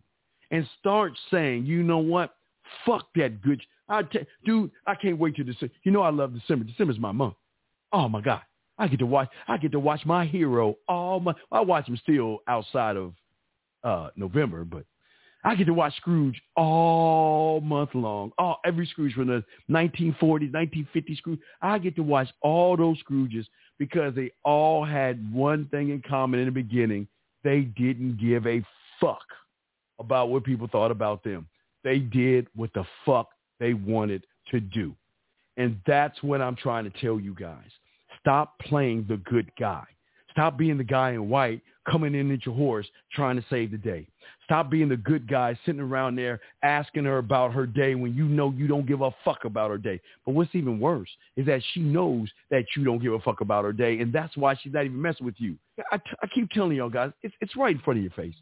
[0.51, 2.35] and start saying, you know what?
[2.85, 3.61] Fuck that good.
[3.89, 5.73] I t- dude, I can't wait to December.
[5.83, 6.65] You know I love December.
[6.65, 7.35] December's my month.
[7.91, 8.41] Oh my God.
[8.77, 11.97] I get to watch I get to watch my hero all my I watch him
[11.97, 13.13] still outside of
[13.83, 14.85] uh November, but
[15.43, 18.31] I get to watch Scrooge all month long.
[18.37, 21.39] All every Scrooge from the 1940s, 1950s Scrooge.
[21.61, 23.45] I get to watch all those Scrooges
[23.77, 27.07] because they all had one thing in common in the beginning.
[27.43, 28.63] They didn't give a
[28.99, 29.25] fuck
[30.01, 31.47] about what people thought about them.
[31.83, 33.29] They did what the fuck
[33.59, 34.95] they wanted to do.
[35.57, 37.69] And that's what I'm trying to tell you guys.
[38.19, 39.83] Stop playing the good guy.
[40.31, 43.77] Stop being the guy in white coming in at your horse trying to save the
[43.77, 44.07] day.
[44.45, 48.25] Stop being the good guy sitting around there asking her about her day when you
[48.25, 49.99] know you don't give a fuck about her day.
[50.25, 53.65] But what's even worse is that she knows that you don't give a fuck about
[53.65, 55.55] her day, and that's why she's not even messing with you.
[55.91, 58.35] I, t- I keep telling y'all guys, it's, it's right in front of your face.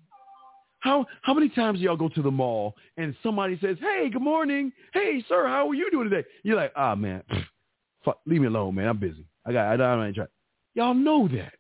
[0.80, 4.72] How how many times y'all go to the mall and somebody says, "Hey, good morning.
[4.94, 7.24] Hey, sir, how are you doing today?" You're like, "Ah, oh, man,
[8.06, 8.88] fuck, leave me alone, man.
[8.88, 9.26] I'm busy.
[9.46, 10.26] I got I don't ain't try."
[10.76, 11.54] Y'all know that.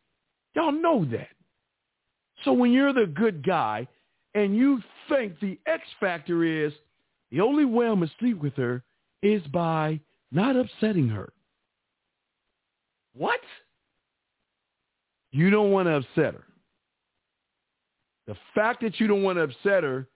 [0.55, 1.29] Y'all know that.
[2.43, 3.87] So when you're the good guy
[4.33, 6.71] and you think the X factor is
[7.31, 8.83] the only way I'm gonna sleep with her
[9.21, 9.99] is by
[10.31, 11.33] not upsetting her.
[13.13, 13.41] What?
[15.31, 16.45] You don't want to upset her.
[18.29, 20.07] The fact that you don't want to upset her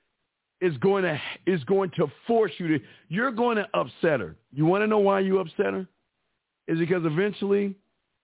[0.61, 2.80] is going to is going to force you to
[3.10, 4.38] you're going to upset her.
[4.53, 5.88] You want to know why you upset her?
[6.68, 7.76] Is because eventually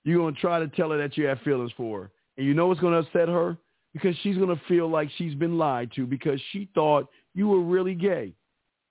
[0.06, 2.12] you're going to try to tell her that you have feelings for her.
[2.38, 3.58] And you know what's going to upset her?
[3.94, 7.62] because she's going to feel like she's been lied to because she thought you were
[7.62, 8.34] really gay.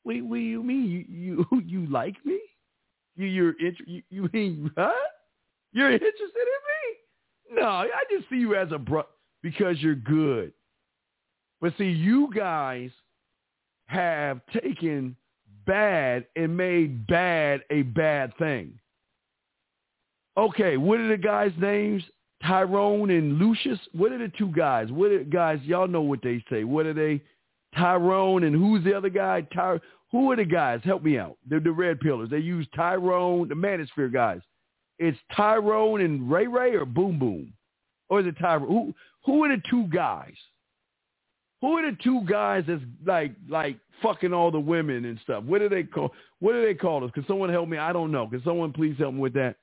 [0.04, 1.06] Wait, what do you mean?
[1.08, 2.38] You you you like me?
[3.16, 3.54] You you're
[3.86, 4.90] you, you mean huh?
[5.72, 7.60] You're interested in me?
[7.60, 9.04] No, I just see you as a bro
[9.42, 10.52] because you're good.
[11.60, 12.90] But see, you guys
[13.86, 15.16] have taken
[15.66, 18.78] bad and made bad a bad thing.
[20.36, 22.02] Okay, what are the guys' names?
[22.42, 23.80] Tyrone and Lucius.
[23.92, 24.90] What are the two guys?
[24.92, 25.58] What are guys?
[25.64, 26.64] Y'all know what they say.
[26.64, 27.20] What are they?
[27.76, 29.42] Tyrone and who's the other guy?
[29.54, 29.78] Ty.
[30.12, 30.80] Who are the guys?
[30.84, 31.36] Help me out.
[31.46, 32.30] They're the red pillars.
[32.30, 34.40] They use Tyrone, the Manosphere guys.
[34.98, 37.52] It's Tyrone and Ray Ray or Boom Boom,
[38.08, 38.68] or is it Tyrone?
[38.68, 38.94] Who
[39.24, 40.34] who are the two guys?
[41.60, 45.44] Who are the two guys that's like like fucking all the women and stuff?
[45.44, 46.12] What do they call?
[46.40, 47.10] What do they call us?
[47.12, 47.78] Can someone help me?
[47.78, 48.28] I don't know.
[48.28, 49.56] Can someone please help me with that?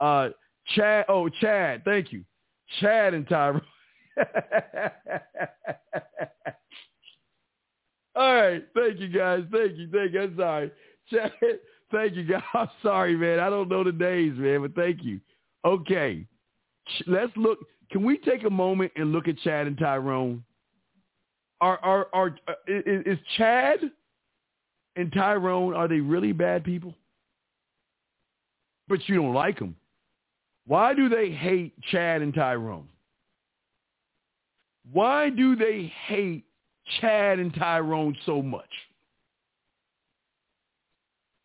[0.00, 0.30] Uh,
[0.74, 1.06] Chad.
[1.08, 1.82] Oh, Chad.
[1.84, 2.24] Thank you.
[2.80, 3.62] Chad and Tyrone.
[8.14, 8.64] All right.
[8.74, 9.44] Thank you, guys.
[9.50, 9.88] Thank you.
[9.90, 10.20] Thank you.
[10.22, 10.70] I'm sorry.
[11.10, 11.32] Chad,
[11.92, 12.42] thank you, guys.
[12.54, 13.40] I'm sorry, man.
[13.40, 15.20] I don't know the names, man, but thank you.
[15.64, 16.26] Okay.
[17.06, 17.58] Let's look.
[17.90, 20.44] Can we take a moment and look at Chad and Tyrone?
[21.60, 23.80] Are, are, are, uh, is, is Chad
[24.96, 26.94] and Tyrone, are they really bad people?
[28.88, 29.76] But you don't like them.
[30.66, 32.88] Why do they hate Chad and Tyrone?
[34.92, 36.44] Why do they hate
[37.00, 38.70] Chad and Tyrone so much?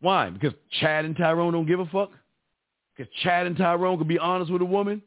[0.00, 0.30] Why?
[0.30, 2.10] Because Chad and Tyrone don't give a fuck?
[2.96, 5.02] Because Chad and Tyrone can be honest with a woman?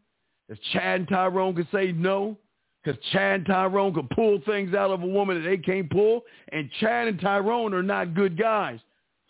[0.48, 2.38] Because Chad and Tyrone can say no?
[2.84, 6.22] Because Chad and Tyrone can pull things out of a woman that they can't pull?
[6.52, 8.80] And Chad and Tyrone are not good guys.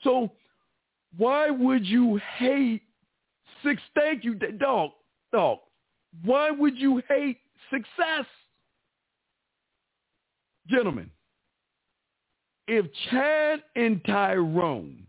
[0.03, 0.31] So
[1.17, 2.83] why would you hate
[3.63, 4.91] Six, thank you, dog.
[5.31, 5.59] Dog.
[6.23, 7.37] Why would you hate
[7.69, 8.25] success?
[10.67, 11.09] Gentlemen,
[12.67, 15.05] if Chad and Tyrone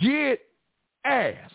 [0.00, 0.40] get
[1.04, 1.50] ass,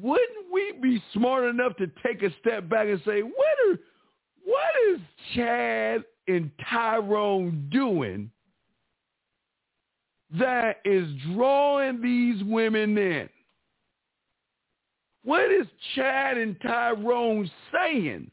[0.00, 3.78] wouldn't we be smart enough to take a step back and say, what are,
[4.44, 5.00] what is
[5.34, 8.30] Chad and Tyrone doing
[10.38, 13.28] that is drawing these women in?
[15.22, 18.30] What is Chad and Tyrone saying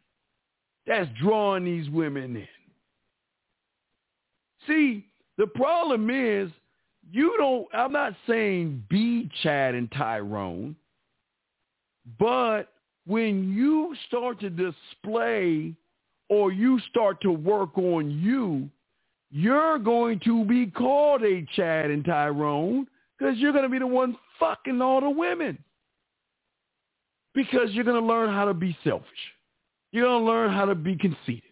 [0.85, 2.47] that's drawing these women in?
[4.67, 5.05] See,
[5.37, 6.49] the problem is
[7.11, 10.75] you don't, I'm not saying be Chad and Tyrone.
[12.19, 12.73] But
[13.05, 15.73] when you start to display
[16.29, 18.69] or you start to work on you,
[19.31, 23.87] you're going to be called a Chad and Tyrone because you're going to be the
[23.87, 25.57] one fucking all the women.
[27.33, 29.07] Because you're going to learn how to be selfish.
[29.91, 31.43] You're going to learn how to be conceited.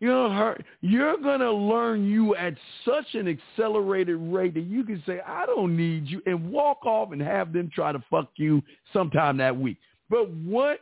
[0.00, 0.64] You're gonna hurt.
[0.80, 2.54] You're gonna learn you at
[2.84, 7.12] such an accelerated rate that you can say, "I don't need you," and walk off
[7.12, 8.62] and have them try to fuck you
[8.92, 9.78] sometime that week.
[10.10, 10.80] But what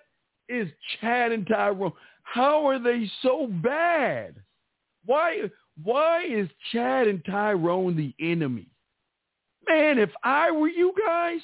[0.48, 0.68] is
[1.00, 1.92] Chad and Tyrone?
[2.22, 4.42] How are they so bad?
[5.04, 5.50] Why?
[5.82, 8.66] Why is Chad and Tyrone the enemy?
[9.68, 11.40] Man, if I were you guys,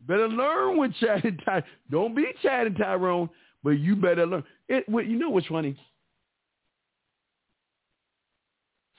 [0.00, 1.64] better learn with Chad and Tyrone.
[1.90, 3.30] Don't be Chad and Tyrone,
[3.62, 4.44] but you better learn.
[4.68, 5.76] It, you know what's funny?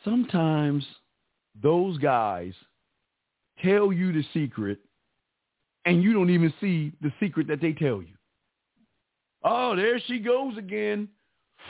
[0.07, 0.85] Sometimes
[1.61, 2.53] those guys
[3.63, 4.79] tell you the secret
[5.85, 8.15] and you don't even see the secret that they tell you.
[9.43, 11.07] Oh, there she goes again.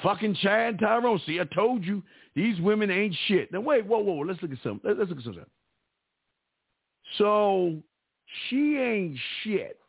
[0.03, 1.21] Fucking Chad Tyrone.
[1.25, 2.03] See, I told you
[2.35, 3.51] these women ain't shit.
[3.51, 4.95] Now wait, whoa, whoa, let's look at something.
[4.97, 5.45] Let's look at something.
[7.17, 7.75] So
[8.49, 9.79] she ain't shit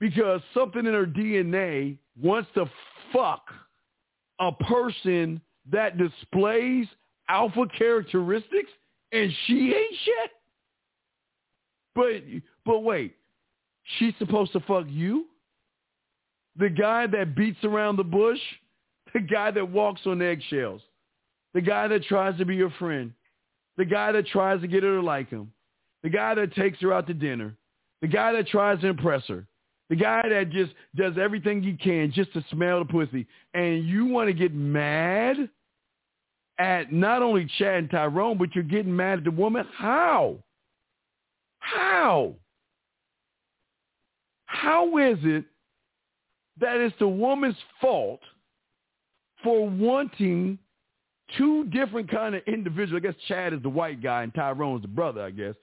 [0.00, 2.66] because something in her DNA wants to
[3.12, 3.42] fuck
[4.40, 5.40] a person
[5.70, 6.86] that displays
[7.30, 8.70] alpha characteristics
[9.12, 10.30] and she ain't shit?
[11.94, 13.14] But but wait,
[13.98, 15.26] she's supposed to fuck you?
[16.56, 18.40] The guy that beats around the bush?
[19.12, 20.82] The guy that walks on eggshells?
[21.54, 23.12] The guy that tries to be your friend?
[23.76, 25.52] The guy that tries to get her to like him?
[26.02, 27.56] The guy that takes her out to dinner?
[28.02, 29.46] The guy that tries to impress her?
[29.88, 33.26] The guy that just does everything he can just to smell the pussy.
[33.52, 35.48] And you want to get mad
[36.60, 39.66] at not only Chad and Tyrone, but you're getting mad at the woman?
[39.76, 40.36] How?
[41.58, 42.34] How?
[44.44, 45.46] How is it
[46.60, 48.20] that it's the woman's fault
[49.42, 50.58] for wanting
[51.38, 53.02] two different kind of individuals?
[53.02, 55.54] I guess Chad is the white guy and Tyrone's the brother, I guess.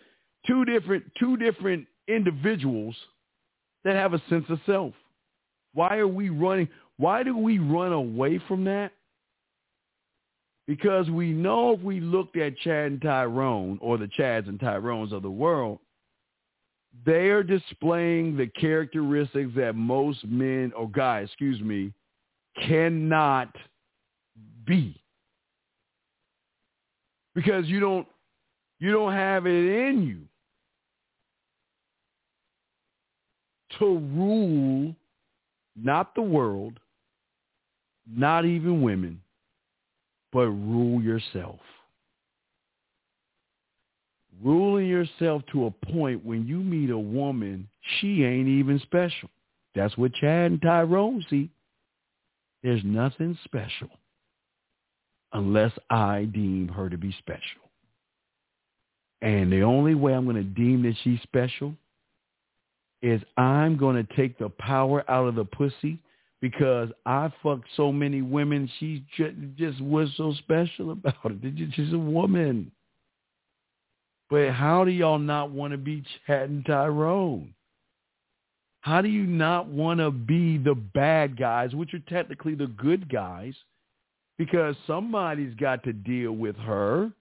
[0.48, 2.96] Two different two different individuals
[3.84, 4.94] that have a sense of self.
[5.76, 6.70] Why are we running?
[6.98, 8.94] Why do we run away from that?
[10.68, 15.14] Because we know if we looked at Chad and Tyrone or the Chads and Tyrones
[15.14, 15.80] of the world,
[17.06, 21.94] they are displaying the characteristics that most men oh or guys, excuse me,
[22.68, 23.56] cannot
[24.66, 25.02] be.
[27.34, 28.08] Because you don't
[28.80, 30.20] you don't have it in you
[33.80, 34.96] to rule
[35.76, 36.80] not the world,
[38.12, 39.22] not even women,
[40.32, 41.60] but rule yourself.
[44.44, 47.68] Ruling yourself to a point when you meet a woman,
[48.00, 49.30] she ain't even special.
[49.74, 51.50] That's what Chad and Tyrone see.
[52.64, 53.90] There's nothing special
[55.34, 57.62] unless I deem her to be special.
[59.22, 61.74] And the only way I'm going to deem that she's special
[63.02, 66.00] is I'm going to take the power out of the pussy
[66.42, 68.70] because I fucked so many women.
[68.80, 71.74] She just, just was so special about it.
[71.74, 72.72] She's a woman.
[74.30, 77.54] But how do y'all not want to be Chad and Tyrone?
[78.82, 83.10] How do you not want to be the bad guys, which are technically the good
[83.10, 83.54] guys?
[84.38, 87.12] Because somebody's got to deal with her.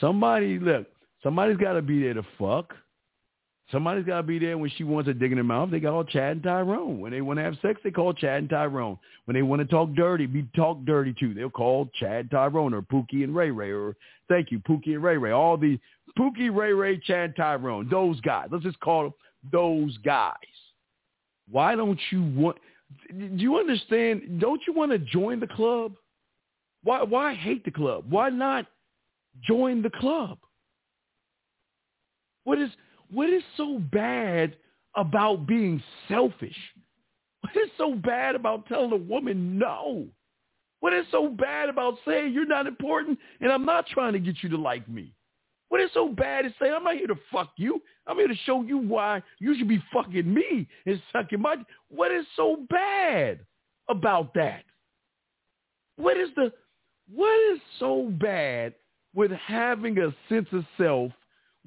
[0.00, 0.86] Somebody, look,
[1.22, 2.74] somebody's got to be there to fuck.
[3.70, 5.70] Somebody's got to be there when she wants to dig in her mouth.
[5.70, 7.00] They call Chad and Tyrone.
[7.00, 8.98] When they want to have sex, they call Chad and Tyrone.
[9.26, 11.34] When they want to talk dirty, be talk dirty too.
[11.34, 13.94] They'll call Chad Tyrone or Pookie and Ray Ray or
[14.28, 15.32] thank you, Pookie and Ray Ray.
[15.32, 15.78] All the
[16.18, 17.88] Pookie, Ray Ray, Chad, Tyrone.
[17.90, 18.48] Those guys.
[18.50, 19.14] Let's just call them
[19.52, 20.32] those guys.
[21.50, 22.56] Why don't you want?
[23.10, 24.40] Do you understand?
[24.40, 25.92] Don't you want to join the club?
[26.82, 27.02] Why?
[27.02, 28.04] Why hate the club?
[28.08, 28.66] Why not
[29.46, 30.38] join the club?
[32.44, 32.70] What is?
[33.10, 34.56] What is so bad
[34.96, 36.56] about being selfish?
[37.40, 40.06] What is so bad about telling a woman no?
[40.80, 44.42] What is so bad about saying you're not important and I'm not trying to get
[44.42, 45.12] you to like me?
[45.68, 47.82] What is so bad to say I'm not here to fuck you?
[48.06, 51.56] I'm here to show you why you should be fucking me and sucking my.
[51.88, 53.40] What is so bad
[53.88, 54.64] about that?
[55.96, 56.52] What is the
[57.12, 58.74] what is so bad
[59.14, 61.12] with having a sense of self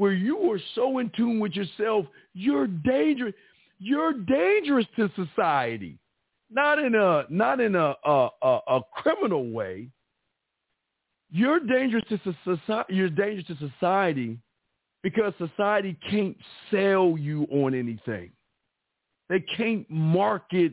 [0.02, 3.36] where you are so in tune with yourself, you're dangerous.
[3.78, 6.00] You're dangerous to society,
[6.50, 9.90] not in a not in a a, a, a criminal way.
[11.30, 12.96] You're dangerous to society.
[12.96, 14.40] You're dangerous to society
[15.04, 16.36] because society can't
[16.72, 18.32] sell you on anything.
[19.30, 20.72] They can't market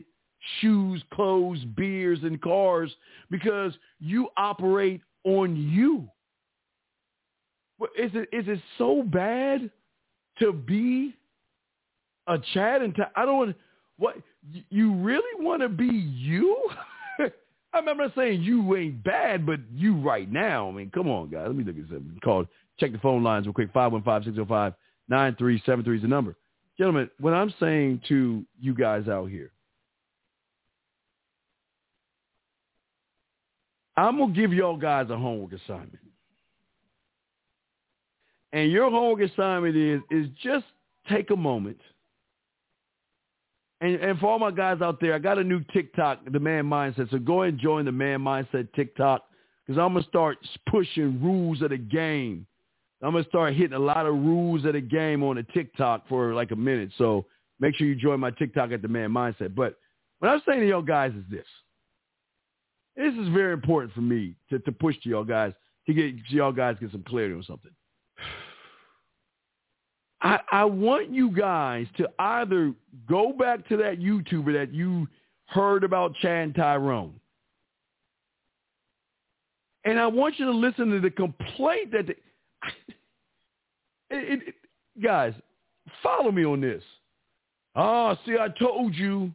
[0.59, 2.91] shoes, clothes, beers, and cars
[3.29, 6.09] because you operate on you.
[7.97, 9.69] Is it is it so bad
[10.39, 11.15] to be
[12.27, 13.55] a Chad and I don't
[13.97, 14.15] what
[14.69, 16.57] you really want to be you?
[17.73, 20.69] I'm not saying you ain't bad, but you right now.
[20.69, 21.45] I mean, come on, guys.
[21.47, 22.19] Let me look at something.
[22.23, 22.45] Call,
[22.79, 23.71] check the phone lines real quick.
[23.73, 26.35] 515-605-9373 is the number.
[26.77, 29.51] Gentlemen, what I'm saying to you guys out here,
[33.97, 35.99] I'm going to give y'all guys a homework assignment.
[38.51, 40.65] And your homework assignment is, is just
[41.07, 41.79] take a moment–
[43.81, 46.65] and, and for all my guys out there, I got a new TikTok, the Man
[46.65, 47.09] Mindset.
[47.11, 49.23] So go and join the Man Mindset TikTok
[49.65, 50.37] because I'm going to start
[50.69, 52.45] pushing rules of the game.
[53.01, 56.09] I'm going to start hitting a lot of rules of the game on a TikTok
[56.09, 56.91] for like a minute.
[56.97, 57.25] So
[57.61, 59.55] make sure you join my TikTok at the Man Mindset.
[59.55, 59.75] But
[60.19, 61.45] what I'm saying to y'all guys is this.
[62.97, 65.53] This is very important for me to, to push to y'all guys
[65.87, 67.71] to get to y'all guys get some clarity on something.
[70.21, 72.73] I, I want you guys to either
[73.07, 75.07] go back to that YouTuber that you
[75.45, 77.13] heard about Chad Tyrone.
[79.85, 82.15] And I want you to listen to the complaint that, the,
[84.09, 84.55] it, it,
[85.01, 85.33] guys,
[86.03, 86.83] follow me on this.
[87.75, 89.31] Ah, oh, see, I told you.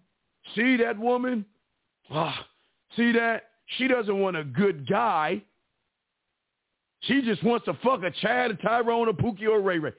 [0.55, 1.47] See that woman?
[2.11, 2.47] Ah,
[2.97, 3.45] see that?
[3.79, 5.43] She doesn't want a good guy.
[7.01, 9.93] She just wants to fuck a Chad, a Tyrone, a Pookie, or a Ray Ray.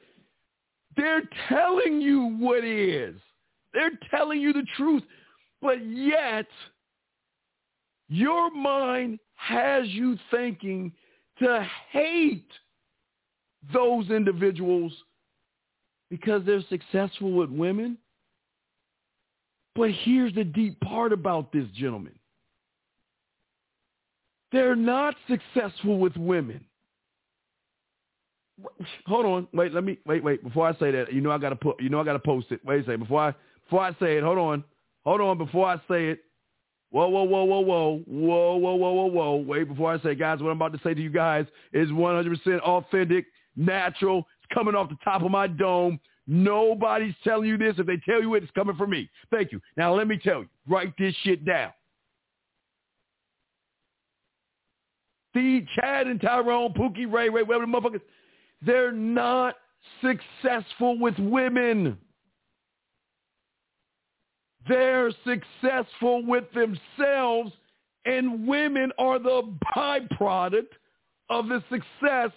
[0.97, 3.15] They're telling you what is.
[3.73, 5.03] They're telling you the truth.
[5.61, 6.47] But yet,
[8.07, 10.91] your mind has you thinking
[11.39, 12.49] to hate
[13.73, 14.93] those individuals
[16.09, 17.97] because they're successful with women.
[19.75, 22.15] But here's the deep part about this, gentlemen.
[24.51, 26.63] They're not successful with women
[29.05, 30.43] hold on, wait, let me wait, wait.
[30.43, 32.63] Before I say that, you know I gotta put, you know I gotta post it.
[32.65, 33.01] Wait a second.
[33.01, 33.33] Before I
[33.65, 34.63] before I say it, hold on,
[35.03, 35.37] hold on.
[35.37, 36.23] Before I say it,
[36.91, 39.35] whoa, whoa, whoa, whoa, whoa, whoa, whoa, whoa, whoa, whoa.
[39.37, 41.89] Wait, before I say, it, guys, what I'm about to say to you guys is
[41.89, 43.25] 100% authentic,
[43.55, 44.27] natural.
[44.41, 45.99] It's coming off the top of my dome.
[46.27, 47.75] Nobody's telling you this.
[47.77, 49.09] If they tell you it, it's coming from me.
[49.31, 49.61] Thank you.
[49.77, 51.71] Now let me tell you, write this shit down.
[55.31, 58.01] Steve, Chad, and Tyrone, Pookie, Ray, Ray, whatever the motherfuckers
[58.61, 59.55] they're not
[60.01, 61.97] successful with women.
[64.67, 67.51] They're successful with themselves,
[68.05, 70.69] and women are the byproduct
[71.29, 72.31] of the success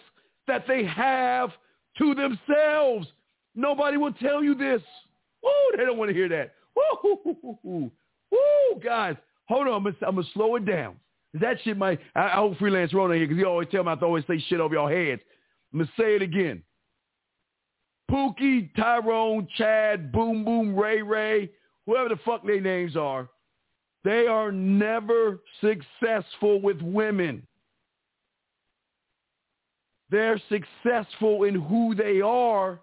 [0.47, 1.51] that they have
[1.99, 3.07] to themselves.
[3.55, 4.83] Nobody will tell you this.
[5.43, 6.55] Woo, they don't want to hear that.
[6.77, 7.91] Woo,
[8.31, 9.17] woo, guys.
[9.49, 10.97] Hold on, I'm gonna, slow it down.
[11.35, 12.01] That shit might.
[12.15, 14.25] I, I hope freelance Rona here because he always tell me I have to always
[14.27, 15.23] say shit over your heads.
[15.73, 16.63] I'm going to say it again.
[18.11, 21.51] Pookie, Tyrone, Chad, Boom Boom, Ray Ray,
[21.87, 23.29] whoever the fuck their names are,
[24.05, 27.47] they are never successful with women.
[30.11, 32.81] They're successful in who they are,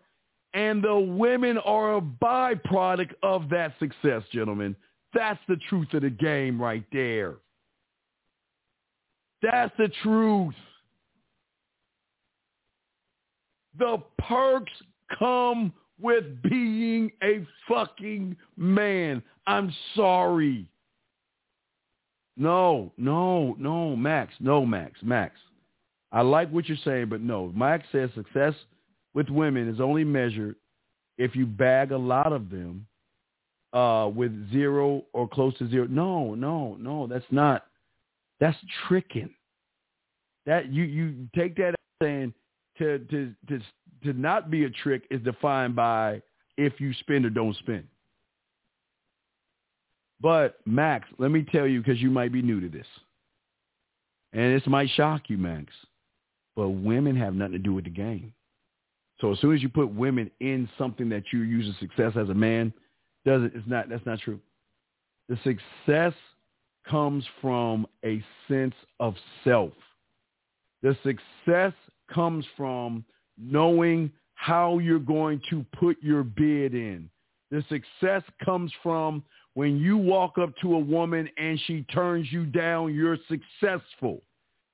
[0.53, 4.75] and the women are a byproduct of that success, gentlemen.
[5.13, 7.35] That's the truth of the game right there.
[9.41, 10.53] That's the truth.
[13.77, 14.71] The perks
[15.17, 19.23] come with being a fucking man.
[19.47, 20.67] I'm sorry.
[22.37, 24.33] No, no, no, Max.
[24.39, 24.99] No, Max.
[25.01, 25.35] Max.
[26.11, 27.51] I like what you're saying, but no.
[27.55, 28.53] Max says success
[29.13, 30.55] with women is only measured
[31.17, 32.85] if you bag a lot of them
[33.73, 35.87] uh, with zero or close to zero.
[35.87, 37.07] No, no, no.
[37.07, 37.65] That's not.
[38.39, 38.57] That's
[38.87, 39.29] tricking.
[40.45, 42.33] That you you take that saying
[42.77, 43.59] to to to
[44.03, 46.21] to not be a trick is defined by
[46.57, 47.85] if you spend or don't spend.
[50.21, 52.87] But Max, let me tell you because you might be new to this,
[54.33, 55.73] and this might shock you, Max.
[56.55, 58.33] But women have nothing to do with the game.
[59.19, 62.33] So as soon as you put women in something that you're using success as a
[62.33, 62.73] man,
[63.25, 64.39] doesn't it's not that's not true.
[65.29, 66.13] The success
[66.87, 69.73] comes from a sense of self.
[70.83, 71.73] The success
[72.13, 73.03] comes from
[73.37, 77.09] knowing how you're going to put your bid in.
[77.51, 79.23] The success comes from
[79.53, 84.21] when you walk up to a woman and she turns you down, you're successful.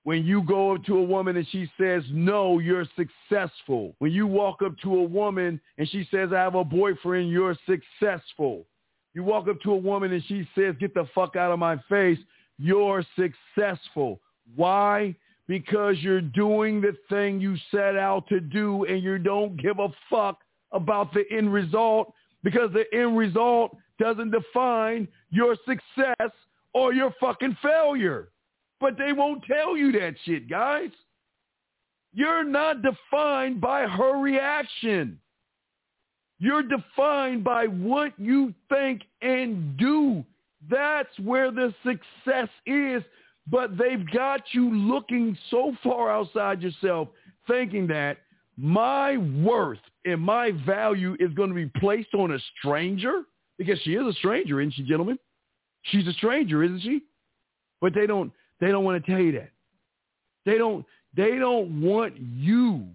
[0.03, 3.95] When you go up to a woman and she says no, you're successful.
[3.99, 7.56] When you walk up to a woman and she says, I have a boyfriend, you're
[7.68, 8.66] successful.
[9.14, 11.78] You walk up to a woman and she says, get the fuck out of my
[11.88, 12.18] face.
[12.58, 14.20] You're successful.
[14.56, 15.16] Why?
[15.52, 19.90] Because you're doing the thing you set out to do and you don't give a
[20.10, 20.40] fuck
[20.72, 26.32] about the end result because the end result doesn't define your success
[26.73, 28.30] or your fucking failure.
[28.80, 30.91] But they won't tell you that shit, guys.
[32.14, 35.19] You're not defined by her reaction.
[36.40, 40.23] You're defined by what you think and do.
[40.69, 43.03] That's where the success is.
[43.49, 47.07] But they've got you looking so far outside yourself,
[47.47, 48.18] thinking that
[48.57, 53.23] my worth and my value is going to be placed on a stranger
[53.57, 55.18] because she is a stranger, isn't she, gentlemen?
[55.84, 57.01] She's a stranger, isn't she?
[57.80, 59.49] But they don't they don't want to tell you that.
[60.45, 60.85] They don't
[61.15, 62.85] they don't want you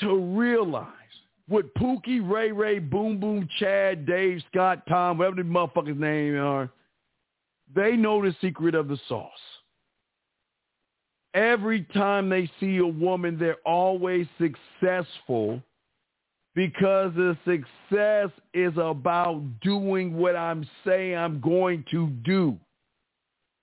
[0.00, 0.88] to realize
[1.48, 6.70] what Pookie, Ray Ray, Boom Boom, Chad, Dave, Scott, Tom, whatever the motherfuckers' name are,
[7.74, 9.30] they know the secret of the sauce.
[11.34, 15.62] Every time they see a woman, they're always successful
[16.54, 22.58] because the success is about doing what I'm saying I'm going to do.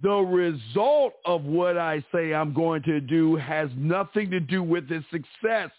[0.02, 4.88] The result of what I say I'm going to do has nothing to do with
[4.90, 5.70] the success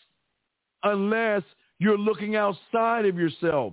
[0.85, 1.43] unless
[1.78, 3.73] you're looking outside of yourself.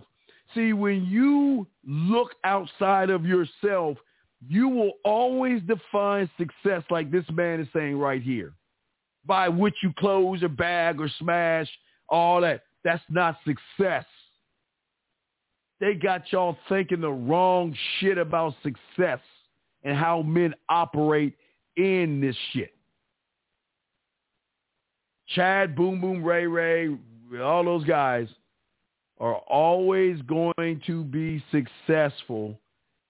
[0.55, 3.97] See, when you look outside of yourself,
[4.45, 8.53] you will always define success like this man is saying right here.
[9.25, 11.67] By which you close or bag or smash,
[12.09, 12.63] all that.
[12.83, 14.05] That's not success.
[15.79, 19.19] They got y'all thinking the wrong shit about success
[19.83, 21.35] and how men operate
[21.75, 22.73] in this shit.
[25.35, 26.95] Chad, Boom Boom, Ray Ray,
[27.41, 28.27] all those guys
[29.19, 32.59] are always going to be successful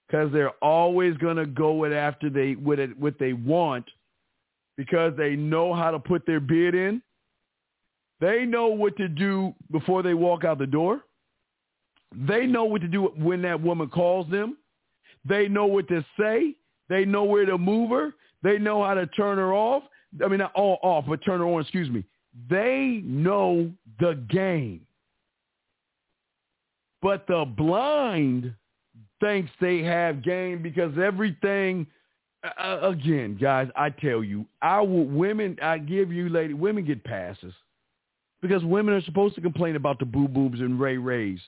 [0.08, 3.84] because they're always going to go it after they with it what they want
[4.76, 7.02] because they know how to put their bid in.
[8.20, 11.02] They know what to do before they walk out the door.
[12.14, 14.56] They know what to do when that woman calls them.
[15.24, 16.54] They know what to say.
[16.88, 18.14] They know where to move her.
[18.42, 19.82] They know how to turn her off.
[20.24, 22.02] I mean, not all off, but turn her on, excuse me.
[22.48, 23.70] They know
[24.00, 24.86] the game.
[27.02, 28.54] But the blind
[29.20, 31.86] thinks they have game because everything,
[32.44, 37.04] uh, again, guys, I tell you, I will, women, I give you, lady, women get
[37.04, 37.52] passes
[38.40, 41.40] because women are supposed to complain about the boo boobs and Ray Rays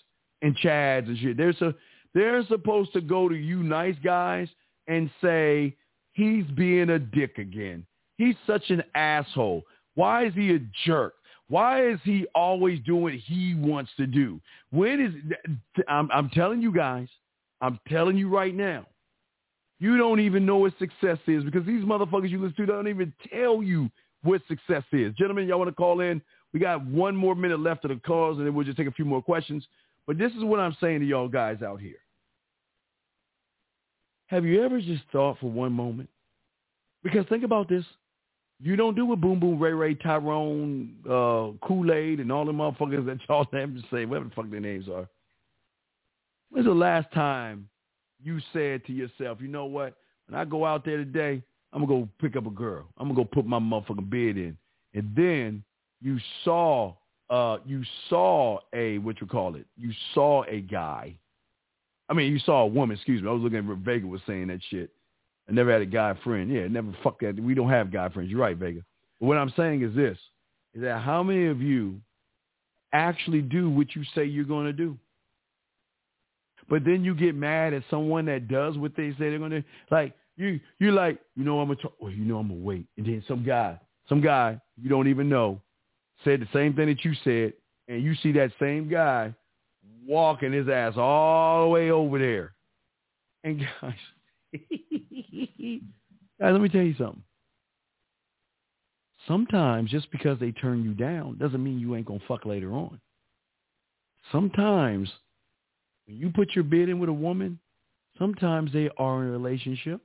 [0.42, 1.36] and Chads and shit.
[1.36, 1.72] They're so
[2.14, 4.48] they're supposed to go to you nice guys
[4.88, 5.76] and say
[6.12, 7.86] he's being a dick again.
[8.18, 9.62] He's such an asshole.
[9.94, 11.14] Why is he a jerk?
[11.48, 14.40] Why is he always doing what he wants to do?
[14.70, 15.48] When is
[15.88, 17.08] I'm, I'm telling you guys,
[17.60, 18.86] I'm telling you right now,
[19.78, 23.12] you don't even know what success is because these motherfuckers you listen to don't even
[23.32, 23.90] tell you
[24.22, 25.14] what success is.
[25.14, 26.20] Gentlemen, y'all want to call in?
[26.52, 28.92] We got one more minute left of the calls, and then we'll just take a
[28.92, 29.66] few more questions.
[30.06, 31.96] But this is what I'm saying to y'all guys out here.
[34.26, 36.08] Have you ever just thought for one moment?
[37.02, 37.84] Because think about this.
[38.62, 43.06] You don't do what Boom Boom, Ray Ray, Tyrone, uh, Kool-Aid, and all the motherfuckers
[43.06, 45.08] that y'all to say, whatever the fuck their names are.
[46.50, 47.68] When's the last time
[48.22, 49.94] you said to yourself, you know what?
[50.26, 52.86] When I go out there today, I'm going to go pick up a girl.
[52.98, 54.56] I'm going to go put my motherfucking bed in.
[54.92, 55.62] And then
[56.00, 56.94] you saw,
[57.30, 59.66] uh, you saw a, what you call it?
[59.76, 61.14] You saw a guy.
[62.08, 63.28] I mean, you saw a woman, excuse me.
[63.28, 64.90] I was looking at Vega was saying that shit.
[65.48, 66.50] I never had a guy friend.
[66.50, 67.38] Yeah, never fuck that.
[67.38, 68.30] We don't have guy friends.
[68.30, 68.82] You're right, Vega.
[69.20, 70.18] But what I'm saying is this,
[70.74, 72.00] is that how many of you
[72.92, 74.98] actually do what you say you're going to do?
[76.70, 79.64] But then you get mad at someone that does what they say they're to.
[79.90, 82.86] Like, you, you're like, you know, I'm to, talk, well, you know, I'm to wait.
[82.96, 83.78] And then some guy,
[84.08, 85.60] some guy you don't even know
[86.24, 87.52] said the same thing that you said.
[87.88, 89.34] And you see that same guy
[90.06, 92.52] walking his ass all the way over there.
[93.42, 93.94] And guys,
[96.40, 97.22] guys, let me tell you something.
[99.26, 103.00] Sometimes just because they turn you down doesn't mean you ain't gonna fuck later on.
[104.30, 105.10] Sometimes
[106.10, 107.58] when you put your bid in with a woman,
[108.18, 110.00] sometimes they are in a relationship.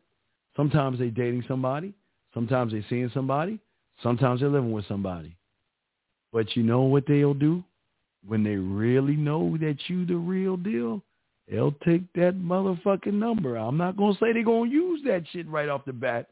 [0.55, 1.93] Sometimes they're dating somebody.
[2.33, 3.59] Sometimes they're seeing somebody.
[4.03, 5.35] Sometimes they're living with somebody.
[6.31, 7.63] But you know what they'll do?
[8.27, 11.01] When they really know that you the real deal,
[11.49, 13.55] they'll take that motherfucking number.
[13.55, 16.29] I'm not going to say they're going to use that shit right off the bat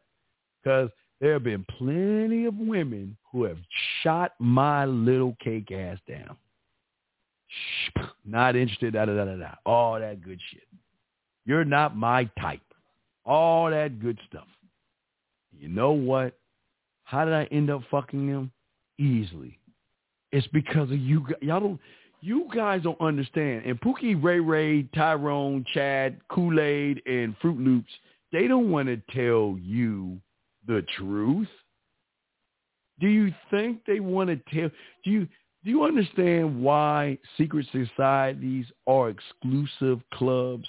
[0.61, 0.89] because
[1.19, 3.57] there have been plenty of women who have
[4.01, 6.35] shot my little cake ass down.
[8.25, 9.51] Not interested, da da da da.
[9.65, 10.63] All that good shit.
[11.45, 12.61] You're not my type.
[13.25, 14.47] All that good stuff.
[15.57, 16.37] You know what?
[17.03, 18.51] How did I end up fucking him?
[18.97, 19.59] Easily.
[20.31, 21.25] It's because of you.
[21.41, 21.79] Y'all don't.
[22.21, 23.65] You guys don't understand.
[23.65, 27.91] And Pookie, Ray Ray, Tyrone, Chad, Kool Aid, and Fruit Loops,
[28.31, 30.17] they don't want to tell you
[30.65, 31.49] the truth.
[32.99, 34.69] Do you think they want to tell?
[35.03, 35.27] Do you
[35.63, 40.67] do you understand why secret societies are exclusive clubs?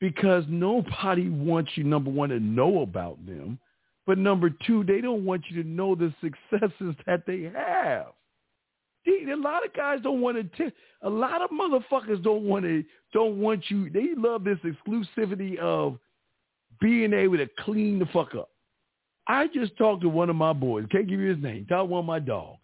[0.00, 3.58] Because nobody wants you, number one, to know about them.
[4.06, 8.06] But number two, they don't want you to know the successes that they have.
[9.06, 10.72] a lot of guys don't want to.
[11.02, 12.84] A lot of motherfuckers don't want to.
[13.12, 13.90] Don't want you.
[13.90, 15.98] They love this exclusivity of
[16.80, 18.50] being able to clean the fuck up.
[19.26, 20.86] I just talked to one of my boys.
[20.90, 21.66] Can't give you his name.
[21.66, 22.60] Talk one of my dogs.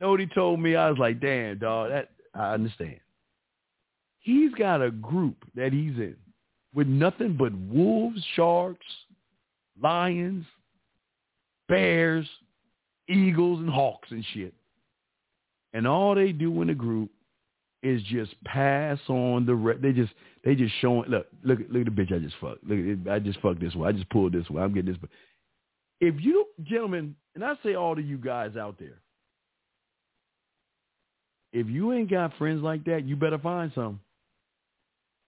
[0.00, 0.76] Know what he told me?
[0.76, 3.00] I was like, damn, dog, that I understand.
[4.20, 6.16] He's got a group that he's in
[6.74, 8.86] with nothing but wolves, sharks,
[9.80, 10.44] lions,
[11.68, 12.26] bears,
[13.08, 14.52] eagles, and hawks and shit.
[15.72, 17.10] And all they do in the group
[17.82, 20.12] is just pass on the re- they just
[20.44, 23.18] they just showing look look look at the bitch I just fucked look at, I
[23.18, 25.10] just fucked this one I just pulled this one I'm getting this but
[26.00, 28.98] if you gentlemen and I say all to you guys out there
[31.56, 33.98] if you ain't got friends like that, you better find some.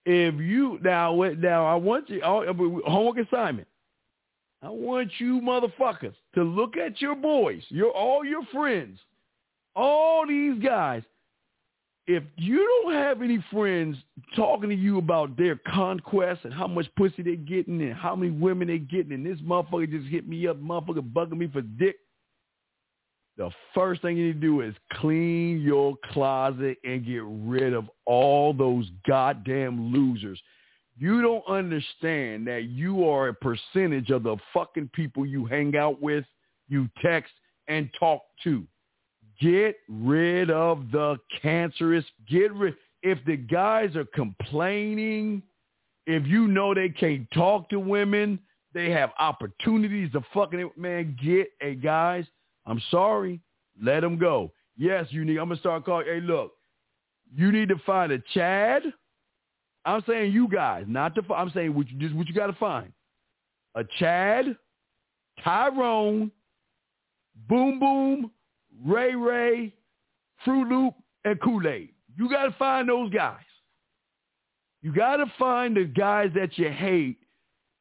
[0.04, 2.44] If you now, now I want you oh,
[2.86, 3.66] homework assignment.
[4.62, 8.98] I want you motherfuckers to look at your boys, your all your friends,
[9.74, 11.02] all these guys.
[12.06, 13.96] If you don't have any friends
[14.36, 18.32] talking to you about their conquests and how much pussy they're getting and how many
[18.32, 21.96] women they're getting, and this motherfucker just hit me up, motherfucker bugging me for dick,
[23.38, 27.88] the first thing you need to do is clean your closet and get rid of
[28.04, 30.40] all those goddamn losers.
[30.98, 36.02] You don't understand that you are a percentage of the fucking people you hang out
[36.02, 36.24] with,
[36.68, 37.32] you text
[37.68, 38.66] and talk to.
[39.40, 42.04] Get rid of the cancerous.
[42.28, 42.74] Get rid.
[43.04, 45.44] If the guys are complaining,
[46.08, 48.40] if you know they can't talk to women,
[48.74, 51.16] they have opportunities to fucking man.
[51.22, 52.26] Get a guys
[52.68, 53.40] I'm sorry.
[53.82, 54.52] Let them go.
[54.76, 55.38] Yes, you need.
[55.38, 56.06] I'm gonna start calling.
[56.06, 56.52] Hey, look,
[57.34, 58.82] you need to find a Chad.
[59.84, 61.22] I'm saying you guys, not the.
[61.34, 62.92] I'm saying what you just what you got to find.
[63.74, 64.56] A Chad,
[65.42, 66.30] Tyrone,
[67.48, 68.30] Boom Boom,
[68.84, 69.74] Ray Ray,
[70.44, 71.90] Fruit Loop, and Kool Aid.
[72.16, 73.36] You got to find those guys.
[74.82, 77.18] You got to find the guys that you hate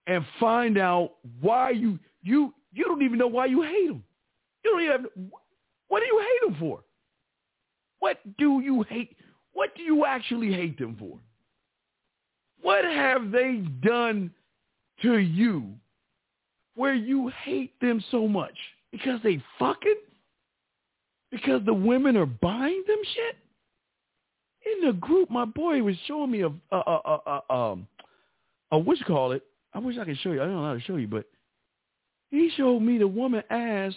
[0.07, 4.03] and find out why you you you don't even know why you hate them.
[4.67, 5.31] You don't even have,
[5.87, 6.79] what do you hate them for?
[7.99, 9.15] What do you hate?
[9.53, 11.17] What do you actually hate them for?
[12.61, 14.31] What have they done
[15.03, 15.69] to you
[16.75, 18.55] where you hate them so much?
[18.91, 19.95] Because they fucking?
[21.31, 23.37] Because the women are buying them shit?
[24.65, 27.87] In the group, my boy was showing me a, a, a, a, um,
[28.71, 29.43] a what you call it?
[29.73, 30.41] I wish I could show you.
[30.41, 31.25] I don't know how to show you, but
[32.31, 33.95] he showed me the woman asked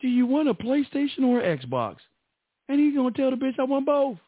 [0.00, 1.96] do you want a PlayStation or an Xbox?
[2.68, 4.18] And he's gonna tell the bitch I want both,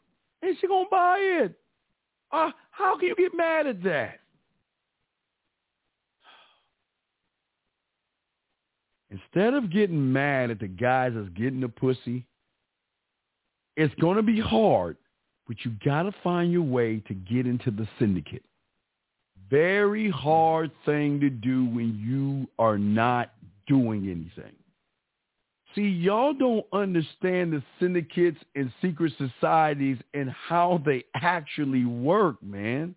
[0.42, 1.54] and she gonna buy it.
[2.32, 4.20] Uh, how can you get mad at that?
[9.10, 12.24] Instead of getting mad at the guys that's getting the pussy,
[13.76, 14.96] it's gonna be hard,
[15.48, 18.44] but you gotta find your way to get into the syndicate.
[19.50, 23.32] Very hard thing to do when you are not
[23.66, 24.54] doing anything.
[25.74, 32.94] See, y'all don't understand the syndicates and secret societies and how they actually work, man.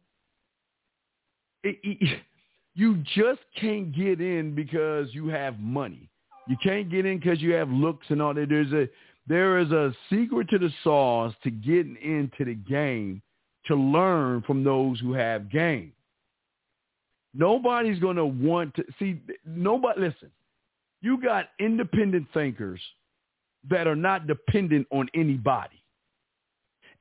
[1.63, 2.19] It, it,
[2.75, 6.09] you just can't get in because you have money.
[6.47, 8.49] You can't get in because you have looks and all that.
[8.49, 8.89] There's a
[9.27, 13.21] there is a secret to the sauce to getting into the game
[13.67, 15.93] to learn from those who have game.
[17.33, 20.29] Nobody's going to want to see nobody listen
[21.03, 22.79] you got independent thinkers
[23.69, 25.83] that are not dependent on anybody.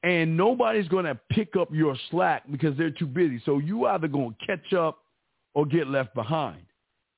[0.03, 3.41] And nobody's going to pick up your slack because they're too busy.
[3.47, 4.99] So you either going to catch up
[5.55, 6.63] or get left behind.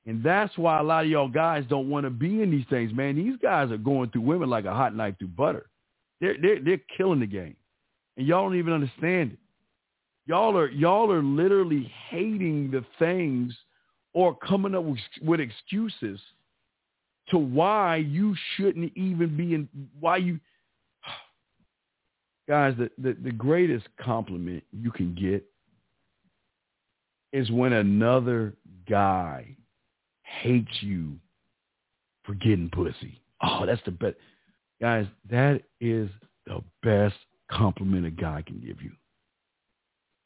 [0.05, 2.93] And that's why a lot of y'all guys don't want to be in these things,
[2.93, 3.15] man.
[3.15, 5.65] These guys are going through women like a hot knife through butter.
[6.21, 7.55] They're, they're, they're killing the game.
[8.15, 9.39] And y'all don't even understand it.
[10.27, 13.55] Y'all are, y'all are literally hating the things
[14.13, 16.19] or coming up with, with excuses–
[17.29, 19.67] to why you shouldn't even be in
[19.99, 20.39] why you
[22.47, 25.43] guys, the, the, the greatest compliment you can get
[27.33, 28.53] is when another
[28.89, 29.55] guy
[30.23, 31.13] hates you
[32.23, 33.21] for getting pussy.
[33.43, 34.15] Oh, that's the best.
[34.81, 36.09] Guys, that is
[36.45, 37.15] the best
[37.51, 38.91] compliment a guy can give you.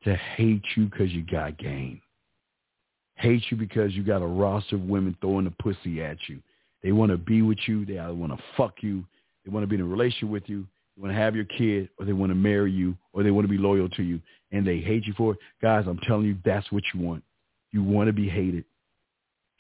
[0.04, 2.02] To hate you because you got game.
[3.16, 6.40] Hate you because you got a roster of women throwing the pussy at you.
[6.84, 7.86] They want to be with you.
[7.86, 9.04] They either want to fuck you.
[9.46, 10.66] They want to be in a relationship with you.
[10.96, 13.46] They want to have your kid or they want to marry you or they want
[13.46, 14.20] to be loyal to you
[14.52, 15.40] and they hate you for it.
[15.62, 17.24] Guys, I'm telling you, that's what you want.
[17.72, 18.66] You want to be hated.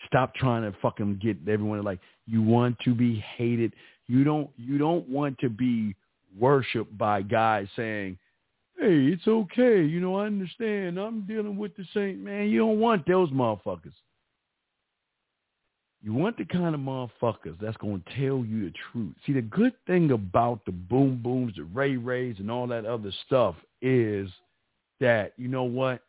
[0.07, 3.73] Stop trying to fucking get everyone like, you want to be hated.
[4.07, 5.95] You don't, you don't want to be
[6.39, 8.17] worshipped by guys saying,
[8.79, 9.83] hey, it's okay.
[9.83, 10.97] You know, I understand.
[10.97, 12.49] I'm dealing with the same man.
[12.49, 13.93] You don't want those motherfuckers.
[16.01, 19.15] You want the kind of motherfuckers that's going to tell you the truth.
[19.25, 23.11] See, the good thing about the boom booms, the ray rays, and all that other
[23.25, 24.29] stuff is
[25.01, 26.01] that, you know what?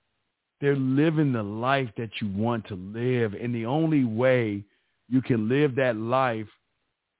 [0.61, 3.35] They're living the life that you want to live.
[3.35, 4.63] And the only way
[5.09, 6.47] you can live that life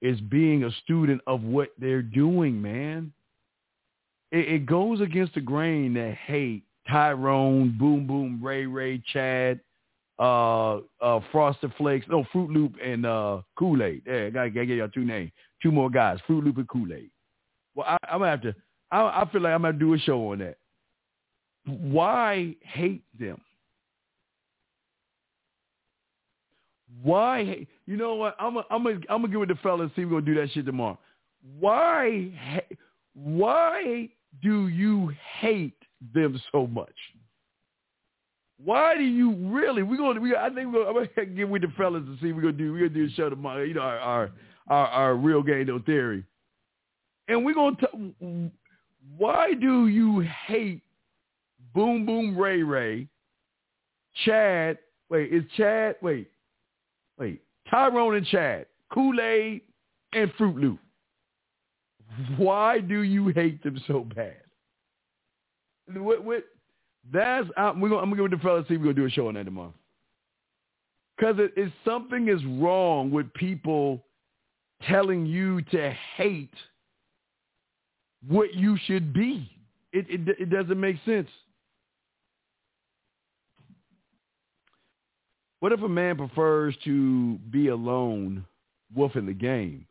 [0.01, 3.11] is being a student of what they're doing, man.
[4.31, 9.59] It, it goes against the grain that hate Tyrone, Boom Boom, Ray Ray, Chad,
[10.21, 14.03] uh, uh, Frosted Flakes, no, Fruit Loop and uh, Kool-Aid.
[14.05, 15.31] Yeah, I gotta, gotta give y'all two names.
[15.63, 17.09] Two more guys, Fruit Loop and Kool-Aid.
[17.73, 18.55] Well, I, I'm gonna have to,
[18.91, 20.57] I, I feel like I'm gonna do a show on that.
[21.65, 23.41] Why hate them?
[27.01, 27.65] Why?
[27.87, 28.35] You know what?
[28.39, 29.91] I'm gonna I'm gonna I'm gonna get with the fellas.
[29.95, 30.99] See, we're gonna do that shit tomorrow.
[31.59, 32.31] Why?
[33.13, 34.09] Why
[34.41, 35.77] do you hate
[36.13, 36.93] them so much?
[38.63, 39.83] Why do you really?
[39.83, 40.19] We're gonna.
[40.19, 42.31] We, I think we're, gonna get with the fellas to see.
[42.31, 42.73] We're gonna do.
[42.73, 43.63] We're gonna do a show tomorrow.
[43.63, 44.31] You know our our
[44.67, 46.23] our, our real game no theory,
[47.27, 48.51] and we're gonna.
[49.17, 50.81] Why do you hate
[51.73, 53.07] Boom Boom Ray Ray,
[54.25, 54.77] Chad?
[55.09, 55.95] Wait, is Chad?
[56.01, 56.29] Wait,
[57.17, 57.41] wait.
[57.69, 59.61] Tyrone and Chad, Kool Aid
[60.13, 60.79] and Fruit Loop.
[62.37, 64.35] Why do you hate them so bad?
[65.93, 66.43] What, what,
[67.11, 69.27] that's uh, we're gonna, I'm gonna give the fellas see we're gonna do a show
[69.27, 69.73] on that tomorrow.
[71.17, 74.03] Because it is something is wrong with people
[74.87, 76.53] telling you to hate
[78.27, 79.49] what you should be.
[79.93, 81.27] It it, it doesn't make sense.
[85.59, 88.45] What if a man prefers to be alone,
[88.95, 89.85] wolfing the game?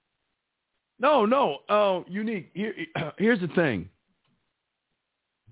[0.98, 2.50] No, no, uh, unique.
[2.54, 2.74] Here,
[3.18, 3.88] here's the thing.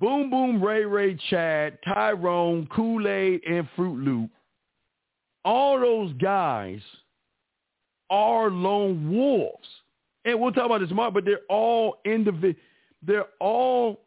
[0.01, 4.31] Boom Boom, Ray Ray, Chad, Tyrone, Kool-Aid, and Fruit Loop,
[5.45, 6.81] all those guys
[8.11, 9.69] are lone wolves.
[10.25, 12.57] And we'll talk about this tomorrow, but they're all indivi-
[13.03, 14.01] they're all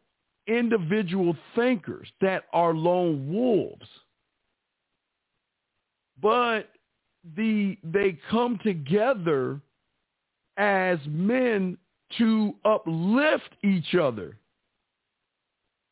[0.48, 3.88] individual thinkers that are lone wolves.
[6.22, 6.70] But
[7.36, 9.60] the they come together
[10.58, 11.78] as men
[12.18, 14.38] to uplift each other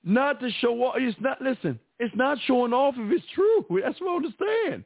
[0.03, 0.95] not to show off.
[0.97, 3.65] It's not, listen, it's not showing off if it's true.
[3.83, 4.85] That's what I understand.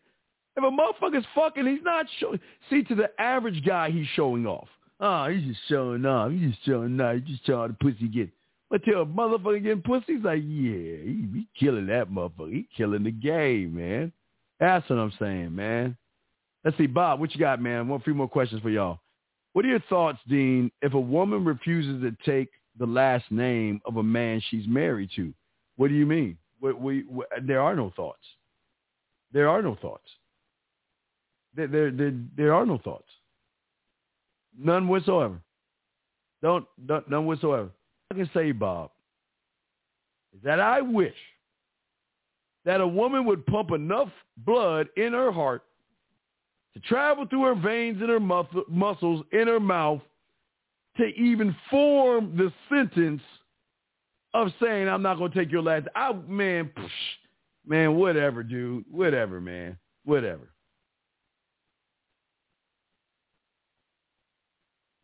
[0.55, 2.39] If a motherfucker's fucking, he's not showing.
[2.69, 4.67] See, to the average guy, he's showing off.
[4.99, 6.31] Oh, he's just showing off.
[6.31, 7.15] He's just showing off.
[7.15, 8.29] He's just showing the pussy get.
[8.69, 12.53] But tell a motherfucker getting pussy, he's like, yeah, he, he killing that motherfucker.
[12.53, 14.11] He killing the game, man.
[14.59, 15.97] That's what I'm saying, man.
[16.63, 17.87] Let's see, Bob, what you got, man?
[17.87, 18.99] One few more questions for y'all.
[19.51, 23.97] What are your thoughts, Dean, if a woman refuses to take the last name of
[23.97, 25.33] a man she's married to.
[25.75, 26.37] What do you mean?
[26.61, 28.23] We, we, we, there are no thoughts.
[29.31, 30.07] There are no thoughts.
[31.55, 33.09] There, there, there, there are no thoughts.
[34.57, 35.39] None whatsoever.
[36.41, 37.69] Don't, don't, none whatsoever.
[38.11, 38.91] I can say, Bob,
[40.43, 41.15] that I wish
[42.65, 45.63] that a woman would pump enough blood in her heart
[46.73, 50.01] to travel through her veins and her muscles in her mouth
[50.97, 53.21] to even form the sentence
[54.33, 55.87] of saying I'm not gonna take your last.
[55.95, 56.89] I man, psh,
[57.65, 60.49] man, whatever, dude, whatever, man, whatever.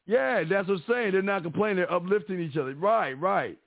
[0.05, 1.11] Yeah, that's what I'm saying.
[1.11, 1.77] They're not complaining.
[1.77, 2.73] They're uplifting each other.
[2.73, 3.57] Right, right.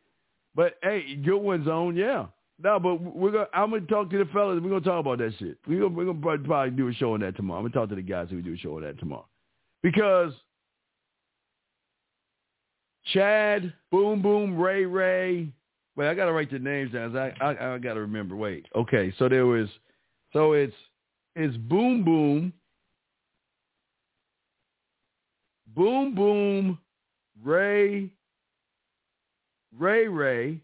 [0.56, 1.96] But hey, good one's on.
[1.96, 2.26] Yeah.
[2.62, 3.46] No, but we're gonna.
[3.54, 4.60] I'm gonna talk to the fellas.
[4.62, 5.56] We're gonna talk about that shit.
[5.66, 7.60] We're gonna, we're gonna probably do a show on that tomorrow.
[7.60, 9.26] I'm gonna talk to the guys who do a show on that tomorrow,
[9.82, 10.32] because
[13.06, 15.48] Chad, Boom Boom, Ray Ray.
[15.96, 17.16] Wait, I gotta write the names down.
[17.16, 18.36] I I, I gotta remember.
[18.36, 18.66] Wait.
[18.74, 19.68] Okay, so there was,
[20.32, 20.74] so it's
[21.34, 22.52] it's Boom Boom,
[25.74, 26.78] Boom Boom,
[27.42, 28.10] Ray,
[29.78, 30.60] Ray Ray,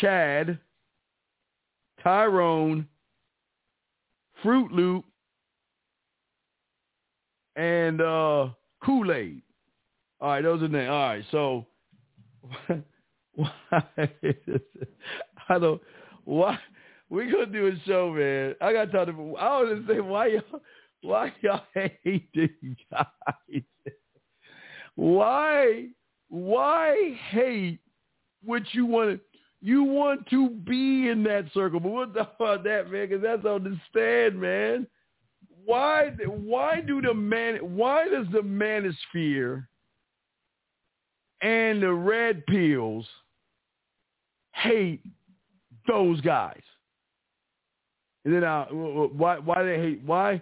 [0.00, 0.58] Chad,
[2.02, 2.86] Tyrone,
[4.42, 5.04] Fruit Loop,
[7.54, 8.48] and uh,
[8.84, 9.42] Kool-Aid.
[10.22, 10.88] All right, those are names.
[10.88, 11.66] All right, so
[13.34, 13.82] why
[15.48, 15.82] I don't
[16.22, 16.56] why
[17.10, 18.54] we gonna do a show, man.
[18.60, 20.60] I gotta talk to I don't understand why y'all
[21.00, 23.62] why y'all hate these guys.
[24.94, 25.88] Why
[26.28, 27.80] why hate
[28.44, 29.20] what you want to
[29.60, 33.44] you want to be in that circle, but we'll talk about that, man, because that's
[33.44, 34.86] on the stand, man.
[35.64, 36.10] Why?
[36.26, 37.56] Why do the man?
[37.56, 39.66] Why does the manosphere
[41.42, 43.06] and the red pills
[44.54, 45.02] hate
[45.86, 46.60] those guys?
[48.24, 49.38] And then, uh, why?
[49.38, 50.02] Why they hate?
[50.04, 50.40] Why?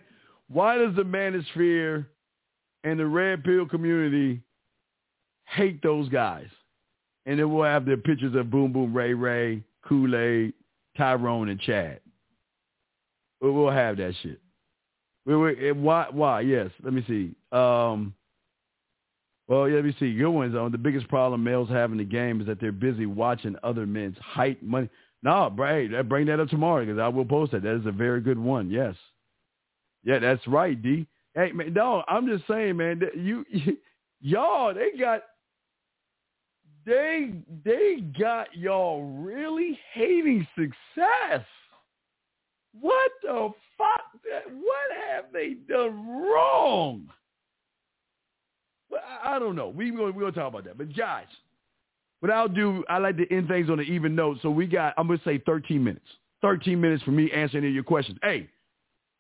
[0.49, 2.07] Why does the manosphere
[2.85, 4.43] and the red pill community
[5.45, 6.49] hate those guys?
[7.27, 10.53] and then we'll have the pictures of Boom Boom Ray Ray, Kool Aid,
[10.97, 12.01] Tyrone, and Chad.
[13.41, 14.41] We'll have that shit.
[15.25, 16.07] We, we, why?
[16.11, 16.41] Why?
[16.41, 16.71] Yes.
[16.83, 17.35] Let me see.
[17.57, 18.15] Um,
[19.51, 20.15] well, yeah, let me see.
[20.15, 20.71] Good ones on.
[20.71, 24.17] The biggest problem males have in the game is that they're busy watching other men's
[24.19, 24.89] height, money.
[25.25, 27.65] No, bring, bring that up tomorrow because I will post that.
[27.65, 28.71] That is a very good one.
[28.71, 28.95] Yes.
[30.05, 31.05] Yeah, that's right, D.
[31.35, 33.77] Hey, man, no, I'm just saying, man, you, you
[34.21, 35.23] y'all, they got
[36.87, 37.33] they
[37.65, 41.45] they got y'all really hating success.
[42.81, 44.05] What the fuck?
[44.23, 47.09] What have they done wrong?
[48.91, 49.69] Well, I, I don't know.
[49.69, 50.79] We we gonna talk about that.
[50.79, 51.27] But guys,
[52.21, 54.39] what I'll do, I like to end things on an even note.
[54.43, 56.07] So we got, I'm gonna say 13 minutes.
[56.43, 58.19] 13 minutes for me answering your questions.
[58.23, 58.49] Hey,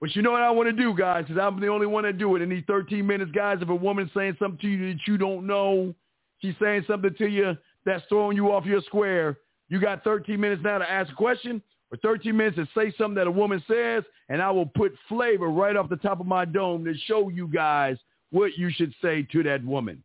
[0.01, 1.27] but you know what I want to do, guys?
[1.27, 3.59] Because I'm the only one that do it in these 13 minutes, guys.
[3.61, 5.95] If a woman's saying something to you that you don't know,
[6.39, 9.39] she's saying something to you that's throwing you off your square.
[9.69, 13.15] You got 13 minutes now to ask a question or 13 minutes to say something
[13.17, 16.45] that a woman says, and I will put flavor right off the top of my
[16.45, 17.99] dome to show you guys
[18.31, 20.02] what you should say to that woman.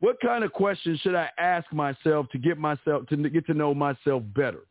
[0.00, 3.72] What kind of questions should I ask myself to get myself to get to know
[3.72, 4.64] myself better?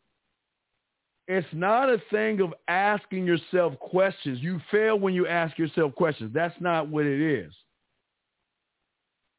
[1.27, 4.39] It's not a thing of asking yourself questions.
[4.41, 6.31] You fail when you ask yourself questions.
[6.33, 7.53] That's not what it is.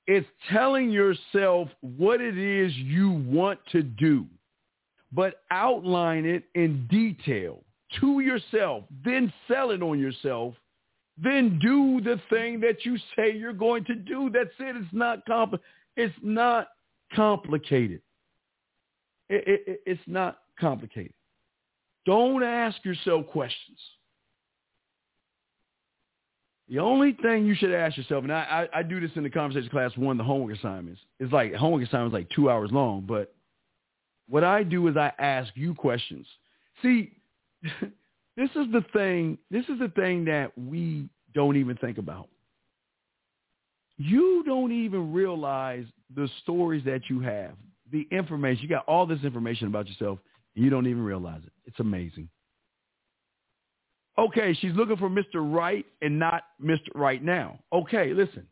[0.06, 4.26] It's telling yourself what it is you want to do,
[5.12, 7.62] but outline it in detail
[8.00, 10.54] to yourself, then sell it on yourself,
[11.18, 14.30] then do the thing that you say you're going to do.
[14.32, 14.76] That's it.
[14.76, 15.60] It's not compl-
[15.96, 16.68] It's not
[17.14, 18.00] complicated.
[19.28, 21.12] It, it, it's not complicated.
[22.06, 23.78] Don't ask yourself questions.
[26.68, 29.30] The only thing you should ask yourself, and I, I, I do this in the
[29.30, 31.00] conversation class one, the homework assignments.
[31.20, 33.34] It's like homework assignments like two hours long, but
[34.28, 36.26] what I do is I ask you questions.
[36.80, 37.12] See,
[38.36, 39.38] this is the thing.
[39.50, 42.28] This is the thing that we don't even think about.
[43.98, 45.84] You don't even realize
[46.14, 47.52] the stories that you have,
[47.90, 48.62] the information.
[48.62, 50.18] You got all this information about yourself,
[50.54, 51.52] and you don't even realize it.
[51.66, 52.28] It's amazing.
[54.18, 55.36] Okay, she's looking for Mr.
[55.36, 56.88] Right and not Mr.
[56.94, 57.58] Right now.
[57.72, 58.46] Okay, listen.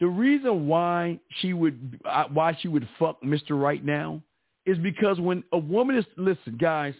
[0.00, 3.60] The reason why she would uh, why she would fuck Mr.
[3.60, 4.22] Right now
[4.66, 6.94] is because when a woman is listen, guys,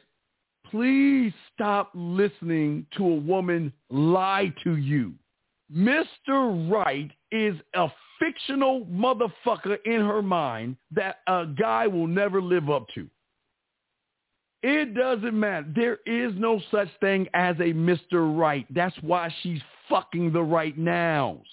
[0.70, 5.14] please stop listening to a woman lie to you.
[5.74, 6.70] Mr.
[6.70, 7.88] Right is a
[8.18, 13.08] fictional motherfucker in her mind that a guy will never live up to.
[14.62, 15.66] It doesn't matter.
[15.74, 18.36] There is no such thing as a Mr.
[18.36, 18.66] Right.
[18.74, 21.44] That's why she's fucking the right nows.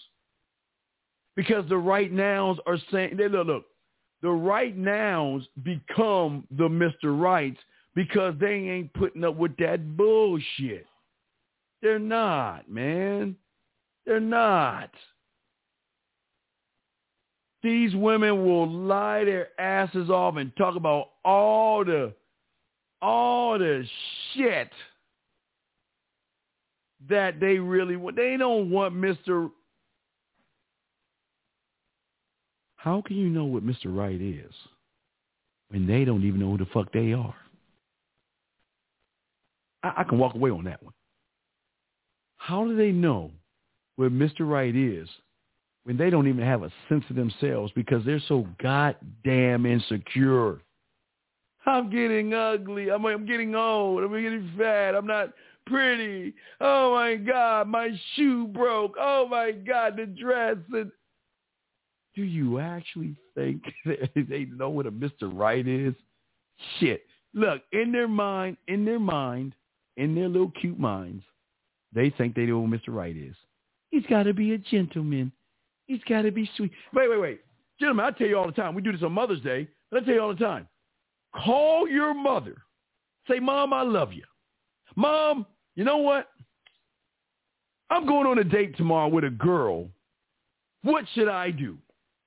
[1.35, 3.65] Because the right nows are saying, look, look,
[4.21, 7.19] the right nows become the Mr.
[7.19, 7.59] Rights
[7.95, 10.85] because they ain't putting up with that bullshit.
[11.81, 13.35] They're not, man.
[14.05, 14.89] They're not.
[17.61, 22.13] These women will lie their asses off and talk about all the
[23.01, 23.85] all the
[24.33, 24.69] shit
[27.09, 28.15] that they really want.
[28.15, 29.49] They don't want Mr.
[32.75, 33.85] How can you know what Mr.
[33.85, 34.53] Right is
[35.69, 37.35] when they don't even know who the fuck they are?
[39.83, 40.93] I, I can walk away on that one.
[42.37, 43.31] How do they know
[43.95, 44.41] what Mr.
[44.41, 45.07] Right is
[45.83, 50.59] when they don't even have a sense of themselves because they're so goddamn insecure?
[51.65, 52.91] I'm getting ugly.
[52.91, 54.03] I'm, I'm getting old.
[54.03, 54.95] I'm getting fat.
[54.95, 55.29] I'm not
[55.65, 56.33] pretty.
[56.59, 58.95] Oh my God, my shoe broke.
[58.99, 60.57] Oh my God, the dress.
[60.73, 60.91] And
[62.15, 65.31] Do you actually think they know what a Mr.
[65.31, 65.93] Right is?
[66.79, 67.05] Shit.
[67.33, 69.55] Look, in their mind, in their mind,
[69.97, 71.23] in their little cute minds,
[71.93, 72.89] they think they know what Mr.
[72.89, 73.35] Right is.
[73.91, 75.31] He's got to be a gentleman.
[75.85, 76.71] He's got to be sweet.
[76.93, 77.41] Wait, wait, wait.
[77.79, 78.73] Gentlemen, I tell you all the time.
[78.75, 80.67] We do this on Mother's Day, but I tell you all the time.
[81.35, 82.55] Call your mother.
[83.27, 84.23] Say, Mom, I love you.
[84.95, 85.45] Mom,
[85.75, 86.29] you know what?
[87.89, 89.87] I'm going on a date tomorrow with a girl.
[90.83, 91.77] What should I do?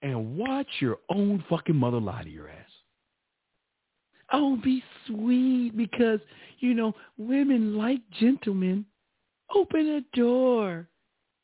[0.02, 2.65] And watch your own fucking mother lie to your ass.
[4.32, 6.20] Oh, be sweet because,
[6.58, 8.84] you know, women like gentlemen.
[9.54, 10.88] Open a door.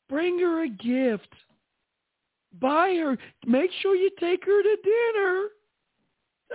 [0.09, 1.29] Bring her a gift.
[2.59, 3.17] Buy her.
[3.47, 5.47] Make sure you take her to dinner.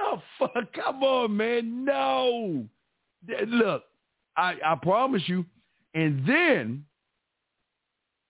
[0.00, 0.72] Oh, fuck.
[0.74, 1.84] Come on, man.
[1.84, 2.66] No.
[3.46, 3.84] Look,
[4.36, 5.44] I, I promise you.
[5.94, 6.84] And then,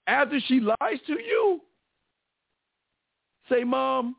[0.07, 1.61] after she lies to you,
[3.51, 4.17] say, Mom,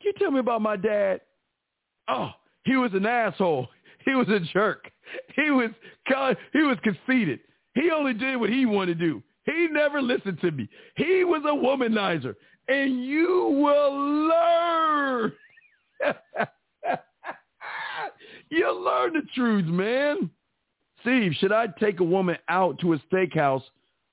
[0.00, 1.20] can you tell me about my dad?
[2.08, 2.30] Oh,
[2.70, 3.68] he was an asshole.
[4.04, 4.88] He was a jerk.
[5.34, 5.70] He was
[6.52, 7.40] he was conceited.
[7.74, 9.22] He only did what he wanted to do.
[9.44, 10.68] He never listened to me.
[10.94, 12.36] He was a womanizer.
[12.68, 15.32] And you will learn.
[18.50, 20.30] You'll learn the truth, man.
[21.00, 23.64] Steve, should I take a woman out to a steakhouse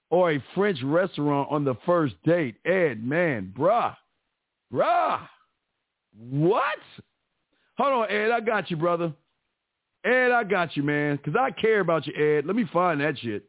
[0.10, 2.56] or a French restaurant on the first date?
[2.66, 3.96] Ed, man, bruh.
[4.74, 5.20] Bruh.
[6.18, 6.80] What?
[7.78, 8.32] Hold on, Ed.
[8.32, 9.14] I got you, brother.
[10.04, 11.18] Ed, I got you, man.
[11.18, 12.46] Because I care about you, Ed.
[12.46, 13.46] Let me find that shit.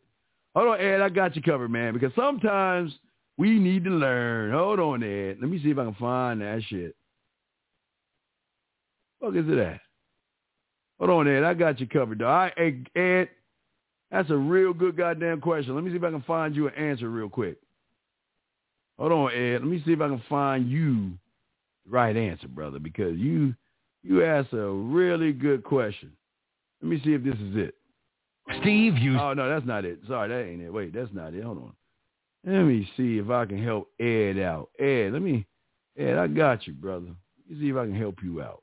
[0.55, 1.01] Hold on, Ed.
[1.01, 1.93] I got you covered, man.
[1.95, 2.93] Because sometimes
[3.37, 4.53] we need to learn.
[4.53, 5.39] Hold on, Ed.
[5.41, 6.95] Let me see if I can find that shit.
[9.21, 9.81] Fuck is it at?
[10.99, 11.45] Hold on, Ed.
[11.45, 12.51] I got you covered, though.
[12.57, 13.29] Hey, Ed.
[14.11, 15.75] That's a real good goddamn question.
[15.75, 17.59] Let me see if I can find you an answer real quick.
[18.99, 19.61] Hold on, Ed.
[19.61, 21.11] Let me see if I can find you
[21.85, 23.55] the right answer, brother, because you
[24.09, 26.11] you asked a really good question.
[26.81, 27.75] Let me see if this is it.
[28.63, 29.19] Steve, you.
[29.19, 30.01] Oh no, that's not it.
[30.09, 30.73] Sorry, that ain't it.
[30.73, 31.45] Wait, that's not it.
[31.45, 31.73] Hold on.
[32.47, 34.71] Let me see if I can help Ed out.
[34.79, 35.47] Ed, let me.
[35.99, 37.09] Ed, I got you, brother.
[37.51, 38.63] Let me see if I can help you out.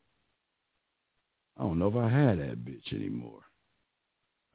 [1.60, 3.42] I don't know if I had that bitch anymore.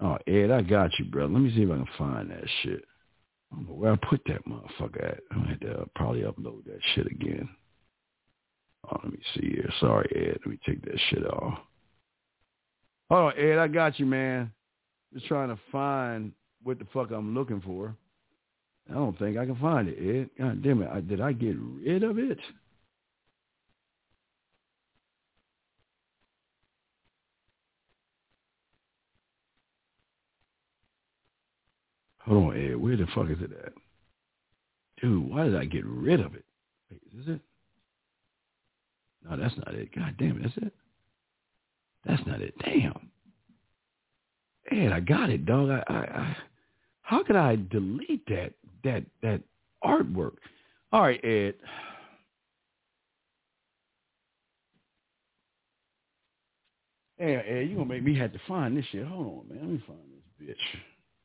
[0.01, 1.33] Oh, Ed, I got you, brother.
[1.33, 2.85] Let me see if I can find that shit.
[3.53, 5.21] I don't know where I put that motherfucker at.
[5.31, 7.49] I'm going to uh, probably upload that shit again.
[8.89, 9.71] Oh, let me see here.
[9.81, 10.39] Sorry, Ed.
[10.45, 11.59] Let me take that shit off.
[13.11, 13.59] Hold on, Ed.
[13.59, 14.51] I got you, man.
[15.13, 17.95] Just trying to find what the fuck I'm looking for.
[18.89, 20.31] I don't think I can find it, Ed.
[20.39, 20.91] God damn it.
[20.93, 22.39] I, did I get rid of it?
[32.21, 32.77] Hold on, Ed.
[32.77, 33.73] Where the fuck is it at?
[35.01, 36.45] Dude, why did I get rid of it?
[36.91, 37.41] Wait, is it?
[39.29, 39.95] No, that's not it.
[39.95, 40.73] God damn it, that's it.
[42.07, 42.55] That's not it.
[42.65, 43.11] Damn.
[44.71, 45.71] Ed, I got it, dog.
[45.71, 46.37] I, I, I
[47.03, 48.53] how could I delete that
[48.85, 49.41] that that
[49.85, 50.37] artwork?
[50.93, 51.55] All right, Ed.
[57.19, 59.07] Hey, Ed, you gonna make me have to find this shit.
[59.07, 59.59] Hold on, man.
[59.61, 59.99] Let me find
[60.39, 60.81] this bitch.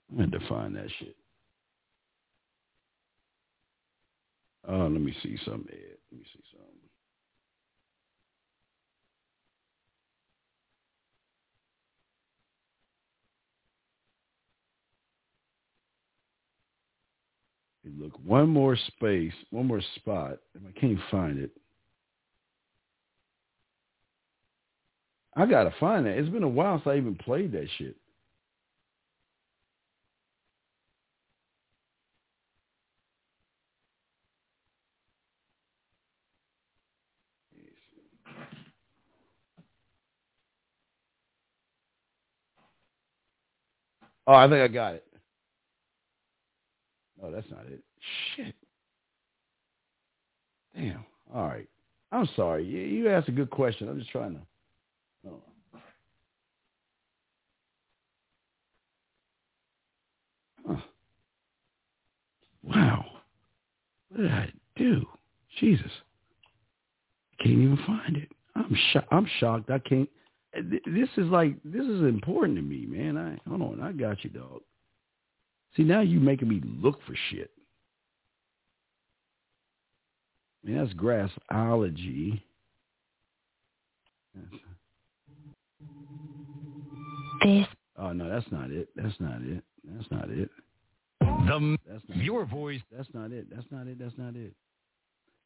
[0.10, 1.16] I'm gonna define that shit.
[4.68, 5.98] Oh, let me see something, Ed.
[6.12, 6.76] Let me see something.
[17.86, 20.38] Look, one more space, one more spot.
[20.56, 21.52] If I can't find it,
[25.36, 26.18] I gotta find that.
[26.18, 27.96] It's been a while since I even played that shit.
[44.28, 45.06] Oh, I think I got it.
[47.26, 47.82] No, that's not it.
[48.36, 48.54] Shit.
[50.76, 51.04] Damn.
[51.34, 51.68] All right.
[52.12, 52.64] I'm sorry.
[52.66, 53.90] You, you asked a good question.
[53.90, 54.42] I'm just trying to.
[55.28, 55.42] Oh.
[60.68, 60.76] Huh.
[62.64, 63.06] Wow.
[64.10, 65.06] What did I do?
[65.60, 65.92] Jesus.
[67.40, 68.32] I can't even find it.
[68.56, 69.08] I'm shocked.
[69.12, 69.70] I'm shocked.
[69.72, 70.10] I can't
[70.86, 73.18] this is like this is important to me, man.
[73.18, 74.62] I hold on, I got you, dog.
[75.76, 77.52] See, now you making me look for shit.
[80.64, 82.42] Man, that's grassology.
[87.44, 87.68] This.
[87.98, 88.90] Oh no, that's not it.
[88.96, 89.64] That's not it.
[89.84, 90.50] That's not it.
[91.20, 92.50] The that's not your it.
[92.50, 92.82] voice.
[92.96, 93.48] That's not it.
[93.54, 94.00] That's not it.
[94.00, 94.54] That's not it.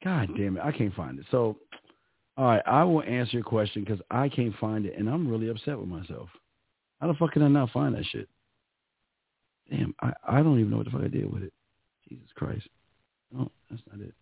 [0.04, 1.26] God damn it, I can't find it.
[1.30, 1.58] So,
[2.38, 5.50] all right, I will answer your question because I can't find it, and I'm really
[5.50, 6.30] upset with myself.
[7.02, 8.30] How the fuck can I not find that shit?
[9.70, 11.54] Damn, I, I don't even know what the fuck I did with it.
[12.08, 12.68] Jesus Christ.
[13.32, 14.14] No, that's not it.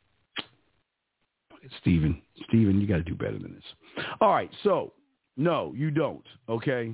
[1.82, 2.22] Steven.
[2.48, 4.06] Steven, you got to do better than this.
[4.22, 4.94] All right, so
[5.36, 6.24] no, you don't.
[6.50, 6.94] Okay,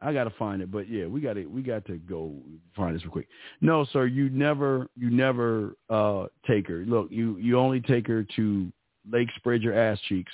[0.00, 2.34] I got to find it, but yeah, we got to we got to go
[2.76, 3.28] find this real quick.
[3.60, 6.84] No, sir, you never you never uh take her.
[6.86, 8.72] Look, you you only take her to
[9.10, 10.32] Lake Spread Your Ass Cheeks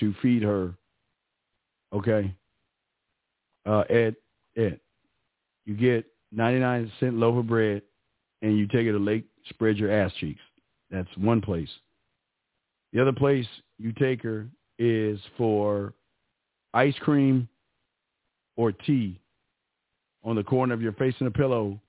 [0.00, 0.74] to feed her.
[1.92, 2.34] Okay.
[3.64, 4.16] Uh, Ed,
[4.56, 4.80] Ed,
[5.66, 7.82] you get 99 cent loaf of bread
[8.40, 10.40] and you take it to Lake Spread Your Ass Cheeks.
[10.90, 11.68] That's one place.
[12.92, 13.46] The other place
[13.78, 14.46] you take her
[14.78, 15.94] is for
[16.74, 17.48] ice cream
[18.56, 19.18] or tea
[20.24, 21.80] on the corner of your face in a pillow,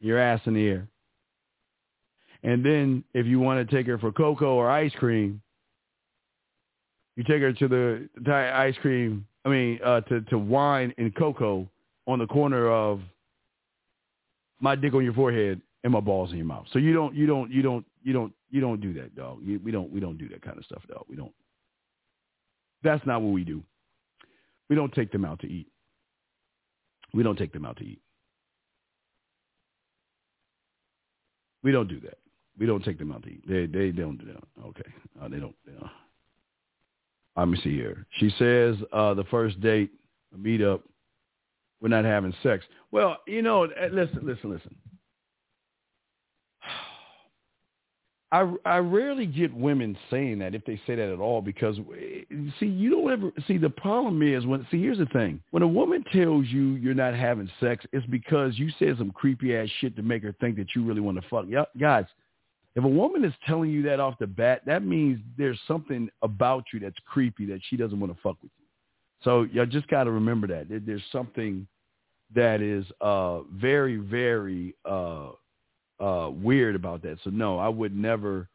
[0.00, 0.88] your ass in the air.
[2.42, 5.42] And then if you want to take her for cocoa or ice cream,
[7.16, 11.14] you take her to the, the ice cream, I mean, uh, to, to wine and
[11.14, 11.68] cocoa
[12.06, 13.00] on the corner of
[14.60, 16.66] my dick on your forehead and my balls in your mouth.
[16.72, 19.38] So you don't, you don't, you don't, you don't, you don't do that, dog.
[19.42, 21.04] You, we don't, we don't do that kind of stuff, dog.
[21.08, 21.32] We don't.
[22.82, 23.62] That's not what we do.
[24.68, 25.66] We don't take them out to eat.
[27.12, 28.00] We don't take them out to eat.
[31.62, 32.18] We don't do that.
[32.58, 33.42] We don't take them out to eat.
[33.48, 34.64] They they, don't do that.
[34.64, 34.90] Okay,
[35.20, 35.54] uh, they don't.
[35.66, 35.90] They don't.
[37.36, 38.06] Let me see here.
[38.18, 39.90] She says uh, the first date,
[40.34, 40.82] a meetup,
[41.80, 42.64] we're not having sex.
[42.90, 44.74] Well, you know, eh, listen, listen, listen.
[48.32, 52.22] I I rarely get women saying that if they say that at all because eh,
[52.58, 55.68] see you don't ever see the problem is when see here's the thing when a
[55.68, 59.96] woman tells you you're not having sex it's because you said some creepy ass shit
[59.96, 61.46] to make her think that you really want to fuck.
[61.48, 62.06] Yeah, guys,
[62.76, 66.64] if a woman is telling you that off the bat, that means there's something about
[66.72, 68.52] you that's creepy that she doesn't want to fuck with.
[69.22, 71.66] So you just got to remember that there's something
[72.34, 75.30] that is uh very very uh
[76.00, 77.18] uh, weird about that.
[77.22, 78.48] So no, I would never,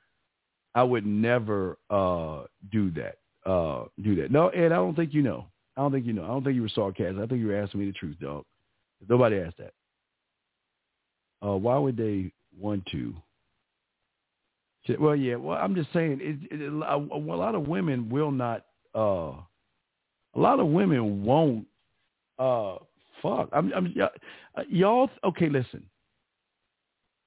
[0.73, 3.17] I would never uh, do that.
[3.49, 4.31] Uh, do that.
[4.31, 5.45] No, Ed, I don't think you know.
[5.77, 6.23] I don't think you know.
[6.23, 7.17] I don't think you were sarcastic.
[7.17, 8.45] I think you were asking me the truth, dog.
[9.07, 9.73] Nobody asked that.
[11.47, 13.13] Uh, why would they want to?
[14.99, 15.35] Well, yeah.
[15.35, 18.65] Well, I'm just saying, it, it, a, a lot of women will not.
[20.35, 21.65] Uh, a lot of women won't.
[22.37, 22.77] Uh,
[23.21, 23.49] fuck.
[23.51, 23.93] I'm, I'm
[24.69, 25.09] y'all.
[25.23, 25.83] Okay, listen.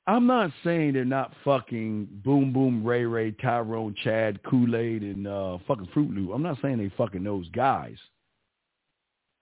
[0.07, 5.59] I'm not saying they're not fucking Boom Boom Ray Ray, Tyrone, Chad, Kool-Aid, and uh,
[5.69, 6.31] fucking Fruit Loop.
[6.35, 7.99] I'm not saying they fucking those guys.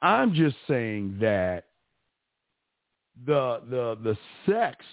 [0.02, 1.66] I'm just saying that
[3.24, 4.84] the the the sex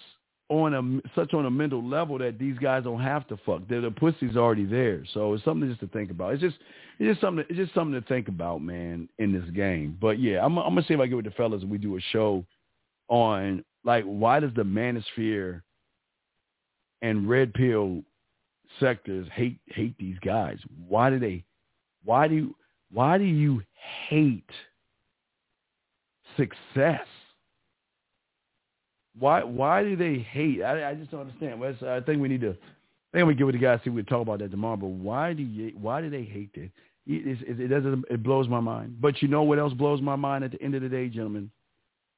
[0.50, 3.66] on a such on a mental level that these guys don't have to fuck.
[3.68, 6.34] The, the pussy's already there, so it's something just to think about.
[6.34, 6.56] It's just
[6.98, 9.96] it's just something it's just something to think about, man, in this game.
[10.00, 11.96] But yeah, I'm I'm gonna see if I get with the fellas and we do
[11.96, 12.44] a show
[13.08, 15.62] on like why does the manosphere
[17.02, 18.02] and red pill
[18.80, 20.58] sectors hate hate these guys?
[20.86, 21.44] Why do they
[22.04, 22.54] why do
[22.92, 23.62] why do you
[24.08, 24.50] hate
[26.36, 27.06] success?
[29.18, 30.62] Why why do they hate?
[30.62, 31.62] I, I just don't understand.
[31.88, 32.50] I think we need to.
[32.50, 33.80] I think we get with the guys.
[33.84, 34.76] See, we talk about that tomorrow.
[34.76, 35.72] But why do you?
[35.80, 36.70] Why do they hate it?
[37.06, 38.04] It, it, it doesn't.
[38.10, 38.96] It blows my mind.
[39.00, 41.50] But you know what else blows my mind at the end of the day, gentlemen?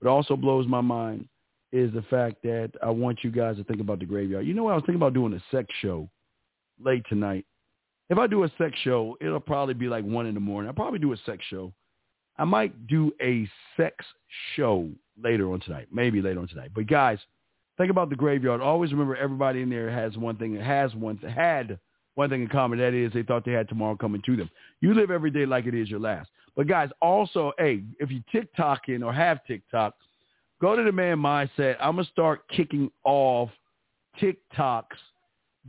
[0.01, 1.29] It also blows my mind
[1.73, 4.47] is the fact that I want you guys to think about the graveyard.
[4.47, 4.73] You know what?
[4.73, 6.09] I was thinking about doing a sex show
[6.83, 7.45] late tonight.
[8.09, 10.69] If I do a sex show, it'll probably be like one in the morning.
[10.69, 11.73] I'll probably do a sex show.
[12.39, 14.05] I might do a sex
[14.55, 14.89] show
[15.23, 16.71] later on tonight, maybe later on tonight.
[16.75, 17.19] But guys,
[17.79, 18.61] think about the graveyard.
[18.61, 21.79] Always remember everybody in there has one thing, has one, had
[22.15, 22.79] one thing in common.
[22.79, 24.51] That is they thought they had tomorrow coming to them.
[24.81, 26.29] You live every day like it is your last.
[26.57, 29.95] But guys, also, hey, if you TikToking or have TikTok,
[30.61, 31.77] go to the man mindset.
[31.81, 33.51] I'm gonna start kicking off
[34.21, 34.97] TikToks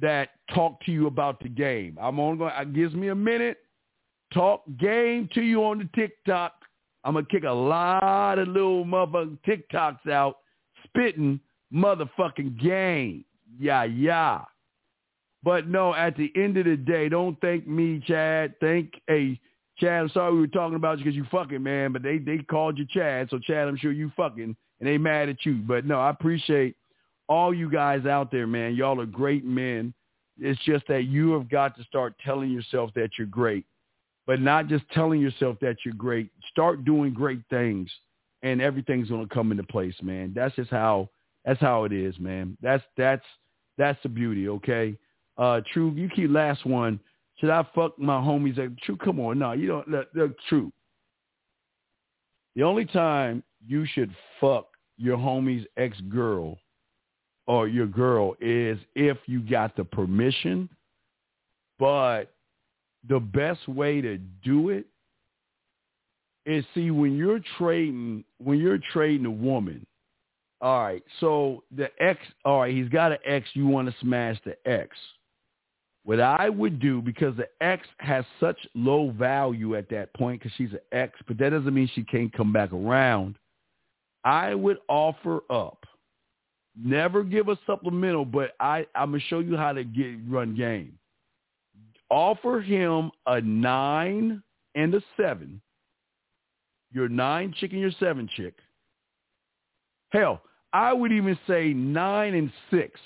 [0.01, 1.97] that talk to you about the game.
[2.01, 2.53] I'm only going.
[2.57, 3.57] It gives me a minute.
[4.33, 6.53] Talk game to you on the TikTok.
[7.07, 10.39] I'm gonna kick a lot of little motherfucking TikToks out,
[10.83, 11.39] spitting
[11.73, 13.23] motherfucking game.
[13.57, 14.41] Yeah, yeah.
[15.41, 18.55] But no, at the end of the day, don't thank me, Chad.
[18.59, 19.39] Thank a
[19.79, 20.01] Chad.
[20.01, 22.77] I'm sorry we were talking about you because you fucking man, but they they called
[22.77, 25.55] you Chad, so Chad, I'm sure you fucking and they mad at you.
[25.55, 26.75] But no, I appreciate
[27.29, 28.75] all you guys out there, man.
[28.75, 29.93] Y'all are great men.
[30.39, 33.65] It's just that you have got to start telling yourself that you're great,
[34.27, 36.29] but not just telling yourself that you're great.
[36.51, 37.89] Start doing great things,
[38.43, 40.33] and everything's gonna come into place, man.
[40.35, 41.09] That's just how
[41.45, 42.57] that's how it is, man.
[42.61, 43.25] That's that's
[43.77, 44.49] that's the beauty.
[44.49, 44.97] Okay.
[45.37, 46.99] Uh, True, you keep last one.
[47.37, 48.57] Should I fuck my homies?
[48.57, 49.87] Like, True, come on, no, you don't.
[49.87, 50.71] Look, look, True.
[52.55, 56.57] The only time you should fuck your homie's ex girl
[57.45, 60.67] or your girl is if you got the permission.
[61.79, 62.33] But
[63.07, 64.85] the best way to do it
[66.45, 69.85] is see when you're trading when you're trading a woman.
[70.59, 73.47] All right, so the ex, all right, he's got an ex.
[73.53, 74.89] You want to smash the ex.
[76.03, 80.55] What I would do because the ex has such low value at that point because
[80.57, 83.35] she's an ex, but that doesn't mean she can't come back around.
[84.23, 85.85] I would offer up.
[86.81, 90.97] Never give a supplemental, but I, I'm gonna show you how to get run game.
[92.09, 94.41] Offer him a nine
[94.75, 95.61] and a seven
[96.91, 98.55] your nine chick and your seven chick.
[100.09, 100.41] Hell,
[100.73, 102.99] I would even say nine and six.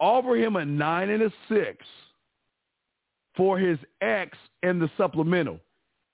[0.00, 1.84] Offer him a nine and a six
[3.36, 5.60] for his X and the supplemental.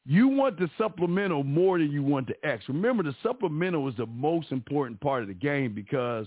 [0.07, 2.65] You want the supplemental more than you want the X.
[2.69, 6.27] Remember, the supplemental is the most important part of the game because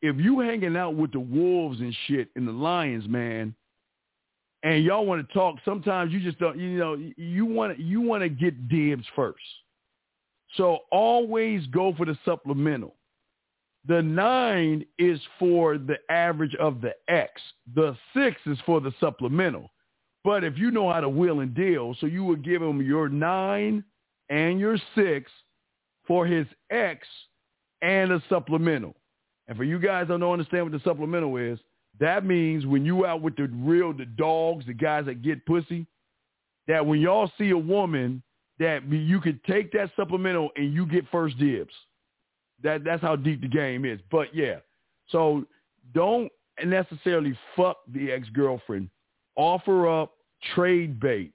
[0.00, 3.54] if you hanging out with the wolves and shit and the lions, man,
[4.62, 6.58] and y'all want to talk, sometimes you just don't.
[6.58, 9.42] You know, you want you want to get dibs first.
[10.56, 12.94] So always go for the supplemental.
[13.88, 17.40] The nine is for the average of the X.
[17.74, 19.70] The six is for the supplemental.
[20.24, 23.08] But if you know how to wheel and deal, so you would give him your
[23.08, 23.82] nine
[24.28, 25.30] and your six
[26.06, 27.06] for his X
[27.80, 28.94] and a supplemental.
[29.48, 31.58] And for you guys that don't understand what the supplemental is,
[32.00, 35.86] that means when you out with the real, the dogs, the guys that get pussy,
[36.68, 38.22] that when y'all see a woman
[38.58, 41.72] that you can take that supplemental and you get first dibs.
[42.62, 43.98] That that's how deep the game is.
[44.10, 44.56] But yeah,
[45.08, 45.44] so
[45.94, 46.30] don't
[46.64, 48.88] necessarily fuck the ex girlfriend.
[49.36, 50.12] Offer up
[50.54, 51.32] trade bait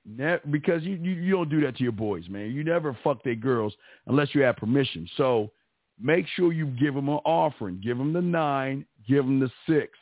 [0.52, 2.52] because you, you you don't do that to your boys, man.
[2.52, 3.74] You never fuck their girls
[4.08, 5.10] unless you have permission.
[5.18, 5.52] So
[6.00, 7.82] make sure you give them an offering.
[7.84, 8.86] Give them the nine.
[9.08, 9.98] Give them the six.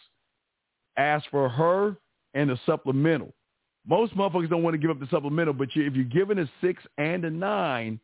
[0.98, 1.98] Ask for her
[2.34, 3.34] and a supplemental.
[3.88, 6.50] Most motherfuckers don't want to give up the supplemental, but you, if you're giving a
[6.62, 8.00] six and a nine,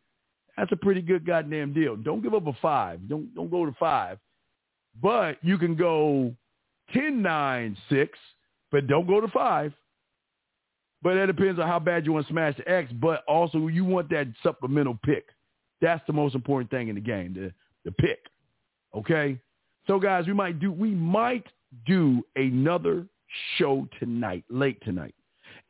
[0.57, 1.95] that's a pretty good goddamn deal.
[1.95, 3.07] Don't give up a five.
[3.07, 4.19] Don't don't go to five.
[5.01, 6.35] But you can go
[6.93, 8.19] ten, nine, 6,
[8.71, 9.73] but don't go to five.
[11.01, 12.91] But that depends on how bad you want to smash the X.
[12.93, 15.25] But also you want that supplemental pick.
[15.81, 17.51] That's the most important thing in the game, the
[17.85, 18.19] the pick.
[18.95, 19.39] Okay?
[19.87, 21.45] So guys, we might do we might
[21.85, 23.07] do another
[23.57, 25.15] show tonight, late tonight.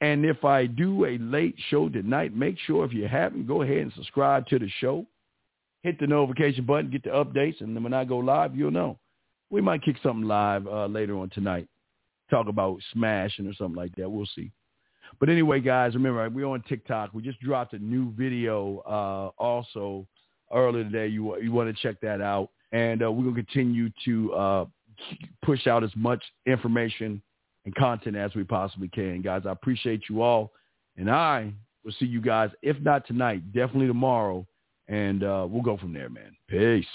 [0.01, 3.77] And if I do a late show tonight, make sure if you haven't, go ahead
[3.77, 5.05] and subscribe to the show.
[5.83, 8.99] Hit the notification button, get the updates, and then when I go live, you'll know.
[9.49, 11.67] We might kick something live uh, later on tonight.
[12.29, 14.09] Talk about smashing or something like that.
[14.09, 14.51] We'll see.
[15.19, 17.13] But anyway, guys, remember, we're on TikTok.
[17.13, 20.07] We just dropped a new video uh, also
[20.53, 21.07] earlier today.
[21.07, 22.49] You, you want to check that out.
[22.71, 24.65] And uh, we're going to continue to uh,
[25.43, 27.21] push out as much information
[27.65, 29.21] and content as we possibly can.
[29.21, 30.51] Guys, I appreciate you all.
[30.97, 34.45] And I will see you guys, if not tonight, definitely tomorrow.
[34.87, 36.35] And uh, we'll go from there, man.
[36.49, 36.85] Peace.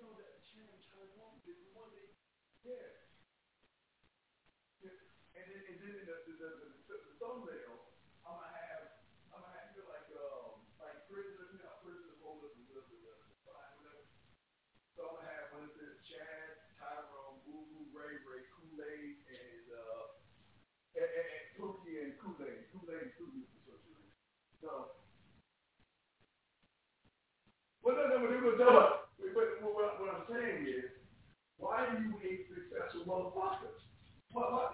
[0.00, 2.10] know that change I wanted one day.
[2.64, 3.00] Yeah.
[5.40, 6.50] And then, and then the, the, the,
[6.88, 7.96] the, the thumbnail,
[8.26, 8.84] I'm going to have,
[9.32, 12.64] I'm going to have to like, um, like prisoners, you know, prisoners hold up the
[13.80, 14.04] whatever.
[14.96, 19.16] So I'm going to have when that says Chad, Tyrone, Boo Boo, Ray Ray, Kool-Aid,
[19.32, 20.04] and, uh,
[21.00, 22.68] and, and, and Pookie and Kool-Aid.
[22.76, 24.12] Kool-Aid, Kool-Aid, Kool-Aid.
[24.60, 25.00] So,
[27.80, 29.08] well, no, no, but it was, uh,
[31.70, 33.78] why do you hate successful motherfuckers?
[34.32, 34.70] What life?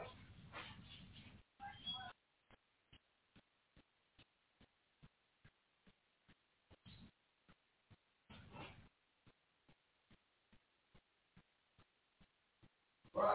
[13.15, 13.27] Right.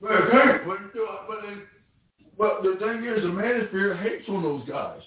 [0.00, 0.78] But hey, but,
[1.28, 1.38] but,
[2.38, 5.00] but the thing is, the manosphere hates on those guys.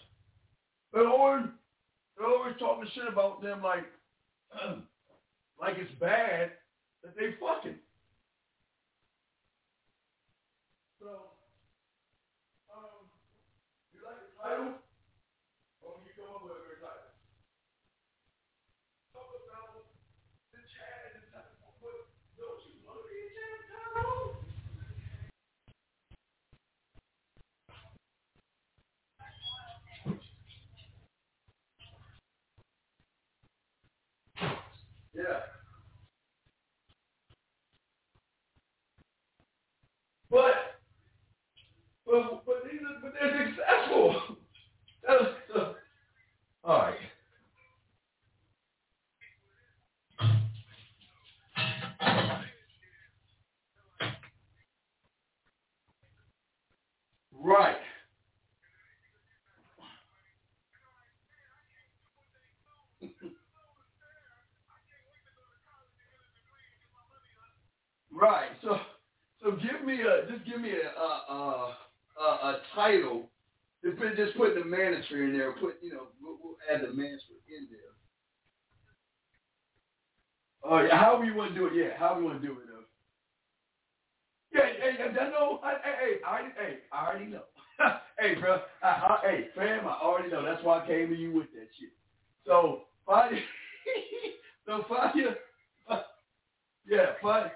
[0.94, 1.50] But order
[2.18, 3.86] they're always talking shit about them like,
[5.60, 6.52] like it's bad
[7.04, 7.78] that they fucking.
[11.02, 11.36] So,
[12.72, 13.10] um,
[13.92, 14.80] you like the title?
[15.82, 17.12] Or you come up with a great title?
[19.12, 19.84] Talk about
[20.54, 21.44] the Chad and the
[21.82, 24.40] what, don't you want to be a Chad title?
[35.14, 35.54] Yeah.
[40.34, 40.56] But,
[42.06, 44.38] but, but, these are, but they're successful.
[45.08, 45.22] That's,
[45.56, 45.74] uh,
[46.64, 46.96] all right.
[57.34, 57.78] Right.
[68.14, 68.50] Right.
[68.64, 68.78] So,
[69.44, 71.78] so give me a just give me a a a,
[72.22, 73.30] a, a title.
[73.84, 76.94] If we just put the manager in there, put you know we'll, we'll add the
[76.94, 77.94] manager in there.
[80.64, 81.74] Oh yeah, however you want to do it.
[81.76, 82.68] Yeah, however you want to do it.
[82.68, 82.74] Though.
[84.54, 85.60] Yeah, hey, I know.
[85.84, 87.44] Hey, I already, hey, I already know.
[88.20, 88.62] hey, bro.
[88.84, 90.46] I, I, hey, fam, I already know.
[90.46, 91.92] That's why I came to you with that shit.
[92.48, 93.36] So find,
[94.68, 95.36] so your,
[96.90, 97.52] yeah, find,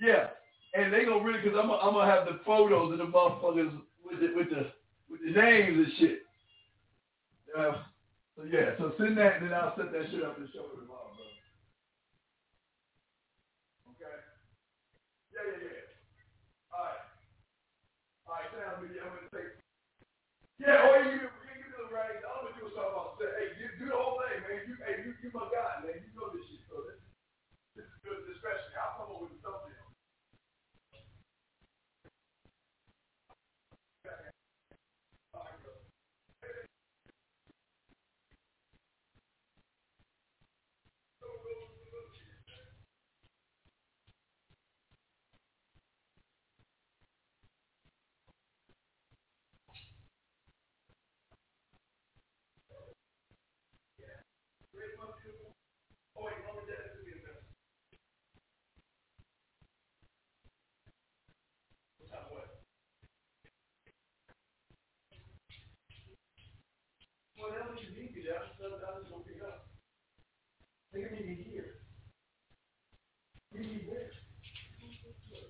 [0.00, 0.28] yeah,
[0.76, 3.72] and they gonna really because I'm I'm gonna have the photos of the motherfuckers
[4.04, 4.68] with the with the
[5.08, 6.20] with the names and shit.
[7.56, 7.80] Uh,
[8.36, 10.76] so yeah, so send that and then I'll set that shit up and show it
[10.76, 11.24] tomorrow, bro.
[13.96, 14.16] Okay.
[15.32, 16.76] Yeah, yeah, yeah.
[16.76, 17.04] All right.
[18.28, 19.56] All right, Sam, I'm gonna take.
[20.60, 22.20] Yeah, or you you you do the right.
[22.20, 24.60] I'm gonna do something about say, hey, you do the whole thing, man.
[24.68, 25.96] You hey, you you my guy, man.
[26.04, 27.00] You know this shit, so this
[27.72, 28.76] this is good discretion.
[28.76, 29.35] I'll come up
[68.26, 68.66] with something.
[68.66, 69.06] What else you need to do?
[69.06, 69.66] That's that's gonna pick up.
[70.92, 71.66] They need to hear.
[73.52, 74.12] We need this.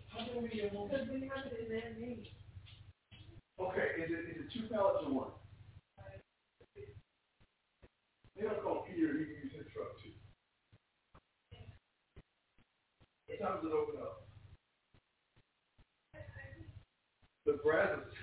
[0.09, 0.89] How can we get more?
[0.89, 2.25] Because we have it in their name.
[3.61, 5.33] Okay, is it is it two pallets or one?
[8.37, 10.13] They don't call Peter, he can use his truck too.
[13.41, 14.29] Time it open up?
[17.45, 18.16] The Brazos is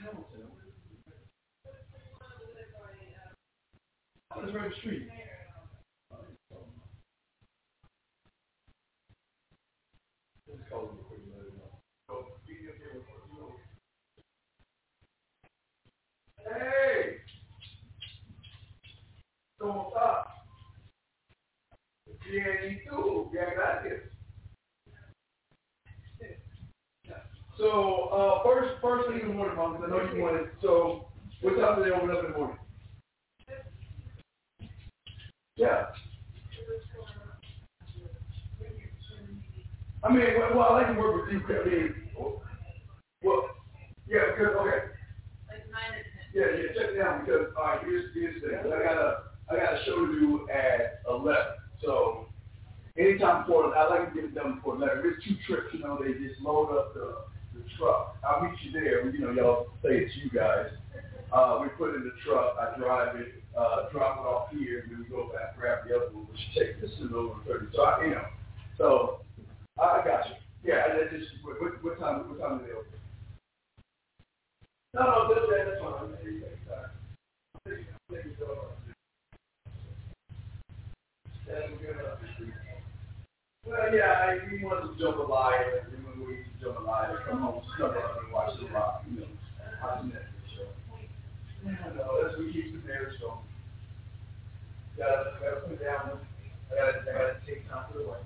[4.44, 4.92] with what you
[13.40, 13.56] know.
[16.40, 17.18] Hey!
[19.60, 20.26] ¿Cómo está?
[22.26, 23.30] Bien, ¿y tú?
[23.32, 24.04] Bien, gracias.
[27.58, 31.12] So, uh, first, first thing in the morning, Mom, 'cause I know you wanted, so,
[31.42, 32.60] what time do they open up in the morning?
[35.56, 35.86] Yeah.
[40.04, 41.42] I mean, well, well, I like to work with you.
[41.48, 41.96] I mean,
[43.24, 43.50] well,
[44.08, 44.80] yeah, because okay.
[46.34, 48.58] Yeah, yeah, check it out because all right, here's here's the thing.
[48.60, 49.18] I got a
[49.50, 51.56] I got a show to do at eleven.
[51.82, 52.26] So
[52.98, 55.04] anytime before I like to get it done before eleven.
[55.04, 57.16] There's two trips, you know, they just load up the
[57.54, 58.18] the truck.
[58.28, 59.08] I'll meet you there.
[59.10, 60.68] You know, y'all say it's you guys.
[61.32, 62.56] Uh, we put it in the truck.
[62.60, 65.96] I drive it, uh, drop it off here, and then we go back, grab the
[65.96, 67.68] other one, which take this is over thirty.
[67.76, 68.26] So I, you know,
[68.78, 69.20] so
[69.82, 70.36] I got you.
[70.64, 72.30] Yeah, I just what, what, what time?
[72.30, 73.00] What time do they open?
[74.94, 76.12] No, no, that's, that's fine.
[76.24, 76.40] Take
[81.82, 82.04] your time.
[83.66, 85.82] Well, yeah, I, we wanted to jump a lie.
[85.92, 87.16] We wanted to jump a lie.
[87.28, 89.04] Come home, cover up and watch the rock.
[89.10, 89.28] You know,
[89.82, 90.14] watch the Netflix show.
[90.14, 90.33] Yeah,
[91.96, 92.36] no, that's
[93.20, 93.40] what.
[94.98, 95.32] Gotta,
[95.68, 96.20] put down.
[96.72, 97.40] I gotta, I
[97.96, 98.18] the.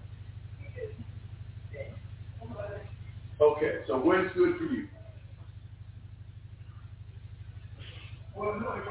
[3.40, 4.88] Okay, so when's good for you?
[8.36, 8.84] Well, be like,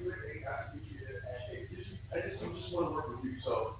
[0.00, 0.12] you
[0.52, 0.68] I
[1.70, 2.48] just, I just, I
[2.88, 3.36] to work with you.
[3.44, 3.76] So,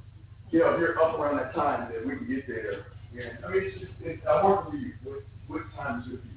[0.51, 2.87] you know, if you're up around that time, then we can get there.
[3.15, 4.93] Yeah, I mean, it's just, it's, I'm working with you.
[5.05, 6.34] What, what time is good for you?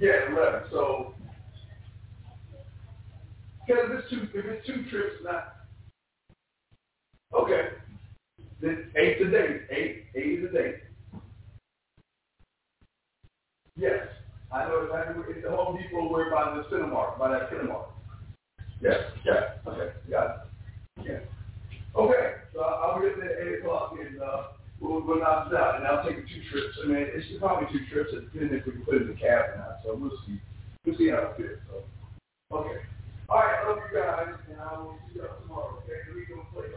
[0.00, 0.62] Yeah, eleven.
[0.72, 1.14] So,
[3.66, 5.56] because if it's two, if it's two trips, not
[7.34, 7.68] okay.
[8.62, 9.62] Then eight's a date.
[9.70, 10.76] Eight, eight is a date.
[13.76, 14.06] Yes,
[14.52, 15.24] I know exactly.
[15.34, 17.86] It's the Home Depot where by the Cinemark, by that Cinemark.
[18.82, 21.06] Yes, yeah, okay, got it.
[21.06, 21.20] Yeah.
[22.00, 24.42] Okay, so I'll be at eight o'clock and uh,
[24.80, 26.78] we'll go down out, and I'll take two trips.
[26.82, 29.14] I mean, it's probably two trips, and depending if we can put it in the
[29.14, 29.80] cab or not.
[29.84, 30.40] So we'll see.
[30.84, 31.60] We'll see how it fits.
[31.68, 31.84] So,
[32.56, 32.80] okay.
[33.28, 35.78] All right, I love you guys, and I will see you tomorrow.
[35.84, 36.72] Okay, we gonna play.